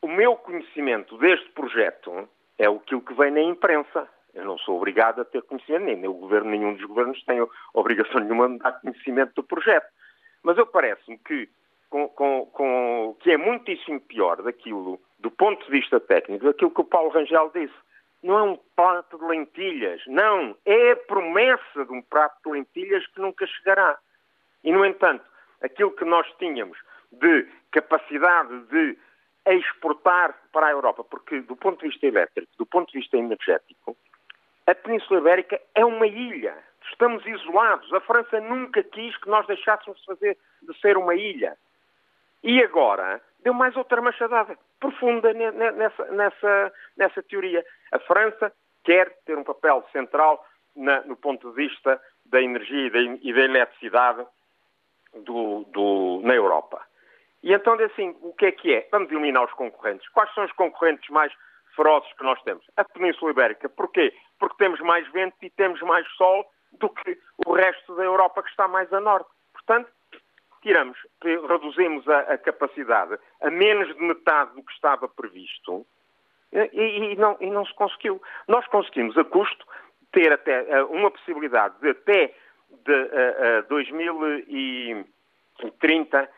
o 0.00 0.08
meu 0.08 0.36
conhecimento 0.36 1.16
deste 1.18 1.48
projeto 1.50 2.28
é 2.58 2.66
aquilo 2.66 3.00
que 3.00 3.14
vem 3.14 3.30
na 3.30 3.40
imprensa. 3.40 4.08
Eu 4.34 4.44
não 4.44 4.58
sou 4.58 4.76
obrigado 4.76 5.20
a 5.20 5.24
ter 5.24 5.42
conhecimento, 5.42 6.00
nem 6.00 6.08
o 6.08 6.14
governo, 6.14 6.50
nenhum 6.50 6.74
dos 6.74 6.84
governos 6.84 7.22
tem 7.24 7.46
obrigação 7.74 8.20
nenhuma 8.20 8.48
de 8.48 8.58
dar 8.58 8.72
conhecimento 8.80 9.34
do 9.34 9.42
projeto. 9.42 9.86
Mas 10.42 10.56
eu 10.56 10.66
parece-me 10.66 11.18
que, 11.18 11.48
com, 11.90 12.08
com, 12.08 12.46
com, 12.46 13.16
que 13.20 13.30
é 13.30 13.36
muitíssimo 13.36 14.00
pior 14.00 14.42
daquilo, 14.42 15.00
do 15.18 15.30
ponto 15.30 15.64
de 15.64 15.70
vista 15.70 16.00
técnico, 16.00 16.46
daquilo 16.46 16.70
que 16.70 16.80
o 16.80 16.84
Paulo 16.84 17.10
Rangel 17.10 17.50
disse. 17.54 17.74
Não 18.22 18.38
é 18.38 18.42
um 18.42 18.58
prato 18.76 19.18
de 19.18 19.24
lentilhas, 19.24 20.00
não. 20.06 20.56
É 20.64 20.92
a 20.92 20.96
promessa 20.96 21.84
de 21.84 21.92
um 21.92 22.00
prato 22.02 22.36
de 22.44 22.52
lentilhas 22.52 23.06
que 23.08 23.20
nunca 23.20 23.46
chegará. 23.46 23.98
E, 24.62 24.72
no 24.72 24.84
entanto, 24.84 25.24
aquilo 25.60 25.90
que 25.90 26.04
nós 26.04 26.26
tínhamos 26.38 26.78
de 27.10 27.46
capacidade 27.72 28.60
de 28.66 28.96
exportar 29.46 30.38
para 30.52 30.68
a 30.68 30.70
Europa, 30.70 31.02
porque 31.02 31.40
do 31.40 31.56
ponto 31.56 31.80
de 31.80 31.88
vista 31.88 32.06
elétrico, 32.06 32.52
do 32.56 32.64
ponto 32.64 32.92
de 32.92 32.98
vista 33.00 33.16
energético, 33.16 33.96
a 34.66 34.74
Península 34.74 35.20
Ibérica 35.20 35.60
é 35.74 35.84
uma 35.84 36.06
ilha. 36.06 36.56
Estamos 36.90 37.24
isolados. 37.26 37.92
A 37.92 38.00
França 38.00 38.40
nunca 38.40 38.82
quis 38.82 39.16
que 39.16 39.28
nós 39.28 39.46
deixássemos 39.46 39.98
de, 40.00 40.06
fazer, 40.06 40.38
de 40.62 40.80
ser 40.80 40.96
uma 40.96 41.14
ilha. 41.14 41.56
E 42.42 42.62
agora 42.62 43.20
deu 43.40 43.54
mais 43.54 43.76
outra 43.76 44.00
machadada 44.00 44.58
profunda 44.80 45.32
nessa, 45.32 46.04
nessa, 46.06 46.72
nessa 46.96 47.22
teoria. 47.22 47.64
A 47.92 47.98
França 48.00 48.52
quer 48.84 49.16
ter 49.24 49.38
um 49.38 49.44
papel 49.44 49.84
central 49.92 50.44
na, 50.74 51.00
no 51.02 51.16
ponto 51.16 51.50
de 51.50 51.56
vista 51.56 52.00
da 52.26 52.40
energia 52.40 52.86
e 52.86 52.90
da, 52.90 53.00
e 53.00 53.32
da 53.32 53.40
eletricidade 53.40 54.26
do, 55.14 55.64
do, 55.64 56.20
na 56.24 56.34
Europa. 56.34 56.84
E 57.42 57.52
então, 57.52 57.74
assim, 57.74 58.16
o 58.22 58.32
que 58.32 58.46
é 58.46 58.52
que 58.52 58.74
é? 58.74 58.88
Vamos 58.90 59.10
eliminar 59.10 59.44
os 59.44 59.52
concorrentes. 59.52 60.08
Quais 60.10 60.32
são 60.34 60.44
os 60.44 60.52
concorrentes 60.52 61.08
mais 61.10 61.32
ferozes 61.74 62.12
que 62.14 62.22
nós 62.22 62.40
temos? 62.42 62.64
A 62.76 62.84
Península 62.84 63.32
Ibérica. 63.32 63.68
Porquê? 63.68 64.14
Porque 64.42 64.56
temos 64.56 64.80
mais 64.80 65.06
vento 65.12 65.36
e 65.40 65.48
temos 65.50 65.80
mais 65.82 66.04
sol 66.16 66.44
do 66.72 66.88
que 66.88 67.16
o 67.46 67.52
resto 67.52 67.94
da 67.94 68.02
Europa 68.02 68.42
que 68.42 68.50
está 68.50 68.66
mais 68.66 68.92
a 68.92 68.98
norte. 68.98 69.30
Portanto, 69.52 69.88
tiramos, 70.60 70.98
reduzimos 71.22 72.08
a, 72.08 72.18
a 72.22 72.38
capacidade 72.38 73.16
a 73.40 73.50
menos 73.50 73.94
de 73.94 74.02
metade 74.02 74.52
do 74.56 74.64
que 74.64 74.72
estava 74.72 75.06
previsto 75.06 75.86
e, 76.52 77.12
e, 77.12 77.14
não, 77.14 77.36
e 77.40 77.48
não 77.50 77.64
se 77.64 77.72
conseguiu. 77.74 78.20
Nós 78.48 78.66
conseguimos, 78.66 79.16
a 79.16 79.22
custo, 79.22 79.64
ter 80.10 80.32
até 80.32 80.82
uma 80.86 81.12
possibilidade 81.12 81.76
de 81.80 81.90
até 81.90 82.34
de, 82.84 82.92
uh, 82.92 83.60
uh, 83.60 83.68
2030 83.68 86.28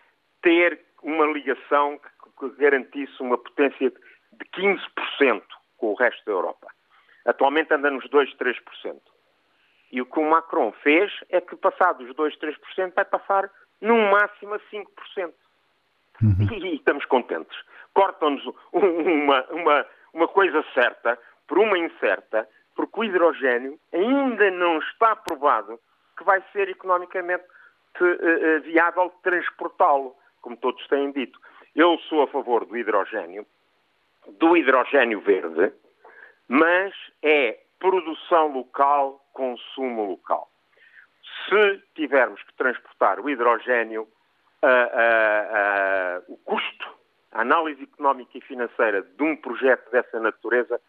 ter 0.43 0.79
uma 1.03 1.25
ligação 1.25 1.99
que 2.39 2.51
garantisse 2.59 3.19
uma 3.23 3.39
potência 3.39 3.91
de 3.91 4.45
15% 4.53 5.43
com 5.79 5.93
o 5.93 5.95
resto 5.95 6.23
da 6.27 6.33
Europa. 6.33 6.74
Atualmente 7.25 7.73
anda 7.73 7.91
nos 7.91 8.09
2, 8.11 8.35
3%. 8.37 9.01
E 9.93 10.01
o 10.01 10.07
que 10.07 10.19
o 10.19 10.29
Macron 10.29 10.73
fez 10.83 11.13
é 11.31 11.41
que, 11.41 11.57
passados 11.57 12.09
os 12.09 12.17
2, 12.17 12.37
3%, 12.39 12.93
vai 12.95 13.05
passar 13.05 13.51
no 13.81 13.97
máximo 14.11 14.55
a 14.55 14.59
5%. 14.59 15.33
Uhum. 16.23 16.49
E, 16.53 16.67
e, 16.67 16.75
estamos 16.77 17.05
contentes. 17.07 17.57
Cortam-nos 17.93 18.45
uma, 18.73 19.45
uma, 19.51 19.87
uma 20.13 20.29
coisa 20.29 20.65
certa 20.75 21.19
por 21.47 21.59
uma 21.59 21.79
incerta, 21.79 22.49
porque 22.75 23.01
o 23.01 23.05
hidrogênio 23.05 23.79
ainda 23.93 24.51
não 24.51 24.79
está 24.79 25.15
provado 25.17 25.79
que 26.17 26.25
vai 26.25 26.43
ser 26.53 26.69
economicamente 26.69 27.45
uh, 28.01 28.61
viável 28.63 29.13
transportá-lo, 29.23 30.15
como 30.41 30.57
todos 30.57 30.87
têm 30.89 31.13
dito. 31.13 31.39
Eu 31.75 31.99
sou 32.09 32.23
a 32.23 32.29
favor 32.29 32.65
do 32.65 32.77
hidrogênio, 32.77 33.47
do 34.39 34.57
hidrogênio 34.57 35.21
verde, 35.21 35.73
mas 36.49 36.95
é 37.23 37.59
produção 37.79 38.53
local, 38.53 39.25
consumo 39.33 40.05
local. 40.05 40.51
Se 41.49 41.83
tivermos 41.95 42.43
que 42.43 42.55
transportar 42.55 43.21
o 43.21 43.29
hidrogênio, 43.29 44.03
uh, 44.03 46.29
uh, 46.29 46.33
o 46.33 46.37
custo, 46.39 46.89
a 47.33 47.43
análise 47.43 47.83
económica 47.83 48.39
e 48.39 48.41
financeira 48.41 49.03
de 49.03 49.23
um 49.23 49.37
projeto 49.37 49.91
dessa 49.91 50.19
natureza, 50.21 50.81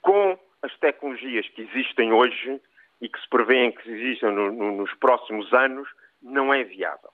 com 0.00 0.38
as 0.62 0.74
tecnologias 0.78 1.48
que 1.48 1.62
existem 1.62 2.12
hoje 2.12 2.60
e 3.00 3.08
que 3.08 3.20
se 3.20 3.28
prevêem 3.28 3.72
que 3.72 3.90
existam 3.90 4.30
no, 4.30 4.52
no, 4.52 4.72
nos 4.72 4.94
próximos 4.94 5.52
anos, 5.52 5.88
não 6.22 6.54
é 6.54 6.64
viável. 6.64 7.10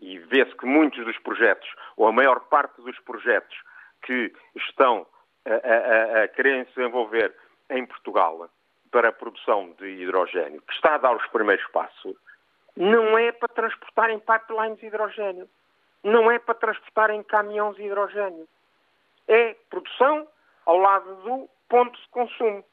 E 0.00 0.18
vê-se 0.18 0.54
que 0.56 0.66
muitos 0.66 1.04
dos 1.04 1.16
projetos, 1.18 1.68
ou 1.96 2.06
a 2.06 2.12
maior 2.12 2.40
parte 2.40 2.82
dos 2.82 2.98
projetos 3.00 3.56
que 4.02 4.32
estão 4.56 5.06
a, 5.44 6.20
a, 6.20 6.22
a 6.24 6.28
querer 6.28 6.66
se 6.72 6.82
envolver 6.82 7.34
em 7.70 7.86
Portugal 7.86 8.48
para 8.90 9.08
a 9.08 9.12
produção 9.12 9.72
de 9.78 9.86
hidrogênio, 9.86 10.60
que 10.62 10.74
está 10.74 10.94
a 10.94 10.98
dar 10.98 11.16
os 11.16 11.26
primeiros 11.28 11.66
passos, 11.68 12.16
não 12.76 13.18
é 13.18 13.32
para 13.32 13.48
transportar 13.48 14.10
em 14.10 14.18
pipelines 14.18 14.82
hidrogênio, 14.82 15.48
não 16.02 16.30
é 16.30 16.38
para 16.38 16.54
transportar 16.54 17.10
em 17.10 17.22
caminhões 17.22 17.76
de 17.76 17.84
hidrogênio. 17.84 18.46
É 19.28 19.54
produção 19.70 20.26
ao 20.66 20.76
lado 20.78 21.14
do 21.22 21.48
ponto 21.68 21.98
de 21.98 22.08
consumo. 22.08 22.64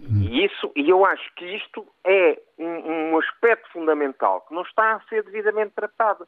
E, 0.00 0.44
isso, 0.46 0.72
e 0.74 0.88
eu 0.88 1.04
acho 1.04 1.34
que 1.34 1.44
isto 1.44 1.86
é 2.04 2.40
um, 2.58 3.12
um 3.12 3.18
aspecto 3.18 3.70
fundamental 3.70 4.40
que 4.42 4.54
não 4.54 4.62
está 4.62 4.94
a 4.94 5.00
ser 5.08 5.22
devidamente 5.24 5.72
tratado. 5.74 6.26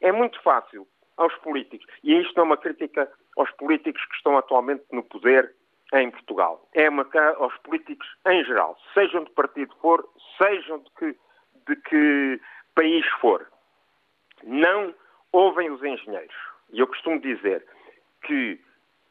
É 0.00 0.12
muito 0.12 0.40
fácil 0.42 0.86
aos 1.16 1.34
políticos, 1.36 1.86
e 2.02 2.20
isto 2.20 2.38
é 2.38 2.42
uma 2.42 2.56
crítica 2.56 3.10
aos 3.36 3.50
políticos 3.52 4.04
que 4.04 4.16
estão 4.16 4.36
atualmente 4.36 4.84
no 4.92 5.02
poder 5.02 5.54
em 5.94 6.10
Portugal. 6.10 6.68
É 6.74 6.88
uma 6.88 7.06
aos 7.38 7.56
políticos 7.58 8.06
em 8.26 8.44
geral, 8.44 8.76
sejam 8.94 9.24
de 9.24 9.30
partido 9.30 9.74
for, 9.80 10.06
sejam 10.36 10.78
de 10.78 10.90
que, 10.98 11.16
de 11.68 11.76
que 11.76 12.40
país 12.74 13.06
for. 13.20 13.46
Não 14.44 14.94
ouvem 15.32 15.70
os 15.70 15.82
engenheiros. 15.82 16.34
E 16.70 16.80
eu 16.80 16.86
costumo 16.86 17.20
dizer 17.20 17.64
que, 18.22 18.60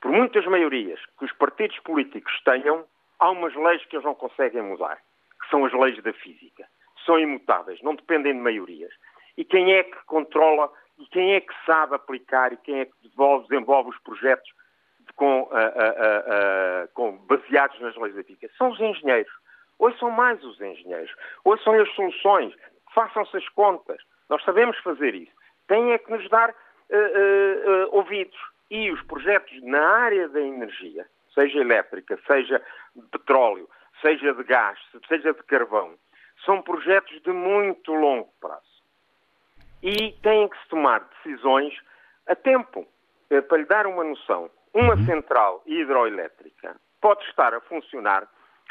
por 0.01 0.12
muitas 0.12 0.45
maiorias 0.45 0.99
que 1.18 1.26
os 1.26 1.32
partidos 1.34 1.80
políticos 1.80 2.34
tenham, 2.43 2.86
há 3.20 3.30
umas 3.32 3.56
leis 3.56 3.84
que 3.86 3.95
eles 3.95 4.06
não 4.06 4.16
conseguem 4.16 4.62
mudar, 4.62 4.97
que 5.41 5.49
são 5.49 5.66
as 5.66 5.74
leis 5.74 6.01
da 6.03 6.14
física. 6.14 6.68
São 7.06 7.20
imutáveis, 7.20 7.82
não 7.82 7.95
dependem 7.95 8.34
de 8.34 8.39
maiorias. 8.39 8.91
E 9.38 9.43
quem 9.45 9.74
é 9.74 9.84
que 9.84 9.97
controla 10.06 10.72
e 10.98 11.06
quem 11.08 11.34
é 11.34 11.41
que 11.41 11.54
sabe 11.66 11.96
aplicar 11.96 12.54
e 12.54 12.58
quem 12.58 12.82
é 12.82 12.86
que 12.86 12.93
desenvolve, 13.04 13.48
desenvolve 13.48 13.89
os 13.89 14.00
projetos 14.00 14.50
com, 15.16 15.43
uh, 15.43 15.46
uh, 15.46 15.50
uh, 15.50 16.88
com, 16.93 17.18
baseados 17.26 17.80
nas 17.80 17.96
leis 17.96 18.16
da 18.16 18.24
física? 18.24 18.50
São 18.58 18.70
os 18.72 18.80
engenheiros. 18.80 19.32
Hoje 19.78 19.98
são 20.00 20.10
mais 20.10 20.43
os 20.43 20.60
engenheiros. 20.60 21.14
Hoje 21.43 21.64
são 21.64 21.74
as 21.80 21.89
soluções. 21.96 22.54
Façam-se 22.93 23.36
as 23.38 23.48
contas. 23.50 24.02
Nós 24.30 24.43
sabemos 24.43 24.78
fazer 24.80 25.14
isso. 25.14 25.32
Têm 25.68 25.91
é 25.91 25.98
que 25.98 26.12
nos 26.12 26.28
dar 26.30 26.54
eh, 26.89 26.96
eh, 26.98 27.88
ouvidos. 27.91 28.38
E 28.70 28.91
os 28.91 29.02
projetos 29.04 29.62
na 29.64 29.82
área 29.82 30.28
da 30.30 30.41
energia 30.41 31.06
seja 31.34 31.60
elétrica, 31.60 32.20
seja 32.26 32.62
de 32.96 33.08
petróleo, 33.10 33.70
seja 34.02 34.34
de 34.34 34.43
gás, 34.43 34.80
seja 35.08 35.34
de 35.34 35.43
carvão, 35.43 35.96
são 36.46 36.62
projetos 36.62 37.22
de 37.22 37.32
muito 37.32 37.93
longo 37.93 38.32
prazo. 38.39 38.74
E 39.88 40.13
têm 40.23 40.49
que 40.49 40.57
se 40.63 40.67
tomar 40.69 41.01
decisões 41.01 41.79
a 42.25 42.36
tempo. 42.36 42.88
Eh, 43.29 43.41
para 43.41 43.59
lhe 43.59 43.65
dar 43.65 43.86
uma 43.86 44.03
noção, 44.03 44.49
uma 44.73 44.95
uhum. 44.95 45.05
central 45.05 45.61
hidroelétrica 45.67 46.75
pode 46.99 47.23
estar 47.25 47.53
a 47.53 47.61
funcionar 47.61 48.27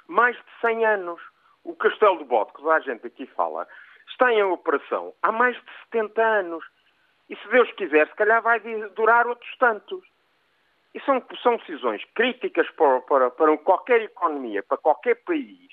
mais 0.09 0.35
de 0.35 0.43
100 0.61 0.85
anos. 0.85 1.23
O 1.63 1.73
Castelo 1.77 2.19
de 2.19 2.25
Bode, 2.25 2.53
que 2.53 2.69
a 2.69 2.81
gente 2.81 3.07
aqui 3.07 3.27
fala, 3.27 3.69
está 4.09 4.33
em 4.33 4.43
operação 4.43 5.15
há 5.23 5.31
mais 5.31 5.55
de 5.55 5.71
70 5.93 6.21
anos. 6.21 6.65
E 7.31 7.37
se 7.37 7.49
Deus 7.49 7.71
quiser, 7.75 8.09
se 8.09 8.15
calhar 8.17 8.43
vai 8.43 8.59
durar 8.97 9.29
outros 9.29 9.57
tantos. 9.59 10.05
E 10.93 11.01
são, 11.03 11.23
são 11.41 11.57
decisões 11.59 12.05
críticas 12.17 12.69
para, 12.71 13.01
para, 13.03 13.31
para 13.31 13.57
qualquer 13.59 14.03
economia, 14.03 14.65
para 14.65 14.79
qualquer 14.79 15.15
país, 15.25 15.69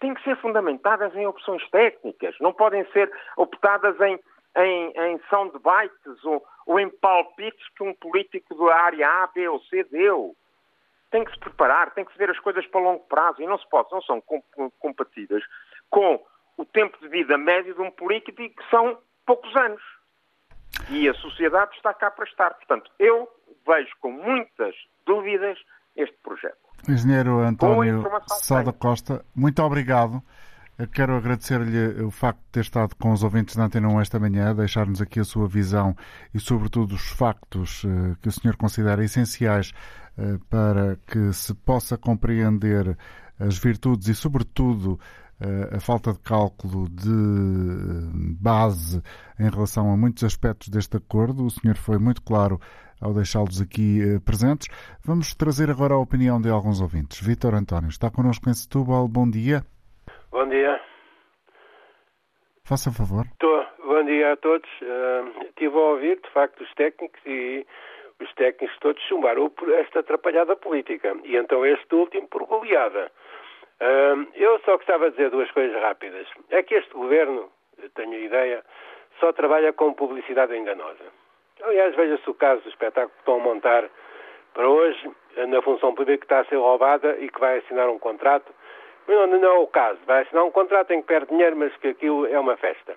têm 0.00 0.12
que 0.14 0.24
ser 0.24 0.36
fundamentadas 0.38 1.14
em 1.14 1.24
opções 1.24 1.64
técnicas, 1.70 2.34
não 2.40 2.52
podem 2.52 2.84
ser 2.92 3.10
optadas 3.36 3.98
em, 4.00 4.18
em, 4.56 4.92
em 4.96 5.20
soundbites 5.28 6.24
ou, 6.24 6.44
ou 6.66 6.78
em 6.78 6.88
palpites 6.88 7.66
que 7.76 7.82
um 7.82 7.94
político 7.94 8.54
da 8.54 8.74
área 8.74 9.08
A, 9.08 9.26
B 9.28 9.48
ou 9.48 9.60
C 9.64 9.84
deu. 9.84 10.36
Tem 11.10 11.24
que 11.24 11.32
se 11.32 11.38
preparar, 11.38 11.92
tem 11.92 12.04
que 12.04 12.12
se 12.12 12.18
ver 12.18 12.30
as 12.30 12.38
coisas 12.38 12.66
para 12.66 12.80
longo 12.80 13.04
prazo 13.06 13.42
e 13.42 13.46
não 13.46 13.58
se 13.58 13.68
pode, 13.68 13.90
não 13.92 14.00
são 14.02 14.22
compatíveis 14.78 15.44
com 15.90 16.22
o 16.56 16.64
tempo 16.64 16.98
de 17.00 17.08
vida 17.08 17.36
médio 17.36 17.74
de 17.74 17.80
um 17.82 17.90
político 17.90 18.38
que 18.38 18.70
são 18.70 18.98
poucos 19.26 19.54
anos. 19.56 19.82
E 20.90 21.08
a 21.08 21.14
sociedade 21.14 21.74
está 21.76 21.92
cá 21.92 22.10
para 22.10 22.24
estar. 22.24 22.54
Portanto, 22.54 22.90
eu 22.98 23.28
vejo 23.66 23.94
com 24.00 24.10
muitas 24.10 24.74
dúvidas 25.06 25.58
este 25.96 26.16
projeto. 26.22 26.56
Engenheiro 26.88 27.38
António 27.40 28.02
Sá 28.28 28.62
da 28.62 28.72
Costa, 28.72 29.24
muito 29.36 29.62
obrigado. 29.62 30.22
Quero 30.90 31.16
agradecer-lhe 31.16 32.02
o 32.02 32.10
facto 32.10 32.40
de 32.40 32.50
ter 32.50 32.60
estado 32.60 32.96
com 32.96 33.12
os 33.12 33.22
ouvintes 33.22 33.54
da 33.54 33.64
Antena 33.64 33.88
1 33.88 34.00
esta 34.00 34.18
manhã, 34.18 34.54
deixar-nos 34.54 35.02
aqui 35.02 35.20
a 35.20 35.24
sua 35.24 35.46
visão 35.46 35.94
e, 36.32 36.40
sobretudo, 36.40 36.94
os 36.94 37.08
factos 37.08 37.84
eh, 37.84 38.16
que 38.20 38.28
o 38.28 38.32
senhor 38.32 38.56
considera 38.56 39.04
essenciais 39.04 39.72
eh, 40.16 40.38
para 40.48 40.96
que 41.06 41.32
se 41.34 41.54
possa 41.54 41.98
compreender 41.98 42.96
as 43.38 43.58
virtudes 43.58 44.08
e, 44.08 44.14
sobretudo, 44.14 44.98
eh, 45.38 45.76
a 45.76 45.80
falta 45.80 46.12
de 46.14 46.18
cálculo 46.20 46.88
de 46.88 47.10
base 48.40 49.02
em 49.38 49.50
relação 49.50 49.92
a 49.92 49.96
muitos 49.96 50.24
aspectos 50.24 50.68
deste 50.68 50.96
acordo. 50.96 51.44
O 51.44 51.50
senhor 51.50 51.76
foi 51.76 51.98
muito 51.98 52.22
claro 52.22 52.58
ao 52.98 53.12
deixá-los 53.12 53.60
aqui 53.60 54.00
presentes. 54.24 54.68
Vamos 55.04 55.34
trazer 55.34 55.70
agora 55.70 55.94
a 55.94 55.98
opinião 55.98 56.40
de 56.40 56.48
alguns 56.48 56.80
ouvintes. 56.80 57.20
Vítor 57.20 57.54
António 57.54 57.90
está 57.90 58.10
connosco 58.10 58.48
em 58.48 58.54
Setúbal. 58.54 59.06
Bom 59.06 59.28
dia. 59.28 59.64
Bom 60.32 60.48
dia. 60.48 60.80
Faça 62.64 62.90
favor. 62.90 63.26
Tô. 63.38 63.64
Bom 63.84 64.02
dia 64.04 64.32
a 64.32 64.36
todos. 64.38 64.68
Uh, 64.80 65.44
estive 65.44 65.76
a 65.76 65.80
ouvir, 65.80 66.18
de 66.22 66.30
facto, 66.30 66.62
os 66.62 66.72
técnicos 66.72 67.20
e 67.26 67.66
os 68.18 68.32
técnicos 68.36 68.74
todos 68.78 69.02
chumbaram 69.02 69.50
por 69.50 69.70
esta 69.70 70.00
atrapalhada 70.00 70.56
política. 70.56 71.14
E 71.24 71.36
então 71.36 71.66
este 71.66 71.94
último 71.94 72.26
por 72.28 72.46
goleada. 72.46 73.12
Uh, 73.78 74.26
eu 74.34 74.58
só 74.60 74.78
gostava 74.78 75.10
de 75.10 75.16
dizer 75.18 75.28
duas 75.28 75.50
coisas 75.50 75.78
rápidas. 75.82 76.26
É 76.48 76.62
que 76.62 76.76
este 76.76 76.94
governo, 76.94 77.52
tenho 77.94 78.14
a 78.14 78.20
ideia, 78.20 78.64
só 79.20 79.34
trabalha 79.34 79.74
com 79.74 79.92
publicidade 79.92 80.56
enganosa. 80.56 81.12
Aliás, 81.62 81.94
veja-se 81.94 82.30
o 82.30 82.34
caso 82.34 82.62
do 82.62 82.70
espetáculo 82.70 83.12
que 83.12 83.18
estão 83.18 83.34
a 83.34 83.44
montar 83.44 83.84
para 84.54 84.66
hoje, 84.66 85.10
na 85.48 85.60
função 85.60 85.94
pública 85.94 86.18
que 86.20 86.24
está 86.24 86.40
a 86.40 86.44
ser 86.46 86.56
roubada 86.56 87.18
e 87.18 87.28
que 87.28 87.38
vai 87.38 87.58
assinar 87.58 87.90
um 87.90 87.98
contrato. 87.98 88.50
Não, 89.08 89.26
não 89.26 89.48
é 89.48 89.58
o 89.58 89.66
caso. 89.66 89.98
Vai 90.06 90.22
assinar 90.22 90.44
um 90.44 90.50
contrato 90.50 90.92
em 90.92 91.00
que 91.00 91.08
perde 91.08 91.28
dinheiro, 91.28 91.56
mas 91.56 91.74
que 91.76 91.88
aquilo 91.88 92.26
é 92.26 92.38
uma 92.38 92.56
festa. 92.56 92.96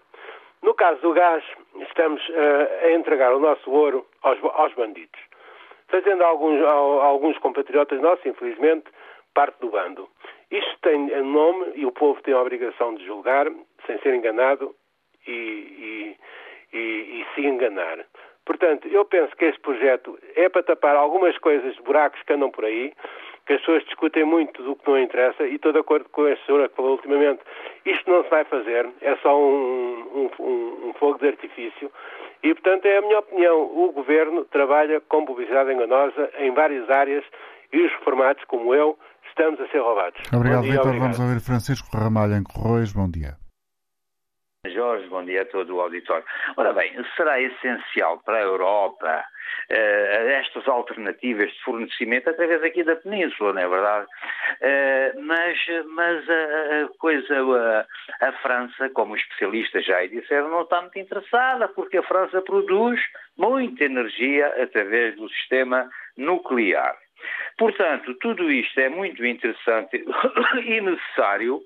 No 0.61 0.73
caso 0.73 0.99
do 1.01 1.13
gás, 1.13 1.43
estamos 1.81 2.21
uh, 2.29 2.85
a 2.85 2.91
entregar 2.91 3.33
o 3.33 3.39
nosso 3.39 3.69
ouro 3.69 4.05
aos, 4.23 4.39
aos 4.43 4.73
bandidos, 4.73 5.19
fazendo 5.87 6.23
alguns, 6.23 6.61
alguns 6.63 7.37
compatriotas 7.37 8.01
nossos, 8.01 8.25
infelizmente, 8.25 8.85
parte 9.33 9.59
do 9.59 9.69
bando. 9.69 10.09
Isto 10.49 10.77
tem 10.81 10.97
nome 11.21 11.73
e 11.75 11.85
o 11.85 11.91
povo 11.91 12.21
tem 12.21 12.33
a 12.33 12.41
obrigação 12.41 12.95
de 12.95 13.05
julgar, 13.05 13.47
sem 13.85 13.99
ser 13.99 14.15
enganado 14.15 14.73
e, 15.27 15.31
e, 15.31 16.17
e, 16.73 16.79
e 16.79 17.25
se 17.35 17.41
enganar. 17.45 18.05
Portanto, 18.45 18.87
eu 18.87 19.03
penso 19.05 19.35
que 19.35 19.45
este 19.45 19.59
projeto 19.59 20.17
é 20.35 20.47
para 20.49 20.63
tapar 20.63 20.95
algumas 20.95 21.37
coisas, 21.39 21.75
buracos 21.77 22.21
que 22.23 22.33
andam 22.33 22.51
por 22.51 22.63
aí, 22.63 22.93
que 23.45 23.53
as 23.53 23.59
pessoas 23.59 23.83
discutem 23.85 24.25
muito 24.25 24.63
do 24.63 24.75
que 24.75 24.89
não 24.89 24.99
interessa, 24.99 25.43
e 25.43 25.55
estou 25.55 25.71
de 25.71 25.79
acordo 25.79 26.09
com 26.09 26.25
a 26.25 26.35
senhora 26.45 26.67
que 26.67 26.75
falou 26.75 26.93
ultimamente, 26.93 27.41
isto 27.85 28.09
não 28.09 28.23
se 28.23 28.29
vai 28.29 28.43
fazer, 28.45 28.89
é 29.01 29.15
só 29.17 29.37
um, 29.37 30.29
um, 30.39 30.89
um 30.89 30.93
fogo 30.99 31.19
de 31.19 31.27
artifício, 31.27 31.91
e 32.41 32.53
portanto 32.53 32.85
é 32.85 32.97
a 32.97 33.01
minha 33.01 33.19
opinião, 33.19 33.61
o 33.61 33.91
Governo 33.91 34.45
trabalha 34.45 34.99
com 35.01 35.25
publicidade 35.25 35.71
enganosa 35.71 36.29
em 36.39 36.51
várias 36.53 36.89
áreas, 36.89 37.23
e 37.71 37.81
os 37.85 37.91
reformados, 37.93 38.43
como 38.45 38.73
eu, 38.73 38.97
estamos 39.27 39.59
a 39.59 39.67
ser 39.67 39.79
roubados. 39.79 40.21
Obrigado, 40.33 40.63
Vitor. 40.63 40.97
Vamos 40.97 41.19
ouvir 41.19 41.41
Francisco 41.41 41.87
Ramalho 41.95 42.35
em 42.35 42.43
Corroios. 42.43 42.93
Bom 42.93 43.09
dia. 43.09 43.35
Jorge, 44.69 45.07
bom 45.07 45.23
dia 45.23 45.43
a 45.43 45.45
todo 45.45 45.75
o 45.75 45.81
auditório. 45.81 46.23
Ora 46.57 46.73
bem, 46.73 46.93
será 47.15 47.39
essencial 47.39 48.19
para 48.19 48.37
a 48.37 48.41
Europa 48.41 49.25
uh, 49.71 50.27
estas 50.29 50.67
alternativas 50.67 51.51
de 51.51 51.63
fornecimento 51.63 52.29
através 52.29 52.63
aqui 52.63 52.83
da 52.83 52.95
Península, 52.95 53.53
não 53.53 53.61
é 53.61 53.67
verdade? 53.67 54.07
Uh, 54.61 55.21
mas 55.21 55.57
mas 55.87 56.29
a, 56.29 56.83
a 56.83 56.87
coisa, 56.97 57.35
a, 58.21 58.27
a, 58.27 58.31
França, 58.33 58.89
como 58.89 59.15
especialistas 59.15 59.85
já 59.85 60.05
disseram, 60.05 60.49
não 60.49 60.61
está 60.61 60.81
muito 60.81 60.99
interessada, 60.99 61.67
porque 61.67 61.97
a 61.97 62.03
França 62.03 62.41
produz 62.41 62.99
muita 63.37 63.83
energia 63.83 64.47
através 64.61 65.15
do 65.15 65.29
sistema 65.29 65.89
nuclear. 66.17 66.95
Portanto, 67.57 68.13
tudo 68.15 68.51
isto 68.51 68.79
é 68.79 68.89
muito 68.89 69.25
interessante 69.25 70.03
e 70.65 70.81
necessário 70.81 71.61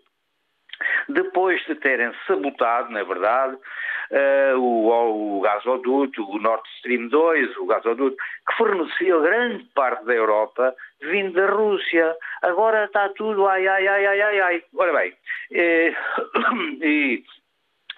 depois 1.07 1.63
de 1.65 1.75
terem 1.75 2.11
sabotado, 2.25 2.91
na 2.91 3.03
verdade, 3.03 3.55
uh, 3.55 4.57
o, 4.57 5.37
o 5.37 5.41
gasoduto, 5.41 6.23
o 6.29 6.39
Nord 6.39 6.63
Stream 6.77 7.07
2, 7.07 7.57
o 7.57 7.65
gasoduto, 7.65 8.15
que 8.47 8.57
fornecia 8.57 9.19
grande 9.19 9.63
parte 9.75 10.05
da 10.05 10.13
Europa, 10.13 10.75
vindo 11.01 11.33
da 11.33 11.47
Rússia. 11.47 12.15
Agora 12.41 12.85
está 12.85 13.09
tudo 13.09 13.47
ai, 13.47 13.67
ai, 13.67 13.87
ai, 13.87 14.05
ai, 14.05 14.21
ai, 14.21 14.41
ai. 14.41 14.63
Ora 14.75 14.93
bem, 14.93 15.13
eh, 15.51 15.93
e, 16.81 17.23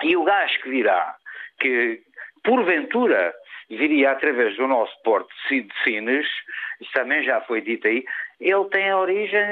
e 0.04 0.18
o 0.18 0.24
gás 0.24 0.56
que 0.58 0.70
virá, 0.70 1.16
que 1.60 2.02
porventura 2.44 3.34
viria 3.70 4.12
através 4.12 4.56
do 4.58 4.68
nosso 4.68 4.94
porto 5.04 5.30
de 5.50 5.72
Sines, 5.84 6.28
isso 6.82 6.92
também 6.94 7.24
já 7.24 7.40
foi 7.42 7.62
dito 7.62 7.88
aí, 7.88 8.04
ele 8.42 8.66
tem 8.66 8.92
origem, 8.92 9.46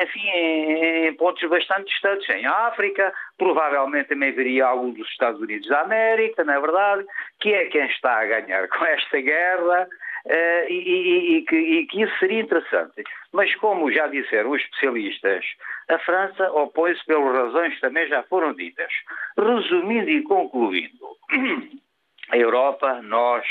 enfim, 0.00 0.28
em, 0.28 1.06
em 1.08 1.14
pontos 1.14 1.46
bastante 1.48 1.84
distantes, 1.84 2.28
em 2.30 2.46
África, 2.46 3.12
provavelmente 3.36 4.08
também 4.08 4.32
viria 4.32 4.64
algum 4.64 4.92
dos 4.92 5.08
Estados 5.10 5.40
Unidos 5.42 5.68
da 5.68 5.82
América, 5.82 6.42
não 6.42 6.54
é 6.54 6.60
verdade? 6.60 7.04
Que 7.38 7.52
é 7.52 7.66
quem 7.66 7.84
está 7.84 8.20
a 8.20 8.24
ganhar 8.24 8.66
com 8.72 8.84
esta 8.84 9.20
guerra, 9.20 9.86
Uh, 10.26 10.64
e, 10.70 10.72
e, 10.72 11.36
e, 11.36 11.42
que, 11.42 11.54
e, 11.54 11.86
que, 11.86 12.02
isso 12.02 12.18
seria 12.18 12.40
interessante. 12.40 13.04
Mas, 13.30 13.54
como 13.56 13.92
já 13.92 14.06
disseram 14.06 14.52
os 14.52 14.62
especialistas, 14.62 15.44
a 15.90 15.98
França 15.98 16.50
opõe-se 16.50 17.04
pelas 17.04 17.36
razões 17.36 17.74
que 17.74 17.82
também 17.82 18.08
já 18.08 18.22
foram 18.22 18.54
ditas. 18.54 18.90
Resumindo 19.36 20.08
e 20.08 20.22
concluindo, 20.22 21.18
a 22.32 22.38
Europa, 22.38 23.02
nós 23.02 23.44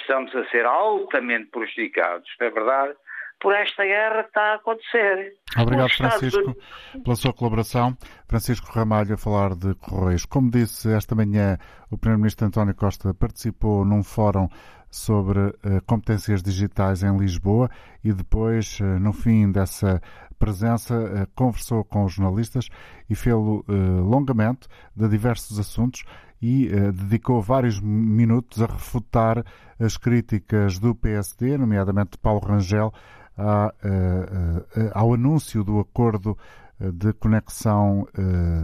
estamos 0.00 0.34
a 0.34 0.46
ser 0.46 0.64
altamente 0.64 1.50
prejudicados, 1.50 2.28
não 2.40 2.46
é 2.46 2.50
verdade? 2.50 2.96
Por 3.40 3.54
esta 3.54 3.84
guerra 3.84 4.22
que 4.24 4.28
está 4.28 4.52
a 4.52 4.54
acontecer. 4.56 5.34
Obrigado, 5.56 5.90
Francisco, 5.90 6.56
pela 7.04 7.16
sua 7.16 7.32
colaboração. 7.32 7.96
Francisco 8.26 8.72
Ramalho 8.72 9.14
a 9.14 9.16
falar 9.16 9.54
de 9.54 9.74
Correios. 9.76 10.24
Como 10.24 10.50
disse 10.50 10.92
esta 10.92 11.14
manhã, 11.14 11.56
o 11.90 11.96
Primeiro-Ministro 11.96 12.46
António 12.46 12.74
Costa 12.74 13.14
participou 13.14 13.84
num 13.84 14.02
fórum 14.02 14.48
sobre 14.90 15.38
uh, 15.38 15.54
competências 15.86 16.42
digitais 16.42 17.02
em 17.02 17.16
Lisboa 17.16 17.70
e 18.02 18.12
depois, 18.12 18.80
uh, 18.80 18.84
no 18.98 19.12
fim 19.12 19.50
dessa 19.50 20.00
presença, 20.38 20.94
uh, 20.94 21.28
conversou 21.34 21.84
com 21.84 22.04
os 22.04 22.14
jornalistas 22.14 22.68
e 23.08 23.14
fê-lo 23.14 23.64
longamente 23.68 24.68
de 24.94 25.08
diversos 25.08 25.58
assuntos 25.58 26.04
e 26.40 26.68
dedicou 26.92 27.42
vários 27.42 27.80
minutos 27.80 28.62
a 28.62 28.66
refutar 28.66 29.42
as 29.80 29.96
críticas 29.96 30.78
do 30.78 30.94
PSD, 30.94 31.58
nomeadamente 31.58 32.12
de 32.12 32.18
Paulo 32.18 32.40
Rangel, 32.40 32.92
uh, 33.38 34.90
ao 34.94 35.14
anúncio 35.14 35.64
do 35.64 35.78
acordo 35.80 36.36
de 36.80 37.12
conexão 37.14 38.06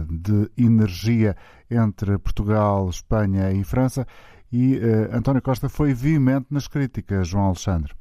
de 0.09 0.49
energia 0.57 1.35
entre 1.69 2.17
Portugal, 2.17 2.87
Espanha 2.87 3.51
e 3.51 3.61
França. 3.65 4.07
E 4.53 4.79
António 5.11 5.41
Costa 5.41 5.67
foi 5.67 5.93
veemente 5.93 6.45
nas 6.49 6.65
críticas, 6.65 7.27
João 7.27 7.47
Alexandre. 7.47 7.93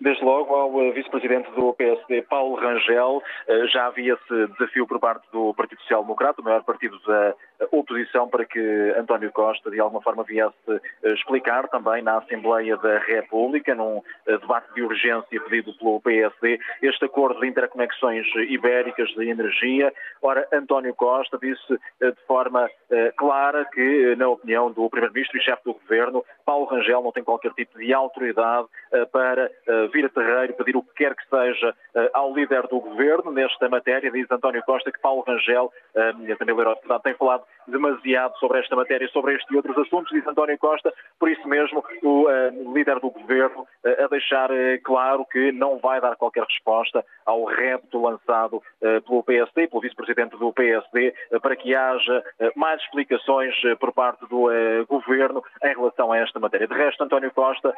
Desde 0.00 0.24
logo 0.24 0.54
ao 0.54 0.82
eh, 0.82 0.92
vice-presidente 0.92 1.50
do 1.50 1.74
PSD, 1.74 2.22
Paulo 2.22 2.56
Rangel, 2.56 3.22
eh, 3.46 3.66
já 3.66 3.86
havia 3.86 4.14
esse 4.14 4.46
desafio 4.54 4.86
por 4.86 4.98
parte 4.98 5.30
do 5.30 5.52
Partido 5.52 5.78
Social 5.82 6.00
Democrata, 6.00 6.40
o 6.40 6.44
maior 6.44 6.64
partido 6.64 6.98
da 7.06 7.34
oposição, 7.70 8.28
para 8.28 8.44
que 8.44 8.94
António 8.96 9.30
Costa, 9.32 9.70
de 9.70 9.80
alguma 9.80 10.02
forma, 10.02 10.24
viesse 10.24 10.54
eh, 10.68 11.12
explicar 11.12 11.68
também 11.68 12.02
na 12.02 12.18
Assembleia 12.18 12.76
da 12.76 12.98
República, 12.98 13.74
num 13.74 14.02
debate 14.26 14.72
de 14.74 14.82
urgência 14.82 15.40
pedido 15.40 15.72
pelo 15.74 16.00
PSD, 16.00 16.58
este 16.82 17.04
acordo 17.04 17.40
de 17.40 17.48
interconexões 17.48 18.26
ibéricas 18.48 19.08
de 19.10 19.28
energia. 19.28 19.92
Ora, 20.22 20.46
António 20.52 20.94
Costa 20.94 21.38
disse 21.40 21.72
de 22.00 22.26
forma 22.26 22.68
clara 23.16 23.64
que, 23.66 24.14
na 24.16 24.28
opinião 24.28 24.70
do 24.70 24.88
Primeiro-Ministro 24.88 25.38
e 25.38 25.42
chefe 25.42 25.64
do 25.64 25.74
Governo, 25.74 26.24
Paulo 26.44 26.66
Rangel 26.66 27.02
não 27.02 27.12
tem 27.12 27.24
qualquer 27.24 27.52
tipo 27.52 27.78
de 27.78 27.92
autoridade 27.92 28.66
para 29.12 29.50
vir 29.92 30.04
a 30.04 30.08
terreiro, 30.08 30.54
pedir 30.54 30.76
o 30.76 30.82
que 30.82 30.94
quer 30.94 31.14
que 31.14 31.28
seja 31.28 31.74
eh, 31.94 32.10
ao 32.12 32.32
líder 32.32 32.66
do 32.68 32.80
governo 32.80 33.30
nesta 33.30 33.68
matéria. 33.68 34.10
Diz 34.10 34.30
António 34.30 34.62
Costa 34.62 34.92
que 34.92 35.00
Paulo 35.00 35.24
Rangel, 35.26 35.72
eh, 35.94 36.12
também 36.38 36.54
o 36.54 36.60
eurodeputado, 36.60 37.02
tem 37.02 37.14
falado 37.14 37.44
demasiado 37.70 38.36
sobre 38.38 38.58
esta 38.58 38.76
matéria, 38.76 39.08
sobre 39.08 39.34
este 39.34 39.52
e 39.52 39.56
outros 39.56 39.76
assuntos, 39.78 40.12
diz 40.12 40.26
António 40.26 40.58
Costa, 40.58 40.92
por 41.18 41.30
isso 41.30 41.46
mesmo 41.48 41.84
o 42.02 42.24
uh, 42.24 42.74
líder 42.74 43.00
do 43.00 43.10
governo 43.10 43.62
uh, 43.62 44.04
a 44.04 44.08
deixar 44.08 44.50
uh, 44.50 44.54
claro 44.82 45.24
que 45.24 45.52
não 45.52 45.78
vai 45.78 46.00
dar 46.00 46.16
qualquer 46.16 46.44
resposta 46.44 47.04
ao 47.24 47.44
repto 47.44 48.00
lançado 48.02 48.62
pelo 49.06 49.22
PSD, 49.22 49.68
pelo 49.68 49.82
vice-presidente 49.82 50.36
do 50.36 50.52
PSD, 50.52 51.14
para 51.40 51.54
que 51.54 51.74
haja 51.74 52.24
mais 52.56 52.80
explicações 52.82 53.54
por 53.78 53.92
parte 53.92 54.26
do 54.26 54.48
governo 54.88 55.42
em 55.62 55.74
relação 55.74 56.12
a 56.12 56.18
esta 56.18 56.40
matéria. 56.40 56.66
De 56.66 56.74
resto, 56.74 57.04
António 57.04 57.30
Costa 57.30 57.72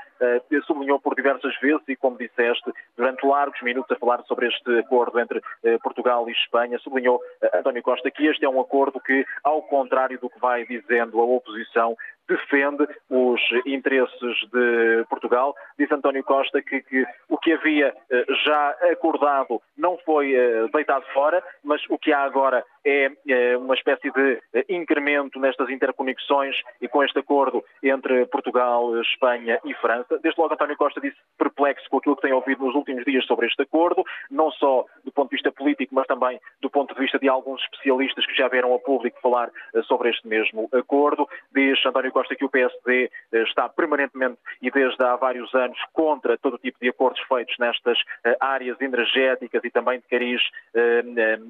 sublinhou 0.66 0.98
por 1.00 1.14
diversas 1.14 1.54
vezes 1.60 1.82
e, 1.88 1.96
como 1.96 2.16
disseste, 2.16 2.72
durante 2.96 3.26
largos 3.26 3.60
minutos 3.62 3.90
a 3.90 3.98
falar 3.98 4.22
sobre 4.24 4.48
este 4.48 4.78
acordo 4.78 5.18
entre 5.18 5.42
Portugal 5.82 6.26
e 6.28 6.32
Espanha, 6.32 6.78
sublinhou 6.78 7.20
António 7.54 7.82
Costa 7.82 8.10
que 8.10 8.26
este 8.26 8.44
é 8.44 8.48
um 8.48 8.60
acordo 8.60 9.00
que, 9.00 9.24
ao 9.44 9.61
contrário 9.62 10.18
do 10.18 10.28
que 10.28 10.38
vai 10.38 10.64
dizendo 10.66 11.20
a 11.20 11.24
oposição, 11.24 11.96
defende 12.33 12.87
os 13.11 13.41
interesses 13.66 14.37
de 14.53 15.05
Portugal. 15.09 15.55
Diz 15.78 15.91
António 15.91 16.24
Costa 16.24 16.62
que, 16.62 16.83
que 16.83 17.07
o 17.28 17.39
que 17.39 17.53
havia 17.53 17.95
eh, 18.11 18.24
já 18.45 18.70
acordado 18.91 19.61
não 19.76 19.99
foi 19.99 20.35
eh, 20.35 20.66
deitado 20.72 21.05
fora, 21.12 21.43
mas 21.64 21.83
o 21.89 21.99
que 21.99 22.12
há 22.12 22.22
agora 22.22 22.64
é, 22.85 23.11
é 23.28 23.57
uma 23.57 23.74
espécie 23.74 24.11
de 24.11 24.41
incremento 24.68 25.39
nestas 25.39 25.68
interconexões 25.70 26.57
e 26.80 26.89
com 26.89 27.03
este 27.03 27.18
acordo 27.18 27.64
entre 27.83 28.26
Portugal, 28.26 29.01
Espanha 29.01 29.59
e 29.64 29.74
França. 29.74 30.18
Desde 30.18 30.41
logo, 30.41 30.55
António 30.55 30.76
Costa 30.76 31.01
disse 31.01 31.16
perplexo 31.39 31.89
com 31.89 31.99
aquilo 31.99 32.16
que 32.16 32.22
tem 32.22 32.33
ouvido 32.33 32.64
nos 32.64 32.74
últimos 32.74 33.05
dias 33.05 33.24
sobre 33.26 33.47
este 33.47 33.62
acordo, 33.62 34.05
não 34.30 34.51
só 34.53 34.85
do 35.05 35.12
ponto 35.12 35.30
de 35.30 35.37
vista 35.37 35.53
político, 35.53 35.95
mas 35.95 36.07
também 36.07 36.41
do 36.61 36.70
ponto 36.70 36.95
de 36.95 37.01
vista 37.01 37.18
de 37.18 37.28
alguns 37.28 37.62
especialistas 37.62 38.26
que 38.26 38.35
já 38.35 38.49
vieram 38.49 38.72
ao 38.72 38.80
público 38.80 39.20
falar 39.20 39.51
eh, 39.74 39.83
sobre 39.83 40.11
este 40.11 40.26
mesmo 40.26 40.68
acordo. 40.72 41.28
Diz 41.55 41.85
António 41.87 42.12
Costa 42.12 42.21
que 42.28 42.44
o 42.44 42.48
PSD 42.48 43.10
eh, 43.32 43.42
está 43.42 43.68
permanentemente 43.68 44.38
e 44.60 44.70
desde 44.70 45.02
há 45.04 45.16
vários 45.16 45.52
anos 45.54 45.78
contra 45.92 46.36
todo 46.38 46.58
tipo 46.58 46.78
de 46.80 46.88
acordos 46.88 47.20
feitos 47.28 47.56
nestas 47.58 47.98
eh, 48.24 48.36
áreas 48.40 48.80
energéticas 48.80 49.62
e 49.64 49.70
também 49.70 49.98
de 49.98 50.06
cariz 50.08 50.42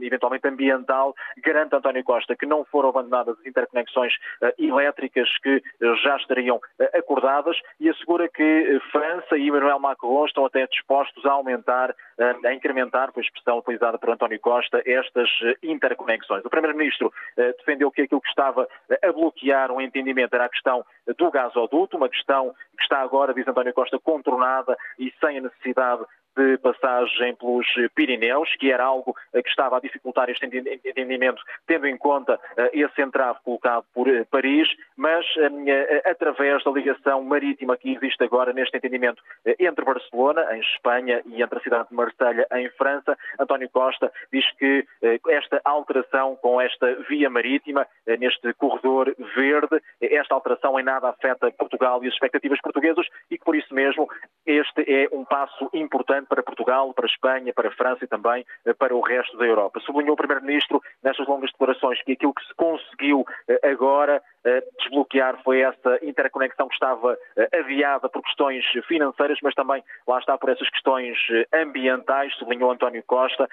eventualmente 0.01 0.47
ambiental. 0.49 1.15
Garante 1.45 1.75
António 1.75 2.03
Costa 2.05 2.37
que 2.37 2.47
não 2.47 2.65
foram 2.65 2.89
abandonadas 2.89 3.39
as 3.39 3.47
interconexões 3.47 4.13
elétricas 4.59 5.29
que 5.39 5.63
já 6.03 6.17
estariam 6.17 6.61
acordadas 6.95 7.57
e 7.81 7.89
assegura 7.89 8.29
que 8.29 8.81
França 8.91 9.37
e 9.37 9.49
Emmanuel 9.49 9.79
Macron 9.79 10.25
estão 10.27 10.45
até 10.47 10.67
dispostos 10.67 11.25
a 11.25 11.33
aumentar, 11.33 11.95
a 12.45 12.53
incrementar, 12.53 13.13
foi 13.13 13.23
a 13.23 13.27
expressão 13.27 13.59
utilizada 13.59 13.99
por 13.99 14.11
António 14.11 14.41
Costa, 14.41 14.83
estas 14.85 15.29
interconexões. 15.63 16.45
O 16.45 16.51
Primeiro-Ministro 16.51 17.13
defendeu 17.59 17.91
que 17.91 18.03
aquilo 18.03 18.21
que 18.21 18.29
estava 18.29 18.69
a 19.03 19.13
bloquear 19.13 19.71
um 19.71 19.81
entendimento 19.81 20.35
era 20.35 20.45
a 20.45 20.47
questão 20.53 20.85
do 21.19 21.31
gasoduto, 21.31 21.97
uma 21.97 22.09
questão 22.09 22.55
que 22.77 22.83
está 22.83 23.01
agora, 23.01 23.35
diz 23.35 23.47
António 23.49 23.75
Costa, 23.75 23.99
contornada 23.99 24.77
e 24.99 25.13
sem 25.21 25.39
a 25.39 25.43
necessidade 25.43 26.05
de 26.37 26.59
passagem 26.59 27.35
pelos 27.37 27.67
Pirineus, 27.95 28.49
que 28.57 28.71
era 28.71 28.85
algo 28.85 29.15
que 29.33 29.49
estava 29.49 29.77
a 29.77 29.81
dificultar 29.81 30.31
este 30.31 30.47
entendimento, 30.47 31.43
tendo 31.67 31.87
em 31.87 31.97
conta 31.97 32.39
eh, 32.57 32.71
esse 32.75 33.03
entrave 33.03 33.39
colocado 33.45 33.85
por 33.95 34.09
eh, 34.09 34.25
Paris, 34.31 34.69
mas 34.97 35.25
eh, 35.37 36.03
através 36.05 36.63
da 36.65 36.71
ligação 36.71 37.23
marítima 37.23 37.77
que 37.77 37.95
existe 37.95 38.23
agora 38.25 38.53
neste 38.53 38.77
entendimento 38.77 39.23
entre 39.59 39.85
Barcelona, 39.85 40.57
em 40.57 40.61
Espanha, 40.61 41.23
e 41.27 41.43
entre 41.43 41.59
a 41.59 41.63
cidade 41.63 41.89
de 41.89 41.95
Marselha, 41.95 42.47
em 42.53 42.69
França, 42.71 43.17
António 43.39 43.69
Costa 43.71 44.13
diz 44.33 44.45
que 44.57 44.87
esta 45.29 45.61
alteração 45.65 46.37
com 46.37 46.61
esta 46.61 46.95
via 47.09 47.29
marítima, 47.29 47.87
neste 48.19 48.53
corredor 48.55 49.15
verde, 49.35 49.83
esta 50.01 50.35
alteração 50.35 50.79
em 50.79 50.83
nada 50.83 51.09
afeta 51.09 51.51
Portugal 51.53 52.03
e 52.03 52.09
as 52.09 52.15
expectativas 52.15 52.61
portuguesas 52.61 53.07
e 53.31 53.39
que 53.39 53.45
por 53.45 53.57
isso 53.57 53.75
mesmo 53.75 54.09
este 54.47 54.83
é 54.87 55.09
um 55.13 55.25
passo 55.25 55.69
importante 55.73 56.22
para 56.29 56.43
Portugal, 56.43 56.93
para 56.95 57.07
Espanha, 57.07 57.53
para 57.53 57.69
a 57.69 57.73
França 57.73 58.05
e 58.05 58.09
também 58.09 58.45
eh, 58.65 58.73
para 58.73 58.95
o 58.95 59.01
resto 59.01 59.37
da 59.37 59.45
Europa. 59.45 59.81
Sublinhou 59.81 60.15
o 60.15 60.17
Primeiro-Ministro 60.17 60.83
nestas 61.03 61.27
longas 61.27 61.51
declarações 61.53 62.03
que 62.03 62.13
aquilo 62.13 62.35
que 62.35 62.47
se 62.47 62.55
conseguiu 62.55 63.25
eh, 63.49 63.71
agora 63.71 64.23
desbloquear 64.79 65.41
foi 65.43 65.61
essa 65.61 65.99
interconexão 66.03 66.69
que 66.69 66.75
estava 66.75 67.17
adiada 67.53 68.09
por 68.09 68.23
questões 68.23 68.65
financeiras, 68.87 69.39
mas 69.43 69.55
também 69.55 69.83
lá 70.07 70.19
está 70.19 70.37
por 70.37 70.51
essas 70.51 70.69
questões 70.71 71.17
ambientais, 71.53 72.35
sublinhou 72.37 72.71
António 72.71 73.03
Costa, 73.05 73.49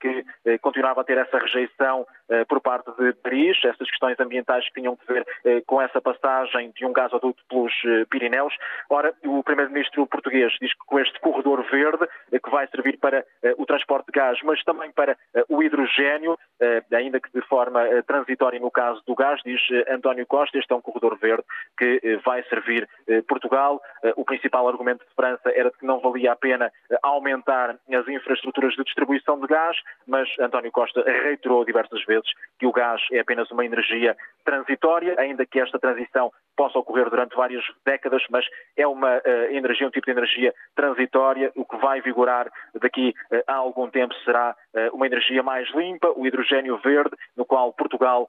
que 0.00 0.24
continuava 0.60 1.00
a 1.00 1.04
ter 1.04 1.18
essa 1.18 1.38
rejeição 1.38 2.06
por 2.48 2.60
parte 2.60 2.90
de 2.98 3.12
Paris, 3.14 3.58
essas 3.64 3.88
questões 3.90 4.18
ambientais 4.20 4.64
que 4.66 4.80
tinham 4.80 4.96
que 4.96 5.12
ver 5.12 5.26
com 5.66 5.80
essa 5.80 6.00
passagem 6.00 6.70
de 6.76 6.84
um 6.84 6.92
gasoduto 6.92 7.42
pelos 7.48 7.72
Pirineus. 8.10 8.54
Ora, 8.88 9.14
o 9.24 9.42
Primeiro-Ministro 9.42 10.06
português 10.06 10.52
diz 10.60 10.72
que 10.72 10.86
com 10.86 10.98
este 10.98 11.18
corredor 11.20 11.62
verde 11.70 12.06
eh, 12.32 12.38
que 12.38 12.50
vai 12.50 12.66
servir 12.68 12.98
para 12.98 13.24
eh, 13.42 13.54
o 13.56 13.64
transporte 13.64 14.06
de 14.06 14.12
gás, 14.12 14.38
mas 14.42 14.62
também 14.64 14.90
para 14.92 15.16
eh, 15.34 15.44
o 15.48 15.62
hidrogênio, 15.62 16.38
ainda 16.92 17.20
que 17.20 17.30
de 17.32 17.40
forma 17.46 17.80
transitória 18.06 18.60
no 18.60 18.70
caso 18.70 19.02
do 19.06 19.14
gás, 19.14 19.40
diz 19.44 19.60
António 19.88 20.09
Costa, 20.26 20.58
este 20.58 20.72
é 20.72 20.76
um 20.76 20.80
corredor 20.80 21.18
verde 21.18 21.44
que 21.78 22.18
vai 22.24 22.42
servir 22.44 22.88
Portugal. 23.26 23.80
O 24.16 24.24
principal 24.24 24.68
argumento 24.68 25.04
de 25.04 25.14
França 25.14 25.50
era 25.54 25.70
de 25.70 25.78
que 25.78 25.86
não 25.86 26.00
valia 26.00 26.32
a 26.32 26.36
pena 26.36 26.70
aumentar 27.02 27.76
as 27.92 28.08
infraestruturas 28.08 28.74
de 28.74 28.84
distribuição 28.84 29.40
de 29.40 29.46
gás, 29.46 29.76
mas 30.06 30.28
António 30.38 30.70
Costa 30.70 31.02
reiterou 31.02 31.64
diversas 31.64 32.04
vezes 32.04 32.28
que 32.58 32.66
o 32.66 32.72
gás 32.72 33.00
é 33.12 33.20
apenas 33.20 33.50
uma 33.50 33.64
energia 33.64 34.16
transitória, 34.44 35.14
ainda 35.18 35.46
que 35.46 35.60
esta 35.60 35.78
transição 35.78 36.32
possa 36.56 36.78
ocorrer 36.78 37.08
durante 37.08 37.34
várias 37.34 37.64
décadas, 37.86 38.22
mas 38.30 38.44
é 38.76 38.86
uma 38.86 39.16
uh, 39.16 39.20
energia, 39.50 39.86
um 39.86 39.90
tipo 39.90 40.06
de 40.06 40.12
energia 40.12 40.54
transitória. 40.74 41.50
O 41.56 41.64
que 41.64 41.76
vai 41.78 42.00
vigorar 42.02 42.50
daqui 42.74 43.14
uh, 43.32 43.42
a 43.46 43.54
algum 43.54 43.88
tempo 43.88 44.14
será 44.24 44.54
uma 44.92 45.06
energia 45.06 45.42
mais 45.42 45.68
limpa, 45.74 46.12
o 46.16 46.26
hidrogênio 46.26 46.78
verde, 46.78 47.10
no 47.36 47.44
qual 47.44 47.72
Portugal 47.72 48.28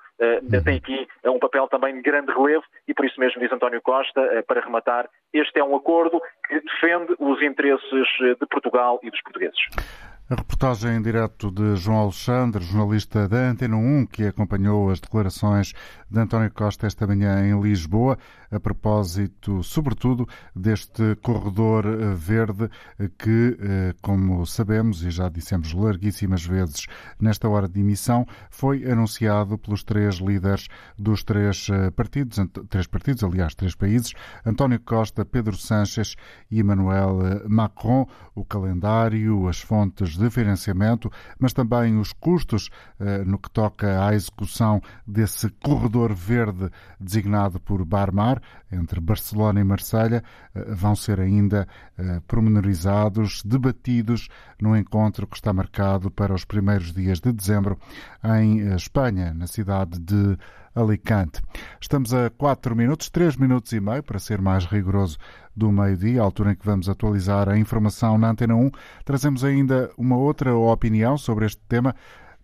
tem 0.63 0.77
aqui 0.77 1.07
um 1.25 1.39
papel 1.39 1.67
também 1.67 1.95
de 1.95 2.01
grande 2.01 2.31
relevo 2.31 2.63
e 2.87 2.93
por 2.93 3.05
isso 3.05 3.19
mesmo 3.19 3.39
diz 3.39 3.51
António 3.51 3.81
Costa, 3.81 4.43
para 4.47 4.61
rematar, 4.61 5.07
este 5.33 5.59
é 5.59 5.63
um 5.63 5.75
acordo 5.75 6.21
que 6.47 6.59
defende 6.59 7.15
os 7.19 7.41
interesses 7.41 8.07
de 8.19 8.45
Portugal 8.47 8.99
e 9.03 9.09
dos 9.09 9.21
portugueses. 9.21 10.10
A 10.31 10.35
reportagem 10.35 10.95
em 10.95 11.01
direto 11.01 11.51
de 11.51 11.75
João 11.75 11.97
Alexandre, 11.97 12.63
jornalista 12.63 13.27
da 13.27 13.49
Antena 13.49 13.75
1, 13.75 14.05
que 14.05 14.23
acompanhou 14.23 14.89
as 14.89 15.01
declarações 15.01 15.73
de 16.09 16.17
António 16.17 16.49
Costa 16.51 16.87
esta 16.87 17.05
manhã 17.05 17.45
em 17.45 17.61
Lisboa, 17.61 18.17
a 18.49 18.57
propósito, 18.57 19.61
sobretudo, 19.61 20.25
deste 20.55 21.15
corredor 21.21 21.85
eh, 21.85 22.13
verde 22.15 22.69
que, 23.17 23.57
eh, 23.59 23.93
como 24.01 24.45
sabemos 24.45 25.03
e 25.03 25.11
já 25.11 25.27
dissemos 25.27 25.73
larguíssimas 25.73 26.45
vezes 26.45 26.85
nesta 27.19 27.49
hora 27.49 27.67
de 27.67 27.81
emissão, 27.81 28.25
foi 28.49 28.89
anunciado 28.89 29.57
pelos 29.57 29.83
três 29.83 30.15
líderes 30.15 30.67
dos 30.97 31.25
três 31.25 31.67
eh, 31.69 31.91
partidos, 31.91 32.39
três 32.69 32.87
partidos, 32.87 33.23
aliás, 33.23 33.53
três 33.53 33.75
países, 33.75 34.13
António 34.45 34.79
Costa, 34.79 35.25
Pedro 35.25 35.57
Sánchez 35.57 36.15
e 36.49 36.61
Emmanuel 36.61 37.19
Macron. 37.49 38.07
O 38.33 38.45
calendário, 38.45 39.47
as 39.49 39.59
fontes 39.59 40.17
de 40.21 40.29
financiamento, 40.29 41.11
mas 41.39 41.53
também 41.53 41.97
os 41.97 42.13
custos 42.13 42.69
eh, 42.99 43.23
no 43.25 43.39
que 43.39 43.49
toca 43.49 44.05
à 44.05 44.13
execução 44.13 44.81
desse 45.05 45.49
corredor 45.63 46.13
verde 46.13 46.69
designado 46.99 47.59
por 47.59 47.83
Barmar, 47.83 48.41
entre 48.71 48.99
Barcelona 48.99 49.59
e 49.59 49.63
Marselha, 49.63 50.23
eh, 50.53 50.73
vão 50.73 50.95
ser 50.95 51.19
ainda 51.19 51.67
eh, 51.97 52.21
pormenorizados, 52.27 53.41
debatidos 53.43 54.29
no 54.61 54.77
encontro 54.77 55.25
que 55.25 55.35
está 55.35 55.51
marcado 55.51 56.11
para 56.11 56.33
os 56.33 56.45
primeiros 56.45 56.93
dias 56.93 57.19
de 57.19 57.31
dezembro 57.31 57.77
em 58.23 58.73
Espanha, 58.75 59.33
na 59.33 59.47
cidade 59.47 59.99
de 59.99 60.37
Alicante. 60.73 61.41
Estamos 61.81 62.13
a 62.13 62.29
4 62.29 62.75
minutos, 62.75 63.09
3 63.09 63.35
minutos 63.35 63.73
e 63.73 63.79
meio, 63.79 64.01
para 64.01 64.19
ser 64.19 64.41
mais 64.41 64.65
rigoroso, 64.65 65.17
do 65.61 65.71
meio-dia, 65.71 66.21
altura 66.21 66.51
em 66.51 66.55
que 66.55 66.65
vamos 66.65 66.89
atualizar 66.89 67.47
a 67.47 67.55
informação 67.55 68.17
na 68.17 68.31
Antena 68.31 68.55
1. 68.55 68.71
Trazemos 69.05 69.45
ainda 69.45 69.91
uma 69.95 70.17
outra 70.17 70.55
opinião 70.55 71.19
sobre 71.19 71.45
este 71.45 71.61
tema. 71.69 71.93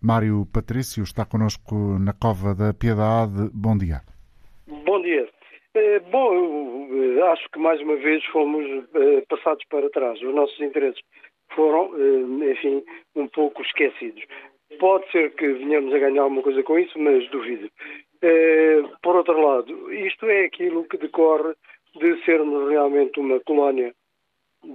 Mário 0.00 0.46
Patrício 0.54 1.02
está 1.02 1.26
connosco 1.26 1.74
na 1.98 2.12
Cova 2.12 2.54
da 2.54 2.72
Piedade. 2.72 3.50
Bom 3.52 3.76
dia. 3.76 4.02
Bom 4.86 5.02
dia. 5.02 5.28
É, 5.74 5.98
bom, 5.98 6.32
eu 6.32 7.26
eh, 7.26 7.32
acho 7.32 7.44
que 7.50 7.58
mais 7.58 7.80
uma 7.80 7.96
vez 7.96 8.24
fomos 8.26 8.64
é, 8.94 9.22
passados 9.28 9.64
para 9.68 9.90
trás. 9.90 10.22
Os 10.22 10.32
nossos 10.32 10.60
interesses 10.60 11.00
foram, 11.56 11.90
enfim, 12.52 12.84
um 13.16 13.26
pouco 13.26 13.62
esquecidos. 13.62 14.22
Pode 14.78 15.10
ser 15.10 15.34
que 15.34 15.54
venhamos 15.54 15.92
a 15.92 15.98
ganhar 15.98 16.22
alguma 16.22 16.42
coisa 16.42 16.62
com 16.62 16.78
isso, 16.78 16.96
mas 17.00 17.28
duvido. 17.30 17.68
Eh, 18.22 18.82
por 19.02 19.16
outro 19.16 19.40
lado, 19.40 19.92
isto 19.92 20.26
é 20.26 20.44
aquilo 20.44 20.84
que 20.84 20.98
decorre 20.98 21.54
de 21.96 22.24
sermos 22.24 22.68
realmente 22.68 23.20
uma 23.20 23.40
colónia 23.40 23.94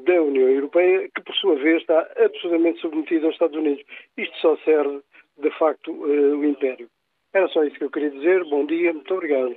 da 0.06 0.22
União 0.22 0.48
Europeia, 0.50 1.10
que 1.14 1.22
por 1.22 1.36
sua 1.36 1.56
vez 1.56 1.82
está 1.82 2.08
absolutamente 2.18 2.80
submetida 2.80 3.26
aos 3.26 3.36
Estados 3.36 3.58
Unidos. 3.58 3.84
Isto 4.18 4.38
só 4.38 4.58
serve, 4.64 5.02
de 5.42 5.52
facto, 5.58 5.92
uh, 5.92 6.38
o 6.38 6.46
Império. 6.46 6.88
Era 7.34 7.48
só 7.50 7.64
isso 7.64 7.78
que 7.78 7.84
eu 7.84 7.92
queria 7.92 8.12
dizer. 8.12 8.44
Bom 8.46 8.66
dia, 8.66 8.94
muito 8.94 9.14
obrigado. 9.14 9.56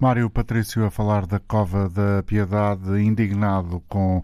Mário 0.00 0.30
Patrício 0.30 0.84
a 0.84 0.90
falar 0.90 1.26
da 1.26 1.40
Cova 1.40 1.88
da 1.88 2.22
Piedade, 2.22 3.00
indignado 3.00 3.82
com 3.88 4.18
uh, 4.18 4.22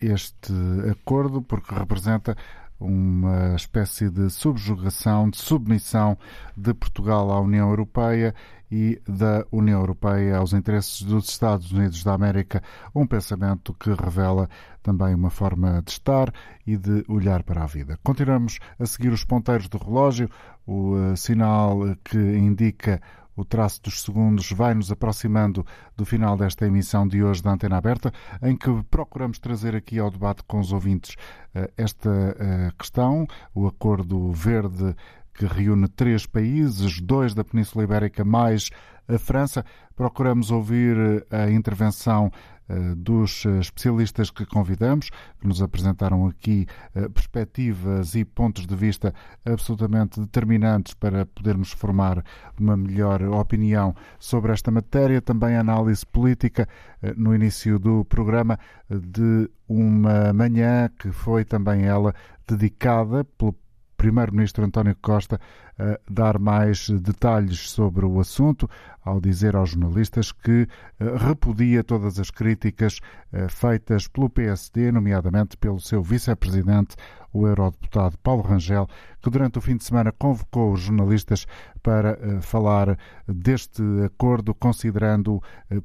este 0.00 0.52
acordo, 0.90 1.42
porque 1.42 1.74
representa 1.74 2.36
uma 2.80 3.54
espécie 3.54 4.08
de 4.08 4.30
subjugação, 4.30 5.28
de 5.28 5.36
submissão 5.36 6.16
de 6.56 6.72
Portugal 6.72 7.30
à 7.30 7.40
União 7.40 7.68
Europeia 7.68 8.34
e 8.70 9.00
da 9.06 9.44
União 9.50 9.80
Europeia 9.80 10.38
aos 10.38 10.52
interesses 10.52 11.02
dos 11.02 11.28
Estados 11.28 11.72
Unidos 11.72 12.02
da 12.04 12.14
América, 12.14 12.62
um 12.94 13.06
pensamento 13.06 13.74
que 13.74 13.90
revela 13.90 14.48
também 14.82 15.14
uma 15.14 15.30
forma 15.30 15.82
de 15.84 15.90
estar 15.90 16.32
e 16.66 16.76
de 16.76 17.04
olhar 17.08 17.42
para 17.42 17.64
a 17.64 17.66
vida. 17.66 17.98
Continuamos 18.02 18.58
a 18.78 18.86
seguir 18.86 19.12
os 19.12 19.24
ponteiros 19.24 19.68
do 19.68 19.76
relógio, 19.76 20.30
o 20.66 20.94
uh, 20.94 21.16
sinal 21.16 21.80
que 22.04 22.16
indica 22.16 23.02
o 23.40 23.44
traço 23.44 23.82
dos 23.82 24.02
segundos 24.02 24.52
vai 24.52 24.74
nos 24.74 24.92
aproximando 24.92 25.64
do 25.96 26.04
final 26.04 26.36
desta 26.36 26.66
emissão 26.66 27.08
de 27.08 27.22
hoje 27.22 27.42
da 27.42 27.52
Antena 27.52 27.78
Aberta, 27.78 28.12
em 28.42 28.54
que 28.54 28.70
procuramos 28.90 29.38
trazer 29.38 29.74
aqui 29.74 29.98
ao 29.98 30.10
debate 30.10 30.42
com 30.46 30.60
os 30.60 30.72
ouvintes 30.72 31.16
eh, 31.54 31.70
esta 31.76 32.10
eh, 32.38 32.70
questão, 32.78 33.26
o 33.54 33.66
acordo 33.66 34.30
verde 34.30 34.94
que 35.32 35.46
reúne 35.46 35.88
três 35.88 36.26
países, 36.26 37.00
dois 37.00 37.32
da 37.32 37.42
Península 37.42 37.84
Ibérica 37.84 38.22
mais 38.24 38.68
a 39.08 39.18
França. 39.18 39.64
Procuramos 39.96 40.50
ouvir 40.50 41.26
a 41.30 41.50
intervenção 41.50 42.30
eh, 42.30 42.59
dos 42.96 43.44
eh, 43.46 43.58
especialistas 43.58 44.30
que 44.30 44.46
convidamos, 44.46 45.10
que 45.40 45.46
nos 45.46 45.62
apresentaram 45.62 46.26
aqui 46.26 46.66
eh, 46.94 47.08
perspectivas 47.08 48.14
e 48.14 48.24
pontos 48.24 48.66
de 48.66 48.76
vista 48.76 49.14
absolutamente 49.44 50.20
determinantes 50.20 50.94
para 50.94 51.26
podermos 51.26 51.72
formar 51.72 52.24
uma 52.58 52.76
melhor 52.76 53.22
opinião 53.22 53.94
sobre 54.18 54.52
esta 54.52 54.70
matéria. 54.70 55.20
Também 55.20 55.56
análise 55.56 56.04
política 56.06 56.68
no 57.16 57.34
início 57.34 57.78
do 57.78 58.04
programa 58.04 58.58
de 58.88 59.48
uma 59.68 60.32
manhã 60.32 60.90
que 60.98 61.10
foi 61.10 61.44
também 61.44 61.84
ela 61.84 62.14
dedicada 62.46 63.24
pelo 63.24 63.54
Primeiro-Ministro 64.00 64.64
António 64.64 64.96
Costa 65.02 65.38
a 65.78 66.00
dar 66.10 66.38
mais 66.38 66.88
detalhes 66.88 67.70
sobre 67.70 68.06
o 68.06 68.18
assunto, 68.18 68.68
ao 69.04 69.20
dizer 69.20 69.54
aos 69.54 69.70
jornalistas 69.70 70.32
que 70.32 70.66
eh, 70.98 71.16
repudia 71.18 71.84
todas 71.84 72.18
as 72.18 72.30
críticas 72.30 73.00
eh, 73.30 73.46
feitas 73.50 74.08
pelo 74.08 74.30
PSD, 74.30 74.90
nomeadamente 74.90 75.54
pelo 75.58 75.78
seu 75.78 76.02
vice-presidente, 76.02 76.96
o 77.30 77.46
eurodeputado 77.46 78.16
Paulo 78.22 78.42
Rangel, 78.42 78.88
que 79.20 79.28
durante 79.28 79.58
o 79.58 79.60
fim 79.60 79.76
de 79.76 79.84
semana 79.84 80.12
convocou 80.12 80.72
os 80.72 80.80
jornalistas 80.80 81.46
para 81.82 82.12
eh, 82.12 82.40
falar 82.40 82.98
deste 83.28 83.82
acordo, 84.02 84.54
considerando 84.54 85.42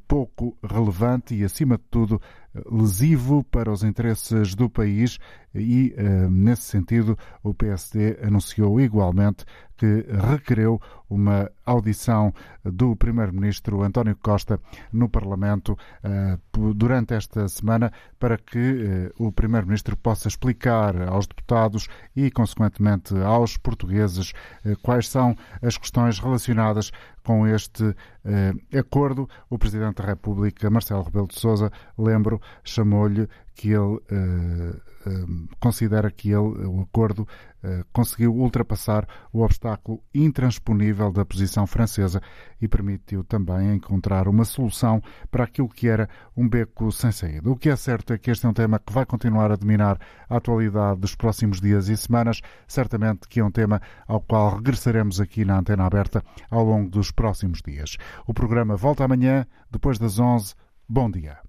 pouco 0.08 0.58
relevante 0.64 1.36
e, 1.36 1.44
acima 1.44 1.78
de 1.78 1.84
tudo, 1.92 2.22
lesivo 2.70 3.44
para 3.44 3.72
os 3.72 3.84
interesses 3.84 4.56
do 4.56 4.70
país 4.70 5.20
e, 5.54 5.94
nesse 6.30 6.64
sentido, 6.64 7.18
o 7.44 7.54
PSD 7.54 8.18
anunciou 8.22 8.80
igualmente 8.80 9.46
que 9.78 10.06
requereu 10.32 10.82
uma 11.10 11.50
audição 11.66 12.34
do 12.64 12.96
Primeiro-Ministro 12.96 13.84
António 13.84 14.16
Costa 14.16 14.60
no 14.92 15.08
Parlamento 15.10 15.78
eh, 16.04 16.38
durante 16.76 17.14
esta 17.14 17.48
semana 17.48 17.92
para 18.20 18.38
que 18.38 18.58
eh, 18.58 19.12
o 19.18 19.32
Primeiro-Ministro 19.32 19.96
possa 19.96 20.28
explicar 20.28 21.00
aos 21.08 21.28
deputados 21.28 21.88
e, 22.16 22.32
consequentemente, 22.32 23.16
aos 23.18 23.58
portugueses 23.58 24.34
eh, 24.66 24.76
quais 24.82 25.10
são 25.10 25.36
as 25.62 25.78
questões 25.78 26.20
relacionadas 26.20 26.92
com 27.24 27.48
este 27.48 27.96
acordo. 28.78 29.28
O 29.50 29.58
Presidente 29.58 30.02
da 30.02 30.06
República, 30.06 30.70
Marcelo 30.70 31.04
Rebelo 31.04 31.28
de 31.28 31.40
Sousa, 31.40 31.72
lembro, 31.98 32.40
chamou-lhe 32.64 33.28
que 33.56 33.70
ele 33.70 34.00
considera 35.60 36.10
que 36.12 36.30
ele, 36.30 36.66
o 36.66 36.82
acordo 36.82 37.28
eh, 37.64 37.84
conseguiu 37.92 38.36
ultrapassar 38.36 39.08
o 39.34 39.42
obstáculo 39.42 40.04
intransponível 40.14 41.12
da 41.12 41.26
posição 41.26 41.66
francesa 41.66 42.22
e 42.62 42.68
permitiu 42.68 43.24
também 43.24 43.74
encontrar 43.74 44.28
uma 44.28 44.46
solução 44.46 45.02
para 45.32 45.46
aquilo 45.46 45.68
que 45.68 45.88
era 45.88 46.08
um 46.38 46.48
beco 46.48 46.92
sem 46.92 47.12
saída. 47.12 47.50
O 47.50 47.56
que 47.56 47.70
é 47.70 47.76
certo 47.76 48.14
é 48.14 48.18
que 48.18 48.30
este 48.30 48.46
é 48.46 48.50
um 48.50 48.54
tema 48.54 48.78
que 48.78 48.94
vai 48.94 49.06
continuar 49.06 49.52
a 49.52 49.56
dominar 49.56 50.00
a 50.30 50.38
atualidade 50.38 51.00
dos 51.00 51.16
próximos 51.16 51.60
dias 51.60 51.88
e 51.88 51.98
semanas, 51.98 52.42
certamente 52.68 53.28
que 53.28 53.40
é 53.40 53.44
um 53.44 53.52
tema 53.52 53.82
ao 54.08 54.22
qual 54.22 54.58
regressaremos 54.58 55.20
aqui 55.20 55.44
na 55.44 55.58
Antena 55.58 55.86
Aberta 55.86 56.24
ao 56.52 56.64
longo 56.64 56.90
dos 56.90 57.10
próximos 57.12 57.62
dias. 57.66 57.98
O 58.28 58.34
programa 58.34 58.76
volta 58.76 59.04
amanhã, 59.04 59.46
depois 59.72 59.98
das 59.98 60.20
11. 60.20 60.54
Bom 60.88 61.10
dia. 61.10 61.40